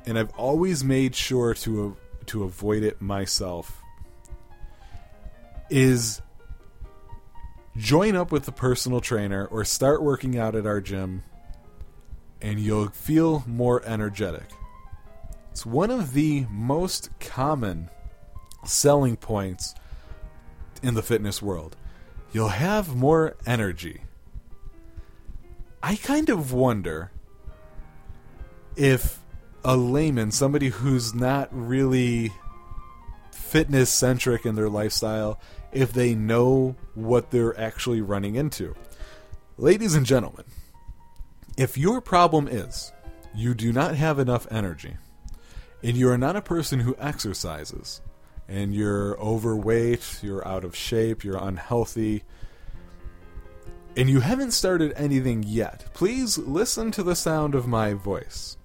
and 0.05 0.17
I've 0.17 0.32
always 0.32 0.84
made 0.84 1.15
sure 1.15 1.53
to 1.55 1.97
to 2.28 2.43
avoid 2.43 2.84
it 2.84 3.01
myself, 3.01 3.82
is 5.70 6.22
join 7.78 8.15
up 8.15 8.32
with 8.32 8.47
a 8.47 8.51
personal 8.51 9.01
trainer 9.01 9.45
or 9.47 9.65
start 9.65 10.03
working 10.03 10.38
out 10.38 10.55
at 10.55 10.67
our 10.67 10.82
gym, 10.82 11.24
and 12.42 12.60
you'll 12.60 12.90
feel 12.90 13.44
more 13.48 13.84
energetic. 13.86 14.50
It's 15.52 15.66
one 15.66 15.92
of 15.92 16.14
the 16.14 16.46
most 16.50 17.10
common 17.20 17.90
selling 18.66 19.18
points 19.18 19.76
in 20.82 20.94
the 20.94 21.04
fitness 21.04 21.42
world. 21.42 21.76
You'll 22.32 22.50
have 22.50 22.96
more 22.96 23.36
energy. 23.46 24.02
I 25.82 25.96
kind 25.96 26.30
of 26.30 26.54
wonder 26.54 27.12
if 28.76 29.20
a 29.64 29.76
layman, 29.76 30.32
somebody 30.32 30.70
who's 30.70 31.14
not 31.14 31.50
really 31.52 32.32
fitness 33.32 33.90
centric 33.90 34.46
in 34.46 34.56
their 34.56 34.70
lifestyle, 34.70 35.40
if 35.72 35.92
they 35.92 36.16
know 36.16 36.76
what 36.94 37.32
they're 37.32 37.60
actually 37.60 38.02
running 38.02 38.36
into. 38.36 38.76
Ladies 39.58 39.96
and 39.96 40.06
gentlemen, 40.06 40.46
if 41.60 41.78
your 41.78 41.99
problem 41.99 42.47
is 42.47 42.93
you 43.36 43.53
do 43.53 43.74
not 43.74 43.93
have 43.93 44.18
enough 44.18 44.47
energy, 44.49 44.95
and 45.84 45.97
you 45.97 46.10
are 46.10 46.18
not 46.18 46.38
a 46.38 46.41
person 46.41 46.80
who 46.80 46.95
exercises, 46.97 47.99
and 48.47 48.74
you're 48.74 49.20
overweight, 49.20 50.20
you're 50.24 50.47
out 50.47 50.64
of 50.64 50.74
shape, 50.74 51.22
you're 51.22 51.36
unhealthy, 51.36 52.24
and 53.97 54.10
you 54.10 54.22
haven't 54.22 54.51
started 54.51 54.93
anything 54.95 55.43
yet, 55.43 55.93
please 55.93 56.38
listen 56.38 56.91
to 56.91 57.03
the 57.03 57.16
sound 57.16 57.53
of 57.53 57.68
my 57.68 57.93
voice. 57.93 58.55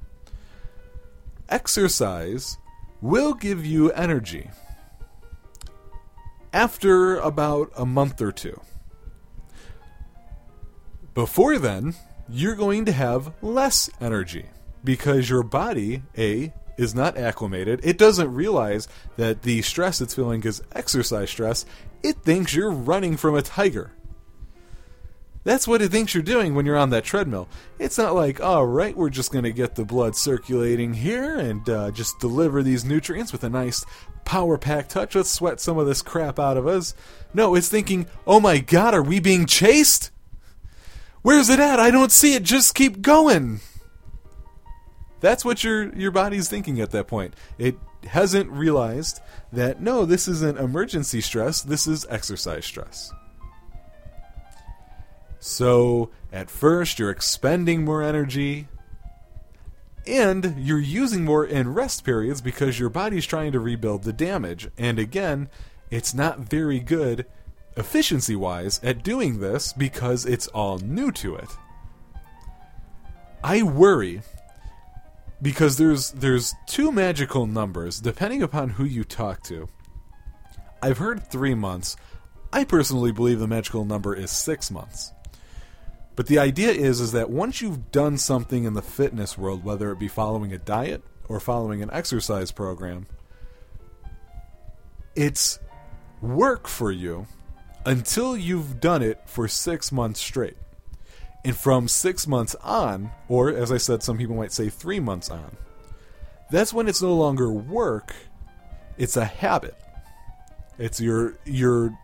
Exercise 1.48 2.58
will 3.00 3.34
give 3.34 3.66
you 3.66 3.90
energy 3.90 4.50
after 6.52 7.18
about 7.18 7.72
a 7.76 7.84
month 7.84 8.22
or 8.22 8.30
two. 8.30 8.60
Before 11.12 11.58
then, 11.58 11.96
you're 12.28 12.54
going 12.54 12.84
to 12.86 12.92
have 12.92 13.32
less 13.42 13.90
energy 14.00 14.46
because 14.82 15.28
your 15.28 15.42
body, 15.42 16.02
A, 16.16 16.52
is 16.76 16.94
not 16.94 17.16
acclimated. 17.16 17.80
It 17.82 17.98
doesn't 17.98 18.34
realize 18.34 18.88
that 19.16 19.42
the 19.42 19.62
stress 19.62 20.00
it's 20.00 20.14
feeling 20.14 20.42
is 20.42 20.62
exercise 20.72 21.30
stress. 21.30 21.64
It 22.02 22.16
thinks 22.18 22.54
you're 22.54 22.70
running 22.70 23.16
from 23.16 23.34
a 23.34 23.42
tiger. 23.42 23.92
That's 25.44 25.68
what 25.68 25.82
it 25.82 25.90
thinks 25.90 26.14
you're 26.14 26.22
doing 26.22 26.54
when 26.54 26.64
you're 26.64 26.76
on 26.76 26.90
that 26.90 27.04
treadmill. 27.04 27.48
It's 27.78 27.98
not 27.98 28.14
like, 28.14 28.42
all 28.42 28.64
right, 28.66 28.96
we're 28.96 29.10
just 29.10 29.30
going 29.30 29.44
to 29.44 29.52
get 29.52 29.74
the 29.74 29.84
blood 29.84 30.16
circulating 30.16 30.94
here 30.94 31.38
and 31.38 31.68
uh, 31.68 31.90
just 31.90 32.18
deliver 32.18 32.62
these 32.62 32.84
nutrients 32.84 33.30
with 33.30 33.44
a 33.44 33.50
nice 33.50 33.84
power 34.24 34.56
pack 34.56 34.88
touch. 34.88 35.14
Let's 35.14 35.30
sweat 35.30 35.60
some 35.60 35.76
of 35.76 35.86
this 35.86 36.00
crap 36.00 36.38
out 36.38 36.56
of 36.56 36.66
us. 36.66 36.94
No, 37.34 37.54
it's 37.54 37.68
thinking, 37.68 38.06
oh 38.26 38.40
my 38.40 38.58
god, 38.58 38.94
are 38.94 39.02
we 39.02 39.20
being 39.20 39.44
chased? 39.44 40.10
Where's 41.24 41.48
it 41.48 41.58
at? 41.58 41.80
I 41.80 41.90
don't 41.90 42.12
see 42.12 42.34
it. 42.34 42.42
Just 42.42 42.74
keep 42.74 43.00
going. 43.00 43.60
That's 45.20 45.42
what 45.42 45.64
your 45.64 45.90
your 45.96 46.10
body's 46.10 46.50
thinking 46.50 46.82
at 46.82 46.90
that 46.90 47.06
point. 47.06 47.32
It 47.56 47.78
hasn't 48.06 48.50
realized 48.50 49.20
that 49.50 49.80
no, 49.80 50.04
this 50.04 50.28
isn't 50.28 50.58
emergency 50.58 51.22
stress. 51.22 51.62
This 51.62 51.86
is 51.86 52.04
exercise 52.10 52.66
stress. 52.66 53.10
So, 55.38 56.10
at 56.30 56.50
first, 56.50 56.98
you're 56.98 57.08
expending 57.08 57.86
more 57.86 58.02
energy, 58.02 58.68
and 60.06 60.54
you're 60.58 60.78
using 60.78 61.24
more 61.24 61.46
in 61.46 61.72
rest 61.72 62.04
periods 62.04 62.42
because 62.42 62.78
your 62.78 62.90
body's 62.90 63.24
trying 63.24 63.52
to 63.52 63.60
rebuild 63.60 64.02
the 64.02 64.12
damage. 64.12 64.68
And 64.76 64.98
again, 64.98 65.48
it's 65.90 66.12
not 66.12 66.40
very 66.40 66.80
good 66.80 67.24
efficiency 67.76 68.36
wise 68.36 68.80
at 68.82 69.02
doing 69.02 69.40
this 69.40 69.72
because 69.72 70.26
it's 70.26 70.46
all 70.48 70.78
new 70.78 71.10
to 71.12 71.34
it. 71.36 71.48
I 73.42 73.62
worry 73.62 74.22
because 75.42 75.76
there's 75.76 76.12
there's 76.12 76.54
two 76.66 76.90
magical 76.90 77.46
numbers 77.46 78.00
depending 78.00 78.42
upon 78.42 78.70
who 78.70 78.84
you 78.84 79.04
talk 79.04 79.42
to. 79.44 79.68
I've 80.82 80.98
heard 80.98 81.30
3 81.30 81.54
months. 81.54 81.96
I 82.52 82.64
personally 82.64 83.12
believe 83.12 83.38
the 83.38 83.48
magical 83.48 83.84
number 83.84 84.14
is 84.14 84.30
6 84.30 84.70
months. 84.70 85.12
But 86.16 86.26
the 86.28 86.38
idea 86.38 86.70
is 86.70 87.00
is 87.00 87.12
that 87.12 87.30
once 87.30 87.60
you've 87.60 87.90
done 87.90 88.16
something 88.18 88.64
in 88.64 88.74
the 88.74 88.82
fitness 88.82 89.36
world, 89.36 89.64
whether 89.64 89.90
it 89.90 89.98
be 89.98 90.08
following 90.08 90.52
a 90.52 90.58
diet 90.58 91.02
or 91.28 91.40
following 91.40 91.82
an 91.82 91.90
exercise 91.92 92.52
program, 92.52 93.06
it's 95.16 95.58
work 96.20 96.68
for 96.68 96.92
you 96.92 97.26
until 97.86 98.36
you've 98.36 98.80
done 98.80 99.02
it 99.02 99.20
for 99.26 99.48
6 99.48 99.92
months 99.92 100.20
straight. 100.20 100.56
And 101.44 101.56
from 101.56 101.88
6 101.88 102.26
months 102.26 102.54
on, 102.62 103.10
or 103.28 103.50
as 103.50 103.70
I 103.70 103.76
said 103.76 104.02
some 104.02 104.16
people 104.16 104.36
might 104.36 104.52
say 104.52 104.70
3 104.70 105.00
months 105.00 105.30
on, 105.30 105.56
that's 106.50 106.72
when 106.72 106.88
it's 106.88 107.02
no 107.02 107.14
longer 107.14 107.52
work, 107.52 108.14
it's 108.96 109.16
a 109.16 109.24
habit. 109.24 109.76
It's 110.78 111.00
your 111.00 111.38
you're 111.44 111.96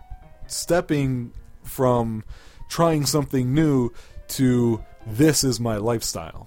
stepping 0.46 1.32
from 1.62 2.24
trying 2.68 3.06
something 3.06 3.54
new 3.54 3.90
to 4.28 4.84
this 5.06 5.42
is 5.42 5.58
my 5.58 5.76
lifestyle. 5.76 6.46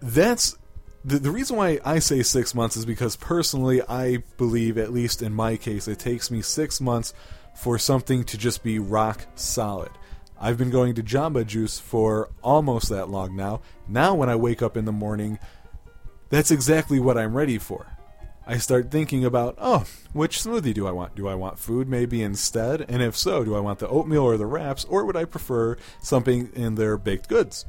That's 0.00 0.56
the, 1.04 1.18
the 1.18 1.30
reason 1.30 1.56
why 1.56 1.78
I 1.84 1.98
say 1.98 2.22
six 2.22 2.54
months 2.54 2.76
is 2.76 2.86
because 2.86 3.16
personally, 3.16 3.82
I 3.82 4.18
believe, 4.38 4.78
at 4.78 4.92
least 4.92 5.20
in 5.20 5.34
my 5.34 5.56
case, 5.56 5.86
it 5.86 5.98
takes 5.98 6.30
me 6.30 6.40
six 6.40 6.80
months 6.80 7.12
for 7.54 7.78
something 7.78 8.24
to 8.24 8.38
just 8.38 8.62
be 8.62 8.78
rock 8.78 9.26
solid. 9.34 9.90
I've 10.40 10.58
been 10.58 10.70
going 10.70 10.94
to 10.94 11.02
Jamba 11.02 11.46
Juice 11.46 11.78
for 11.78 12.30
almost 12.42 12.88
that 12.88 13.08
long 13.08 13.36
now. 13.36 13.60
Now, 13.86 14.14
when 14.14 14.28
I 14.28 14.36
wake 14.36 14.62
up 14.62 14.76
in 14.76 14.84
the 14.86 14.92
morning, 14.92 15.38
that's 16.30 16.50
exactly 16.50 16.98
what 16.98 17.18
I'm 17.18 17.36
ready 17.36 17.58
for. 17.58 17.86
I 18.46 18.58
start 18.58 18.90
thinking 18.90 19.24
about, 19.24 19.54
oh, 19.58 19.84
which 20.12 20.38
smoothie 20.38 20.74
do 20.74 20.86
I 20.86 20.90
want? 20.90 21.14
Do 21.14 21.28
I 21.28 21.34
want 21.34 21.58
food 21.58 21.88
maybe 21.88 22.22
instead? 22.22 22.84
And 22.88 23.02
if 23.02 23.16
so, 23.16 23.44
do 23.44 23.54
I 23.54 23.60
want 23.60 23.78
the 23.78 23.88
oatmeal 23.88 24.22
or 24.22 24.36
the 24.36 24.46
wraps, 24.46 24.84
or 24.84 25.04
would 25.04 25.16
I 25.16 25.24
prefer 25.24 25.76
something 26.02 26.50
in 26.54 26.74
their 26.74 26.98
baked 26.98 27.28
goods? 27.28 27.64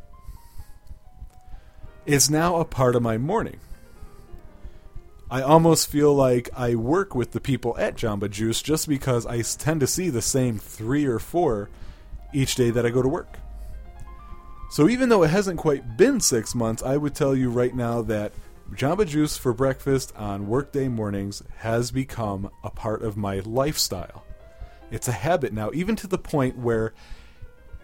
It's 2.06 2.30
now 2.30 2.58
a 2.58 2.66
part 2.66 2.95
of 2.95 3.01
my 3.01 3.18
morning. 3.18 3.60
I 5.32 5.41
almost 5.41 5.89
feel 5.89 6.14
like 6.14 6.49
I 6.56 6.76
work 6.76 7.16
with 7.16 7.32
the 7.32 7.41
people 7.41 7.76
at 7.80 7.95
Jamba 7.95 8.30
Juice 8.30 8.62
just 8.62 8.88
because 8.88 9.26
I 9.26 9.41
tend 9.41 9.80
to 9.80 9.88
see 9.88 10.12
the 10.12 10.22
same 10.22 10.60
three 10.60 11.08
or 11.08 11.18
four 11.18 11.72
each 12.32 12.53
day 12.53 12.70
that 12.70 12.86
I 12.86 12.91
go 12.91 13.01
to 13.01 13.08
work. 13.08 13.39
So 14.70 14.88
even 14.88 15.10
though 15.10 15.24
it 15.24 15.32
hasn't 15.32 15.58
quite 15.58 15.97
been 15.97 16.20
six 16.20 16.53
months, 16.53 16.84
I 16.84 16.95
would 16.95 17.16
tell 17.16 17.36
you 17.36 17.49
right 17.49 17.74
now 17.74 18.03
that 18.03 18.34
Jamba 18.74 19.08
Juice 19.08 19.36
for 19.36 19.51
breakfast 19.51 20.16
on 20.16 20.47
workday 20.47 20.88
mornings 20.88 21.41
has 21.58 21.89
become 21.89 22.51
a 22.64 22.70
part 22.70 23.01
of 23.01 23.18
my 23.18 23.39
lifestyle. 23.39 24.24
It's 24.91 25.08
a 25.08 25.12
habit 25.12 25.53
now, 25.53 25.72
even 25.74 25.95
to 25.95 26.08
the 26.08 26.20
point 26.20 26.56
where 26.56 26.93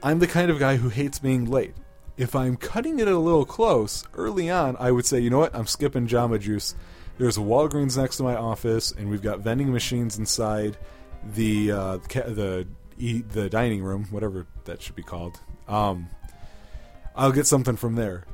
I'm 0.03 0.19
the 0.19 0.27
kind 0.27 0.51
of 0.51 0.59
guy 0.59 0.77
who 0.77 0.89
hates 0.89 1.17
being 1.17 1.45
late. 1.45 1.73
If 2.17 2.35
I'm 2.35 2.57
cutting 2.57 2.99
it 2.99 3.07
a 3.07 3.17
little 3.17 3.45
close 3.45 4.03
early 4.13 4.49
on, 4.49 4.75
I 4.79 4.91
would 4.91 5.05
say, 5.05 5.19
you 5.19 5.29
know 5.29 5.39
what, 5.39 5.55
I'm 5.55 5.67
skipping 5.67 6.07
Jamba 6.07 6.39
Juice. 6.39 6.75
There's 7.17 7.37
a 7.37 7.41
Walgreens 7.41 7.97
next 7.97 8.17
to 8.17 8.23
my 8.23 8.35
office, 8.35 8.91
and 8.91 9.09
we've 9.09 9.21
got 9.21 9.39
vending 9.39 9.71
machines 9.71 10.17
inside 10.17 10.77
the 11.35 11.71
uh, 11.71 11.97
the 12.07 12.67
the 12.97 13.49
dining 13.49 13.83
room, 13.83 14.05
whatever 14.11 14.45
that 14.65 14.81
should 14.81 14.95
be 14.95 15.03
called. 15.03 15.39
Um, 15.67 16.09
I'll 17.15 17.31
get 17.31 17.47
something 17.47 17.75
from 17.75 17.95
there. 17.95 18.25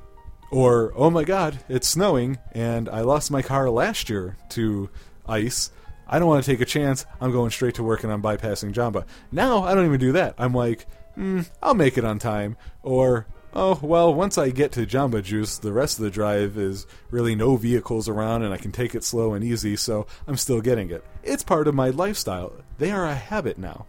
Or, 0.51 0.93
oh 0.95 1.09
my 1.09 1.23
god, 1.23 1.59
it's 1.67 1.87
snowing 1.87 2.37
and 2.53 2.87
I 2.87 3.01
lost 3.01 3.31
my 3.31 3.41
car 3.41 3.69
last 3.69 4.09
year 4.09 4.37
to 4.49 4.89
ice. 5.27 5.71
I 6.07 6.19
don't 6.19 6.27
want 6.27 6.43
to 6.43 6.49
take 6.49 6.61
a 6.61 6.65
chance. 6.65 7.05
I'm 7.19 7.31
going 7.31 7.51
straight 7.51 7.75
to 7.75 7.83
work 7.83 8.03
and 8.03 8.13
I'm 8.13 8.21
bypassing 8.21 8.73
Jamba. 8.73 9.05
Now 9.31 9.63
I 9.63 9.75
don't 9.75 9.85
even 9.85 9.99
do 9.99 10.13
that. 10.13 10.35
I'm 10.37 10.53
like, 10.53 10.87
hmm, 11.15 11.41
I'll 11.61 11.73
make 11.73 11.97
it 11.97 12.05
on 12.05 12.17
time. 12.17 12.55
Or, 12.81 13.27
oh, 13.53 13.79
well, 13.81 14.13
once 14.13 14.37
I 14.37 14.49
get 14.49 14.71
to 14.73 14.85
Jamba 14.85 15.23
Juice, 15.23 15.57
the 15.57 15.73
rest 15.73 15.97
of 15.99 16.03
the 16.03 16.11
drive 16.11 16.57
is 16.57 16.85
really 17.11 17.35
no 17.35 17.55
vehicles 17.55 18.07
around 18.07 18.43
and 18.43 18.53
I 18.53 18.57
can 18.57 18.71
take 18.71 18.95
it 18.95 19.03
slow 19.03 19.33
and 19.33 19.43
easy, 19.43 19.75
so 19.75 20.07
I'm 20.27 20.37
still 20.37 20.61
getting 20.61 20.89
it. 20.89 21.03
It's 21.23 21.43
part 21.43 21.67
of 21.67 21.75
my 21.75 21.89
lifestyle. 21.89 22.53
They 22.77 22.91
are 22.91 23.05
a 23.05 23.15
habit 23.15 23.57
now. 23.57 23.85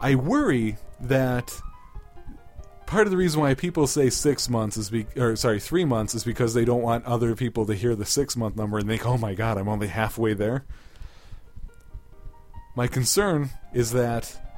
I 0.00 0.14
worry 0.14 0.78
that 1.00 1.60
part 2.86 3.06
of 3.06 3.10
the 3.10 3.16
reason 3.16 3.40
why 3.40 3.54
people 3.54 3.86
say 3.86 4.10
six 4.10 4.48
months 4.48 4.76
is 4.76 4.90
be 4.90 5.06
or 5.16 5.36
sorry 5.36 5.60
three 5.60 5.84
months 5.84 6.14
is 6.14 6.24
because 6.24 6.54
they 6.54 6.64
don't 6.64 6.82
want 6.82 7.04
other 7.04 7.36
people 7.36 7.64
to 7.66 7.74
hear 7.74 7.94
the 7.94 8.04
six 8.04 8.36
month 8.36 8.56
number 8.56 8.78
and 8.78 8.88
think 8.88 9.06
oh 9.06 9.16
my 9.16 9.32
god 9.32 9.56
i'm 9.56 9.68
only 9.68 9.86
halfway 9.86 10.34
there 10.34 10.64
my 12.74 12.88
concern 12.88 13.48
is 13.72 13.92
that 13.92 14.49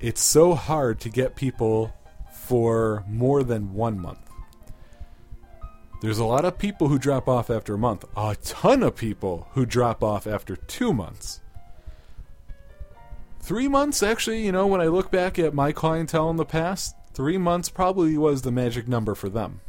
it's 0.00 0.22
so 0.22 0.54
hard 0.54 1.00
to 1.00 1.08
get 1.08 1.36
people 1.36 1.94
for 2.32 3.04
more 3.08 3.42
than 3.42 3.74
one 3.74 3.98
month 3.98 4.18
there's 6.00 6.18
a 6.18 6.24
lot 6.24 6.44
of 6.44 6.58
people 6.58 6.88
who 6.88 6.98
drop 6.98 7.28
off 7.28 7.48
after 7.50 7.74
a 7.74 7.78
month 7.78 8.04
a 8.16 8.36
ton 8.42 8.82
of 8.82 8.94
people 8.94 9.48
who 9.52 9.64
drop 9.64 10.02
off 10.02 10.26
after 10.26 10.56
two 10.56 10.92
months 10.92 11.40
three 13.40 13.68
months 13.68 14.02
actually 14.02 14.44
you 14.44 14.52
know 14.52 14.66
when 14.66 14.80
i 14.80 14.86
look 14.86 15.10
back 15.10 15.38
at 15.38 15.54
my 15.54 15.72
clientele 15.72 16.30
in 16.30 16.36
the 16.36 16.44
past 16.44 16.94
three 17.14 17.38
months 17.38 17.68
probably 17.68 18.18
was 18.18 18.42
the 18.42 18.50
magic 18.50 18.88
number 18.88 19.14
for 19.14 19.28
them. 19.28 19.60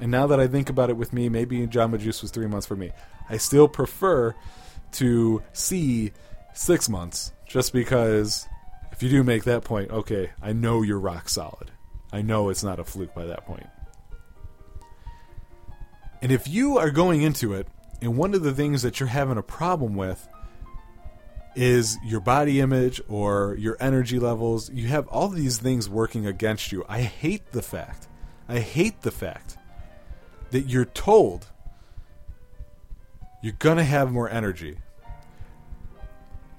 And 0.00 0.10
now 0.10 0.26
that 0.28 0.40
I 0.40 0.46
think 0.46 0.70
about 0.70 0.90
it 0.90 0.96
with 0.96 1.12
me, 1.12 1.28
maybe 1.28 1.66
Jamba 1.66 1.98
Juice 1.98 2.22
was 2.22 2.30
three 2.30 2.46
months 2.46 2.66
for 2.66 2.76
me. 2.76 2.92
I 3.28 3.36
still 3.36 3.68
prefer 3.68 4.34
to 4.92 5.42
see 5.52 6.12
six 6.54 6.88
months, 6.88 7.32
just 7.46 7.72
because 7.72 8.48
if 9.02 9.10
you 9.10 9.18
do 9.18 9.24
make 9.24 9.42
that 9.44 9.64
point, 9.64 9.90
okay, 9.90 10.30
I 10.40 10.52
know 10.52 10.82
you're 10.82 11.00
rock 11.00 11.28
solid. 11.28 11.72
I 12.12 12.22
know 12.22 12.50
it's 12.50 12.62
not 12.62 12.78
a 12.78 12.84
fluke 12.84 13.12
by 13.12 13.24
that 13.24 13.44
point. 13.44 13.66
And 16.20 16.30
if 16.30 16.46
you 16.46 16.78
are 16.78 16.90
going 16.90 17.22
into 17.22 17.52
it, 17.52 17.66
and 18.00 18.16
one 18.16 18.32
of 18.32 18.44
the 18.44 18.54
things 18.54 18.82
that 18.82 19.00
you're 19.00 19.08
having 19.08 19.38
a 19.38 19.42
problem 19.42 19.96
with 19.96 20.28
is 21.56 21.98
your 22.04 22.20
body 22.20 22.60
image 22.60 23.00
or 23.08 23.56
your 23.58 23.76
energy 23.80 24.20
levels. 24.20 24.70
You 24.70 24.86
have 24.86 25.08
all 25.08 25.28
these 25.28 25.58
things 25.58 25.88
working 25.88 26.24
against 26.24 26.70
you. 26.70 26.84
I 26.88 27.00
hate 27.00 27.50
the 27.50 27.62
fact, 27.62 28.06
I 28.48 28.60
hate 28.60 29.02
the 29.02 29.10
fact 29.10 29.56
that 30.52 30.68
you're 30.68 30.84
told 30.84 31.48
you're 33.42 33.54
going 33.58 33.78
to 33.78 33.84
have 33.84 34.12
more 34.12 34.30
energy. 34.30 34.78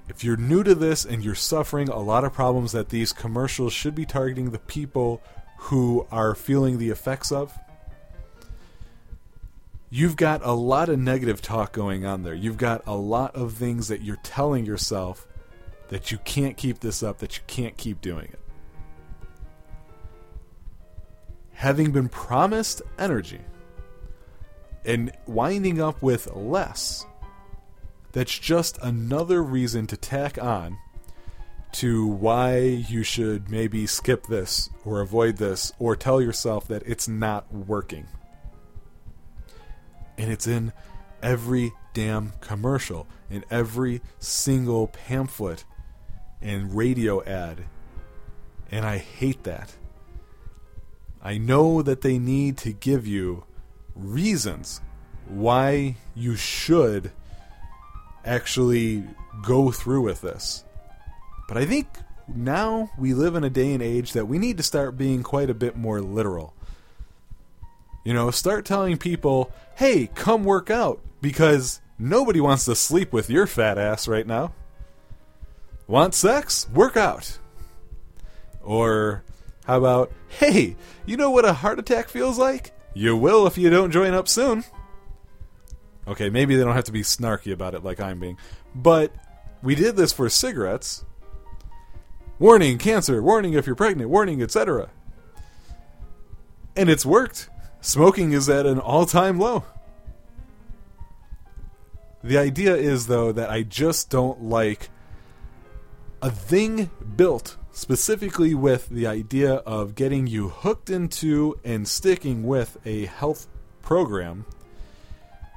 If 0.08 0.22
you're 0.22 0.36
new 0.36 0.62
to 0.62 0.74
this 0.74 1.04
and 1.04 1.24
you're 1.24 1.34
suffering 1.34 1.88
a 1.88 1.98
lot 1.98 2.24
of 2.24 2.32
problems 2.32 2.72
that 2.72 2.90
these 2.90 3.12
commercials 3.12 3.72
should 3.72 3.94
be 3.94 4.04
targeting 4.04 4.50
the 4.50 4.58
people 4.58 5.22
who 5.56 6.06
are 6.10 6.34
feeling 6.34 6.78
the 6.78 6.90
effects 6.90 7.32
of, 7.32 7.58
you've 9.88 10.16
got 10.16 10.44
a 10.44 10.52
lot 10.52 10.88
of 10.88 10.98
negative 10.98 11.40
talk 11.40 11.72
going 11.72 12.04
on 12.04 12.22
there. 12.22 12.34
You've 12.34 12.58
got 12.58 12.82
a 12.86 12.94
lot 12.94 13.34
of 13.34 13.54
things 13.54 13.88
that 13.88 14.02
you're 14.02 14.18
telling 14.22 14.66
yourself 14.66 15.26
that 15.88 16.10
you 16.12 16.18
can't 16.18 16.56
keep 16.56 16.80
this 16.80 17.02
up, 17.02 17.18
that 17.18 17.36
you 17.36 17.42
can't 17.46 17.76
keep 17.76 18.00
doing 18.00 18.26
it. 18.26 18.40
Having 21.52 21.92
been 21.92 22.08
promised 22.08 22.82
energy 22.98 23.40
and 24.84 25.12
winding 25.26 25.80
up 25.80 26.02
with 26.02 26.30
less, 26.34 27.06
that's 28.14 28.38
just 28.38 28.78
another 28.80 29.42
reason 29.42 29.86
to 29.88 29.96
tack 29.98 30.42
on 30.42 30.78
to 31.72 32.06
why 32.06 32.56
you 32.56 33.02
should 33.02 33.50
maybe 33.50 33.86
skip 33.86 34.26
this 34.28 34.70
or 34.84 35.00
avoid 35.00 35.36
this 35.36 35.72
or 35.78 35.94
tell 35.94 36.22
yourself 36.22 36.66
that 36.68 36.82
it's 36.86 37.08
not 37.08 37.52
working 37.52 38.06
and 40.16 40.30
it's 40.30 40.46
in 40.46 40.72
every 41.22 41.72
damn 41.92 42.32
commercial, 42.40 43.06
in 43.30 43.44
every 43.50 44.00
single 44.18 44.88
pamphlet 44.88 45.64
and 46.40 46.76
radio 46.76 47.22
ad. 47.24 47.64
And 48.70 48.84
I 48.84 48.98
hate 48.98 49.44
that. 49.44 49.74
I 51.22 51.38
know 51.38 51.82
that 51.82 52.02
they 52.02 52.18
need 52.18 52.58
to 52.58 52.72
give 52.72 53.06
you 53.06 53.44
reasons 53.94 54.80
why 55.26 55.96
you 56.14 56.36
should 56.36 57.12
actually 58.24 59.04
go 59.42 59.70
through 59.70 60.02
with 60.02 60.20
this. 60.20 60.64
But 61.48 61.56
I 61.56 61.66
think 61.66 61.88
now 62.28 62.90
we 62.98 63.14
live 63.14 63.34
in 63.34 63.44
a 63.44 63.50
day 63.50 63.72
and 63.72 63.82
age 63.82 64.12
that 64.12 64.26
we 64.26 64.38
need 64.38 64.56
to 64.56 64.62
start 64.62 64.96
being 64.96 65.22
quite 65.22 65.50
a 65.50 65.54
bit 65.54 65.76
more 65.76 66.00
literal. 66.00 66.54
You 68.04 68.14
know, 68.14 68.30
start 68.30 68.64
telling 68.64 68.98
people, 68.98 69.52
hey, 69.76 70.08
come 70.14 70.44
work 70.44 70.70
out. 70.70 71.00
Because 71.20 71.80
Nobody 71.98 72.40
wants 72.40 72.64
to 72.64 72.74
sleep 72.74 73.12
with 73.12 73.30
your 73.30 73.46
fat 73.46 73.78
ass 73.78 74.08
right 74.08 74.26
now. 74.26 74.52
Want 75.86 76.14
sex? 76.14 76.68
Work 76.70 76.96
out. 76.96 77.38
Or 78.62 79.22
how 79.64 79.78
about, 79.78 80.12
hey, 80.40 80.76
you 81.06 81.16
know 81.16 81.30
what 81.30 81.44
a 81.44 81.52
heart 81.52 81.78
attack 81.78 82.08
feels 82.08 82.38
like? 82.38 82.72
You 82.94 83.16
will 83.16 83.46
if 83.46 83.56
you 83.56 83.70
don't 83.70 83.92
join 83.92 84.12
up 84.12 84.28
soon. 84.28 84.64
Okay, 86.06 86.28
maybe 86.28 86.56
they 86.56 86.64
don't 86.64 86.74
have 86.74 86.84
to 86.84 86.92
be 86.92 87.02
snarky 87.02 87.52
about 87.52 87.74
it 87.74 87.82
like 87.82 88.00
I'm 88.00 88.20
being. 88.20 88.38
But 88.74 89.14
we 89.62 89.74
did 89.74 89.96
this 89.96 90.12
for 90.12 90.28
cigarettes. 90.28 91.04
Warning, 92.38 92.78
cancer, 92.78 93.22
warning 93.22 93.54
if 93.54 93.66
you're 93.66 93.76
pregnant, 93.76 94.10
warning, 94.10 94.42
etc. 94.42 94.90
And 96.76 96.90
it's 96.90 97.06
worked. 97.06 97.48
Smoking 97.80 98.32
is 98.32 98.48
at 98.48 98.66
an 98.66 98.78
all 98.78 99.06
time 99.06 99.38
low. 99.38 99.64
The 102.22 102.38
idea 102.38 102.74
is, 102.74 103.06
though, 103.06 103.32
that 103.32 103.50
I 103.50 103.62
just 103.62 104.10
don't 104.10 104.42
like 104.42 104.88
a 106.22 106.30
thing 106.30 106.90
built 107.16 107.58
specifically 107.70 108.54
with 108.54 108.88
the 108.88 109.06
idea 109.06 109.54
of 109.56 109.94
getting 109.94 110.26
you 110.26 110.48
hooked 110.48 110.88
into 110.88 111.58
and 111.64 111.86
sticking 111.86 112.44
with 112.44 112.78
a 112.86 113.04
health 113.06 113.46
program, 113.82 114.46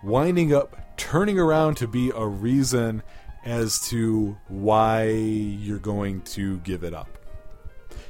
winding 0.03 0.53
up 0.53 0.75
turning 0.97 1.39
around 1.39 1.75
to 1.77 1.87
be 1.87 2.11
a 2.15 2.25
reason 2.25 3.03
as 3.45 3.79
to 3.89 4.37
why 4.47 5.05
you're 5.05 5.79
going 5.79 6.21
to 6.21 6.57
give 6.59 6.83
it 6.83 6.93
up. 6.93 7.07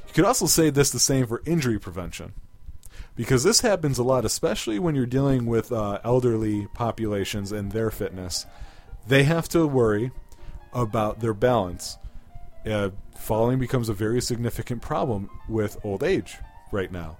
You 0.08 0.14
could 0.14 0.24
also 0.24 0.46
say 0.46 0.70
this 0.70 0.90
the 0.90 0.98
same 0.98 1.26
for 1.26 1.42
injury 1.44 1.78
prevention. 1.78 2.32
Because 3.14 3.42
this 3.42 3.60
happens 3.60 3.98
a 3.98 4.04
lot, 4.04 4.24
especially 4.24 4.78
when 4.78 4.94
you're 4.94 5.06
dealing 5.06 5.46
with 5.46 5.72
uh, 5.72 5.98
elderly 6.04 6.68
populations 6.72 7.52
and 7.52 7.72
their 7.72 7.90
fitness. 7.90 8.46
They 9.06 9.24
have 9.24 9.48
to 9.50 9.66
worry 9.66 10.12
about 10.72 11.20
their 11.20 11.34
balance. 11.34 11.98
Uh, 12.64 12.90
falling 13.16 13.58
becomes 13.58 13.88
a 13.88 13.94
very 13.94 14.20
significant 14.20 14.82
problem 14.82 15.30
with 15.48 15.78
old 15.84 16.02
age 16.02 16.36
right 16.70 16.92
now. 16.92 17.18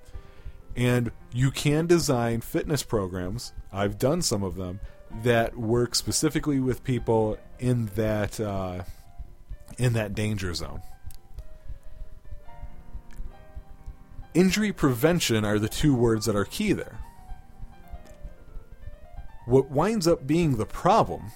And 0.77 1.11
you 1.33 1.51
can 1.51 1.87
design 1.87 2.41
fitness 2.41 2.83
programs, 2.83 3.53
I've 3.73 3.99
done 3.99 4.23
some 4.23 4.43
of 4.43 4.57
them, 4.57 4.81
that 5.23 5.57
work 5.57 5.95
specifically 5.95 6.61
with 6.61 6.85
people 6.85 7.39
in 7.59 7.87
that 7.97 8.39
uh, 8.39 8.83
in 9.79 9.93
that 9.95 10.15
danger 10.15 10.53
zone. 10.55 10.83
Injury 14.35 14.73
prevention 14.73 15.45
are 15.45 15.59
the 15.59 15.69
two 15.69 15.95
words 15.95 16.27
that 16.27 16.37
are 16.37 16.45
key 16.45 16.73
there. 16.73 16.99
What 19.47 19.71
winds 19.71 20.07
up 20.07 20.27
being 20.27 20.57
the 20.57 20.67
problem 20.67 21.31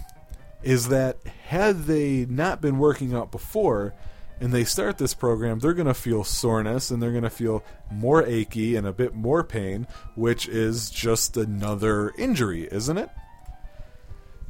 is 0.62 0.88
that 0.88 1.18
had 1.48 1.84
they 1.84 2.26
not 2.26 2.60
been 2.60 2.78
working 2.78 3.14
out 3.14 3.32
before 3.32 3.94
and 4.40 4.52
they 4.52 4.64
start 4.64 4.98
this 4.98 5.14
program, 5.14 5.58
they're 5.58 5.74
going 5.74 5.86
to 5.86 5.94
feel 5.94 6.24
soreness 6.24 6.90
and 6.90 7.02
they're 7.02 7.12
going 7.12 7.22
to 7.22 7.30
feel 7.30 7.62
more 7.90 8.24
achy 8.24 8.76
and 8.76 8.86
a 8.86 8.92
bit 8.92 9.14
more 9.14 9.44
pain, 9.44 9.86
which 10.14 10.48
is 10.48 10.90
just 10.90 11.36
another 11.36 12.12
injury, 12.18 12.68
isn't 12.70 12.98
it? 12.98 13.10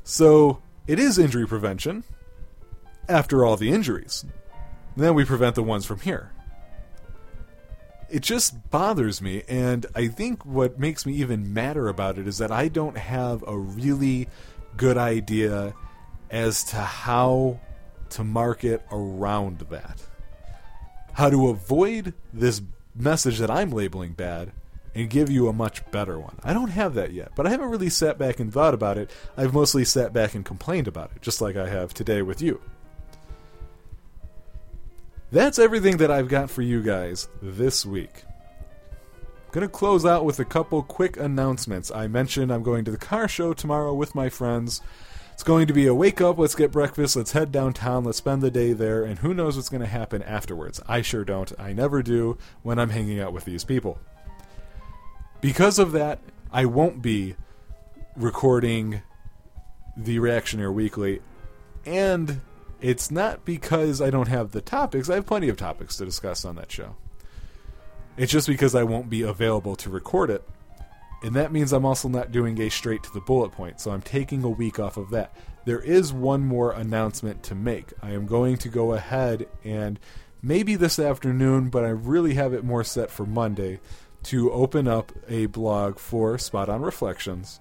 So 0.05 0.63
it 0.87 0.99
is 0.99 1.19
injury 1.19 1.47
prevention 1.47 2.05
after 3.09 3.45
all 3.45 3.57
the 3.57 3.71
injuries. 3.71 4.25
Then 4.97 5.15
we 5.15 5.25
prevent 5.25 5.55
the 5.55 5.63
ones 5.63 5.87
from 5.87 6.01
here. 6.01 6.33
It 8.11 8.21
just 8.21 8.71
bothers 8.71 9.23
me, 9.23 9.43
and 9.49 9.87
I 9.95 10.09
think 10.09 10.45
what 10.45 10.79
makes 10.79 11.07
me 11.07 11.15
even 11.15 11.55
madder 11.55 11.89
about 11.89 12.19
it 12.19 12.27
is 12.29 12.39
that 12.39 12.53
I 12.53 12.69
don't 12.69 12.99
have 12.99 13.43
a 13.47 13.57
really 13.57 14.29
good 14.77 14.99
idea 14.99 15.73
as 16.31 16.65
to 16.65 16.77
how 16.77 17.59
to 18.13 18.25
market 18.25 18.83
around 18.91 19.59
that. 19.71 20.03
How 21.15 21.31
to 21.31 21.49
avoid 21.49 22.15
this 22.33 22.63
message 22.95 23.39
that 23.39 23.51
I'm 23.51 23.71
labeling 23.71 24.13
bad 24.13 24.53
and 24.95 25.09
give 25.09 25.31
you 25.31 25.49
a 25.49 25.53
much 25.53 25.89
better 25.91 26.19
one. 26.19 26.39
I 26.45 26.53
don't 26.53 26.71
have 26.71 26.95
that 26.95 27.13
yet, 27.13 27.33
but 27.35 27.47
I 27.47 27.51
haven't 27.51 27.71
really 27.71 27.89
sat 27.89 28.19
back 28.19 28.41
and 28.41 28.53
thought 28.53 28.75
about 28.75 28.99
it. 28.99 29.11
I've 29.37 29.55
mostly 29.55 29.85
sat 29.85 30.13
back 30.13 30.35
and 30.35 30.45
complained 30.45 30.89
about 30.89 31.13
it, 31.15 31.23
just 31.23 31.41
like 31.41 31.57
I 31.57 31.69
have 31.69 31.95
today 31.95 32.23
with 32.23 32.43
you. 32.43 32.61
That's 35.31 35.59
everything 35.59 35.97
that 35.97 36.11
I've 36.11 36.29
got 36.29 36.51
for 36.51 36.61
you 36.61 36.83
guys 36.83 37.29
this 37.41 37.87
week. 37.87 38.25
I'm 38.27 39.53
going 39.53 39.67
to 39.67 39.73
close 39.73 40.05
out 40.05 40.27
with 40.27 40.39
a 40.41 40.45
couple 40.45 40.83
quick 40.83 41.17
announcements. 41.17 41.91
I 41.91 42.07
mentioned 42.07 42.53
I'm 42.53 42.63
going 42.63 42.85
to 42.85 42.91
the 42.91 42.99
car 42.99 43.29
show 43.29 43.55
tomorrow 43.55 43.95
with 43.95 44.15
my 44.15 44.29
friends. 44.29 44.83
It's 45.33 45.43
going 45.43 45.67
to 45.67 45.73
be 45.73 45.87
a 45.87 45.95
wake 45.95 46.21
up, 46.21 46.39
let's 46.39 46.55
get 46.55 46.71
breakfast, 46.71 47.17
let's 47.17 47.33
head 47.33 47.51
downtown, 47.51 48.05
let's 48.05 48.19
spend 48.19 48.43
the 48.43 48.51
day 48.51 48.73
there, 48.73 49.03
and 49.05 49.19
who 49.19 49.35
knows 49.35 49.57
what's 49.57 49.69
going 49.69 49.81
to 49.81 49.87
happen 49.87 50.23
afterwards. 50.23 50.81
I 50.87 51.03
sure 51.03 51.25
don't. 51.25 51.53
I 51.59 51.73
never 51.73 52.03
do 52.03 52.39
when 52.63 52.79
I'm 52.79 52.91
hanging 52.91 53.19
out 53.19 53.33
with 53.33 53.45
these 53.45 53.65
people. 53.65 53.99
Because 55.41 55.79
of 55.79 55.93
that, 55.93 56.21
I 56.53 56.67
won't 56.67 57.03
be 57.03 57.35
recording 58.15 59.03
the 59.97 60.19
Reactionaire 60.19 60.73
Weekly, 60.73 61.21
and 61.85 62.41
it's 62.81 63.11
not 63.11 63.45
because 63.45 64.01
I 64.01 64.11
don't 64.11 64.29
have 64.29 64.53
the 64.53 64.61
topics. 64.61 65.09
I 65.11 65.15
have 65.17 65.27
plenty 65.27 65.49
of 65.49 65.57
topics 65.57 65.97
to 65.97 66.05
discuss 66.05 66.45
on 66.45 66.57
that 66.57 66.71
show. 66.71 66.97
It's 68.17 68.31
just 68.31 68.47
because 68.47 68.75
I 68.75 68.83
won't 68.83 69.09
be 69.09 69.23
available 69.23 69.77
to 69.77 69.91
record 69.91 70.31
it. 70.31 70.47
And 71.23 71.35
that 71.35 71.53
means 71.53 71.73
I'm 71.73 71.85
also 71.85 72.09
not 72.09 72.33
doing 72.33 72.61
a 72.61 72.69
straight 72.69 73.03
to 73.05 73.13
the 73.13 73.21
bullet 73.21 73.53
point, 73.53 73.81
so 73.81 73.93
I'm 73.93 74.03
taking 74.03 74.43
a 74.43 74.49
week 74.49 74.81
off 74.81 74.97
of 74.97 75.11
that. 75.11 75.35
There 75.65 75.81
is 75.81 76.13
one 76.13 76.43
more 76.45 76.73
announcement 76.73 77.45
to 77.45 77.55
make. 77.55 77.93
I 78.03 78.11
am 78.11 78.27
going 78.27 78.57
to 78.59 78.69
go 78.69 78.93
ahead 78.93 79.47
and 79.63 80.01
maybe 80.43 80.75
this 80.75 80.99
afternoon, 80.99 81.71
but 81.71 81.85
I 81.85 81.91
really 81.91 82.35
have 82.35 82.53
it 82.53 82.65
more 82.65 82.83
set 82.83 83.11
for 83.11 83.25
Monday 83.25 83.79
to 84.25 84.51
open 84.53 84.89
up 84.89 85.13
a 85.29 85.47
blog 85.47 85.99
for 85.99 86.39
Spot 86.39 86.69
On 86.69 86.83
Reflections, 86.83 87.61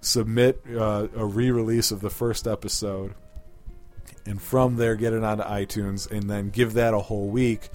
submit 0.00 0.62
uh, 0.74 1.08
a 1.14 1.24
re 1.24 1.50
release 1.50 1.90
of 1.90 2.00
the 2.00 2.10
first 2.10 2.46
episode, 2.46 3.14
and 4.24 4.40
from 4.40 4.76
there 4.76 4.96
get 4.96 5.12
it 5.12 5.22
onto 5.22 5.44
iTunes, 5.44 6.10
and 6.10 6.28
then 6.30 6.48
give 6.50 6.72
that 6.74 6.94
a 6.94 7.00
whole 7.00 7.28
week 7.28 7.68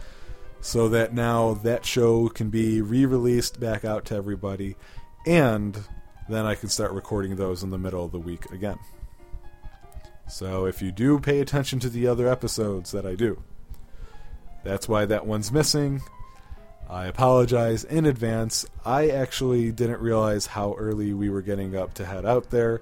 so 0.61 0.87
that 0.89 1.13
now 1.13 1.55
that 1.55 1.85
show 1.85 2.29
can 2.29 2.49
be 2.49 2.81
re 2.81 3.05
released 3.05 3.59
back 3.59 3.83
out 3.83 4.05
to 4.05 4.15
everybody, 4.15 4.75
and 5.25 5.77
then 6.29 6.45
I 6.45 6.55
can 6.55 6.69
start 6.69 6.91
recording 6.91 7.35
those 7.35 7.63
in 7.63 7.71
the 7.71 7.77
middle 7.77 8.05
of 8.05 8.11
the 8.11 8.19
week 8.19 8.45
again. 8.51 8.77
So 10.29 10.65
if 10.65 10.81
you 10.81 10.91
do 10.91 11.19
pay 11.19 11.41
attention 11.41 11.79
to 11.79 11.89
the 11.89 12.07
other 12.07 12.27
episodes 12.27 12.91
that 12.91 13.05
I 13.05 13.15
do, 13.15 13.43
that's 14.63 14.87
why 14.87 15.05
that 15.05 15.25
one's 15.25 15.51
missing. 15.51 16.01
I 16.89 17.05
apologize 17.05 17.83
in 17.83 18.05
advance. 18.05 18.65
I 18.85 19.09
actually 19.09 19.71
didn't 19.71 19.99
realize 19.99 20.45
how 20.45 20.75
early 20.77 21.13
we 21.13 21.29
were 21.29 21.41
getting 21.41 21.75
up 21.75 21.93
to 21.95 22.05
head 22.05 22.25
out 22.25 22.49
there, 22.49 22.81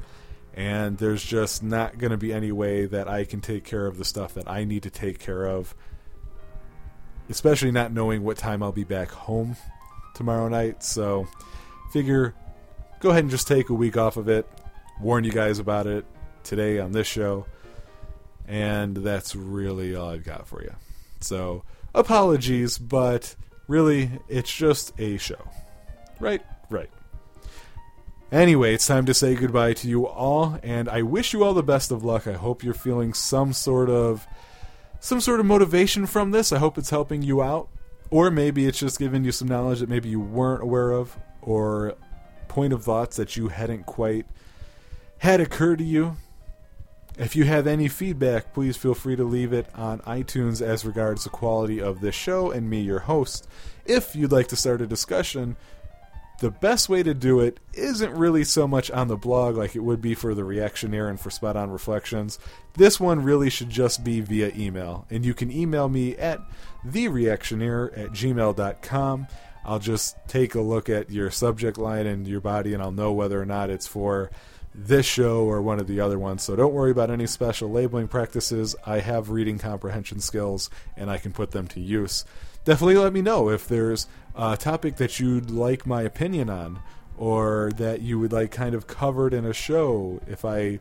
and 0.54 0.98
there's 0.98 1.24
just 1.24 1.64
not 1.64 1.98
going 1.98 2.12
to 2.12 2.18
be 2.18 2.34
any 2.34 2.52
way 2.52 2.86
that 2.86 3.08
I 3.08 3.24
can 3.24 3.40
take 3.40 3.64
care 3.64 3.88
of 3.88 3.98
the 3.98 4.06
stuff 4.06 4.34
that 4.34 4.50
I 4.50 4.64
need 4.64 4.84
to 4.84 4.90
take 4.90 5.20
care 5.20 5.46
of, 5.46 5.74
especially 7.30 7.72
not 7.72 7.92
knowing 7.92 8.24
what 8.24 8.38
time 8.38 8.64
I'll 8.64 8.72
be 8.72 8.84
back 8.84 9.10
home 9.10 9.56
tomorrow 10.14 10.48
night. 10.48 10.84
So, 10.84 11.28
figure 11.92 12.34
go 13.00 13.12
ahead 13.12 13.24
and 13.24 13.32
just 13.32 13.48
take 13.48 13.70
a 13.70 13.74
week 13.74 13.96
off 13.96 14.18
of 14.18 14.28
it, 14.28 14.48
warn 15.00 15.24
you 15.24 15.32
guys 15.32 15.60
about 15.60 15.88
it 15.88 16.06
today 16.44 16.80
on 16.80 16.92
this 16.92 17.08
show, 17.08 17.46
and 18.48 18.98
that's 18.98 19.36
really 19.36 19.96
all 19.96 20.10
I've 20.10 20.26
got 20.26 20.48
for 20.48 20.62
you. 20.62 20.74
So, 21.22 21.64
apologies, 21.94 22.78
but 22.78 23.36
Really, 23.70 24.10
it's 24.28 24.52
just 24.52 25.00
a 25.00 25.18
show. 25.18 25.48
Right? 26.20 26.42
Right. 26.72 26.90
Anyway, 28.32 28.74
it's 28.74 28.88
time 28.88 29.06
to 29.06 29.14
say 29.14 29.36
goodbye 29.36 29.74
to 29.74 29.88
you 29.88 30.08
all, 30.08 30.58
and 30.64 30.90
I 30.90 31.04
wish 31.04 31.34
you 31.34 31.44
all 31.44 31.54
the 31.54 31.62
best 31.62 31.92
of 31.92 32.04
luck. 32.04 32.26
I 32.26 32.34
hope 32.34 32.64
you're 32.64 32.74
feeling 32.74 33.14
some 33.14 33.54
sort 33.54 33.92
of 33.92 34.26
some 35.00 35.22
sort 35.22 35.40
of 35.40 35.46
motivation 35.46 36.06
from 36.06 36.32
this. 36.32 36.52
I 36.52 36.58
hope 36.58 36.78
it's 36.78 36.90
helping 36.90 37.22
you 37.22 37.42
out. 37.42 37.70
Or 38.12 38.32
maybe 38.32 38.66
it's 38.66 38.80
just 38.80 38.98
giving 38.98 39.24
you 39.24 39.32
some 39.32 39.48
knowledge 39.48 39.82
that 39.82 39.90
maybe 39.90 40.10
you 40.10 40.20
weren't 40.20 40.64
aware 40.64 40.92
of, 40.92 41.16
or 41.42 41.96
point 42.48 42.74
of 42.74 42.84
thoughts 42.84 43.18
that 43.18 43.38
you 43.38 43.50
hadn't 43.50 43.86
quite 43.86 44.26
had 45.20 45.40
occur 45.40 45.76
to 45.76 45.84
you. 45.84 46.18
If 47.20 47.36
you 47.36 47.44
have 47.44 47.68
any 47.68 47.88
feedback, 47.88 48.54
please 48.54 48.78
feel 48.78 48.96
free 48.96 49.16
to 49.16 49.24
leave 49.24 49.54
it 49.54 49.68
on 49.76 50.00
iTunes 50.00 50.62
as 50.62 50.86
regards 50.86 51.26
the 51.26 51.30
quality 51.30 51.80
of 51.80 52.02
this 52.02 52.16
show 52.16 52.50
and 52.50 52.70
me, 52.70 52.82
your 52.82 53.00
host. 53.00 53.48
If 53.86 54.16
you'd 54.16 54.32
like 54.32 54.48
to 54.48 54.56
start 54.56 54.82
a 54.82 54.88
discussion, 54.88 55.56
the 56.40 56.52
best 56.52 56.90
way 56.90 57.04
to 57.04 57.14
do 57.14 57.40
it 57.40 57.60
isn't 57.74 58.14
really 58.14 58.44
so 58.44 58.68
much 58.68 58.90
on 58.92 59.08
the 59.08 59.18
blog 59.18 59.56
like 59.56 59.76
it 59.76 59.84
would 59.84 60.02
be 60.02 60.16
for 60.16 60.34
the 60.34 60.42
Reactionaire 60.42 61.10
and 61.10 61.20
for 61.20 61.30
Spot 61.30 61.56
On 61.56 61.70
Reflections. 61.70 62.40
This 62.74 63.00
one 63.00 63.24
really 63.24 63.50
should 63.50 63.70
just 63.70 64.04
be 64.04 64.22
via 64.22 64.52
email. 64.56 65.06
And 65.10 65.26
you 65.26 65.34
can 65.34 65.52
email 65.52 65.90
me 65.90 66.16
at 66.18 66.42
thereactionaire 66.86 67.98
at 67.98 68.12
gmail.com. 68.12 69.28
I'll 69.66 69.80
just 69.80 70.16
take 70.28 70.56
a 70.56 70.62
look 70.62 70.90
at 70.90 71.10
your 71.10 71.30
subject 71.30 71.78
line 71.78 72.08
and 72.08 72.28
your 72.28 72.42
body 72.42 72.74
and 72.74 72.82
I'll 72.82 72.92
know 72.92 73.12
whether 73.12 73.42
or 73.42 73.46
not 73.46 73.70
it's 73.70 73.88
for 73.88 74.32
this 74.74 75.06
show 75.06 75.44
or 75.44 75.62
one 75.62 75.80
of 75.80 75.88
the 75.88 76.00
other 76.00 76.18
ones. 76.18 76.44
So 76.44 76.56
don't 76.56 76.74
worry 76.74 76.92
about 76.92 77.12
any 77.12 77.28
special 77.28 77.70
labeling 77.70 78.08
practices. 78.08 78.76
I 78.86 79.00
have 79.00 79.30
reading 79.30 79.58
comprehension 79.58 80.20
skills 80.20 80.70
and 80.96 81.10
I 81.10 81.18
can 81.18 81.34
put 81.34 81.52
them 81.52 81.68
to 81.70 81.80
use. 81.80 82.24
Definitely 82.66 82.98
let 82.98 83.14
me 83.14 83.22
know 83.22 83.50
if 83.50 83.68
there's 83.68 84.08
a 84.36 84.58
topic 84.58 84.98
that 84.98 85.20
you'd 85.20 85.52
like 85.52 85.86
my 85.86 86.02
opinion 86.02 86.50
on 86.50 86.80
or 87.18 87.72
that 87.76 88.02
you 88.02 88.18
would 88.20 88.32
like 88.32 88.52
kind 88.52 88.74
of 88.74 88.88
covered 88.88 89.34
in 89.34 89.46
a 89.46 89.54
show 89.54 90.22
if 90.28 90.46
I 90.46 90.80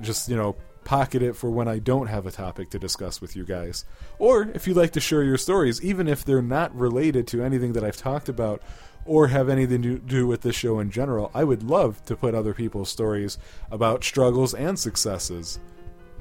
just, 0.00 0.28
you 0.28 0.36
know, 0.36 0.56
pocket 0.84 1.20
it 1.20 1.34
for 1.34 1.50
when 1.50 1.66
I 1.68 1.80
don't 1.80 2.06
have 2.06 2.26
a 2.26 2.30
topic 2.30 2.70
to 2.70 2.78
discuss 2.78 3.20
with 3.20 3.36
you 3.36 3.44
guys. 3.44 3.84
Or 4.18 4.42
if 4.54 4.66
you'd 4.66 4.76
like 4.76 4.92
to 4.92 5.00
share 5.00 5.24
your 5.24 5.36
stories, 5.36 5.82
even 5.82 6.08
if 6.08 6.24
they're 6.24 6.40
not 6.40 6.74
related 6.74 7.26
to 7.28 7.42
anything 7.42 7.72
that 7.74 7.84
I've 7.84 7.96
talked 7.96 8.28
about 8.28 8.62
or 9.04 9.28
have 9.28 9.48
anything 9.48 9.82
to 9.82 9.98
do 9.98 10.26
with 10.26 10.42
this 10.42 10.56
show 10.56 10.78
in 10.78 10.90
general, 10.90 11.30
I 11.34 11.44
would 11.44 11.62
love 11.62 12.04
to 12.06 12.16
put 12.16 12.34
other 12.34 12.54
people's 12.54 12.88
stories 12.88 13.36
about 13.70 14.04
struggles 14.04 14.54
and 14.54 14.78
successes 14.78 15.58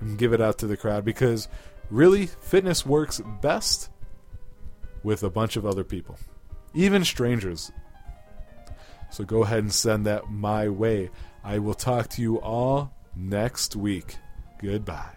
and 0.01 0.17
give 0.17 0.33
it 0.33 0.41
out 0.41 0.57
to 0.59 0.67
the 0.67 0.77
crowd 0.77 1.05
because 1.05 1.47
really, 1.89 2.25
fitness 2.25 2.85
works 2.85 3.21
best 3.41 3.89
with 5.05 5.23
a 5.23 5.29
bunch 5.29 5.55
of 5.55 5.65
other 5.65 5.83
people, 5.83 6.17
even 6.73 7.05
strangers. 7.05 7.71
So 9.11 9.23
go 9.23 9.43
ahead 9.43 9.59
and 9.59 9.71
send 9.71 10.05
that 10.07 10.29
my 10.31 10.67
way. 10.67 11.11
I 11.43 11.59
will 11.59 11.75
talk 11.75 12.09
to 12.09 12.21
you 12.21 12.41
all 12.41 12.91
next 13.15 13.75
week. 13.75 14.17
Goodbye. 14.59 15.11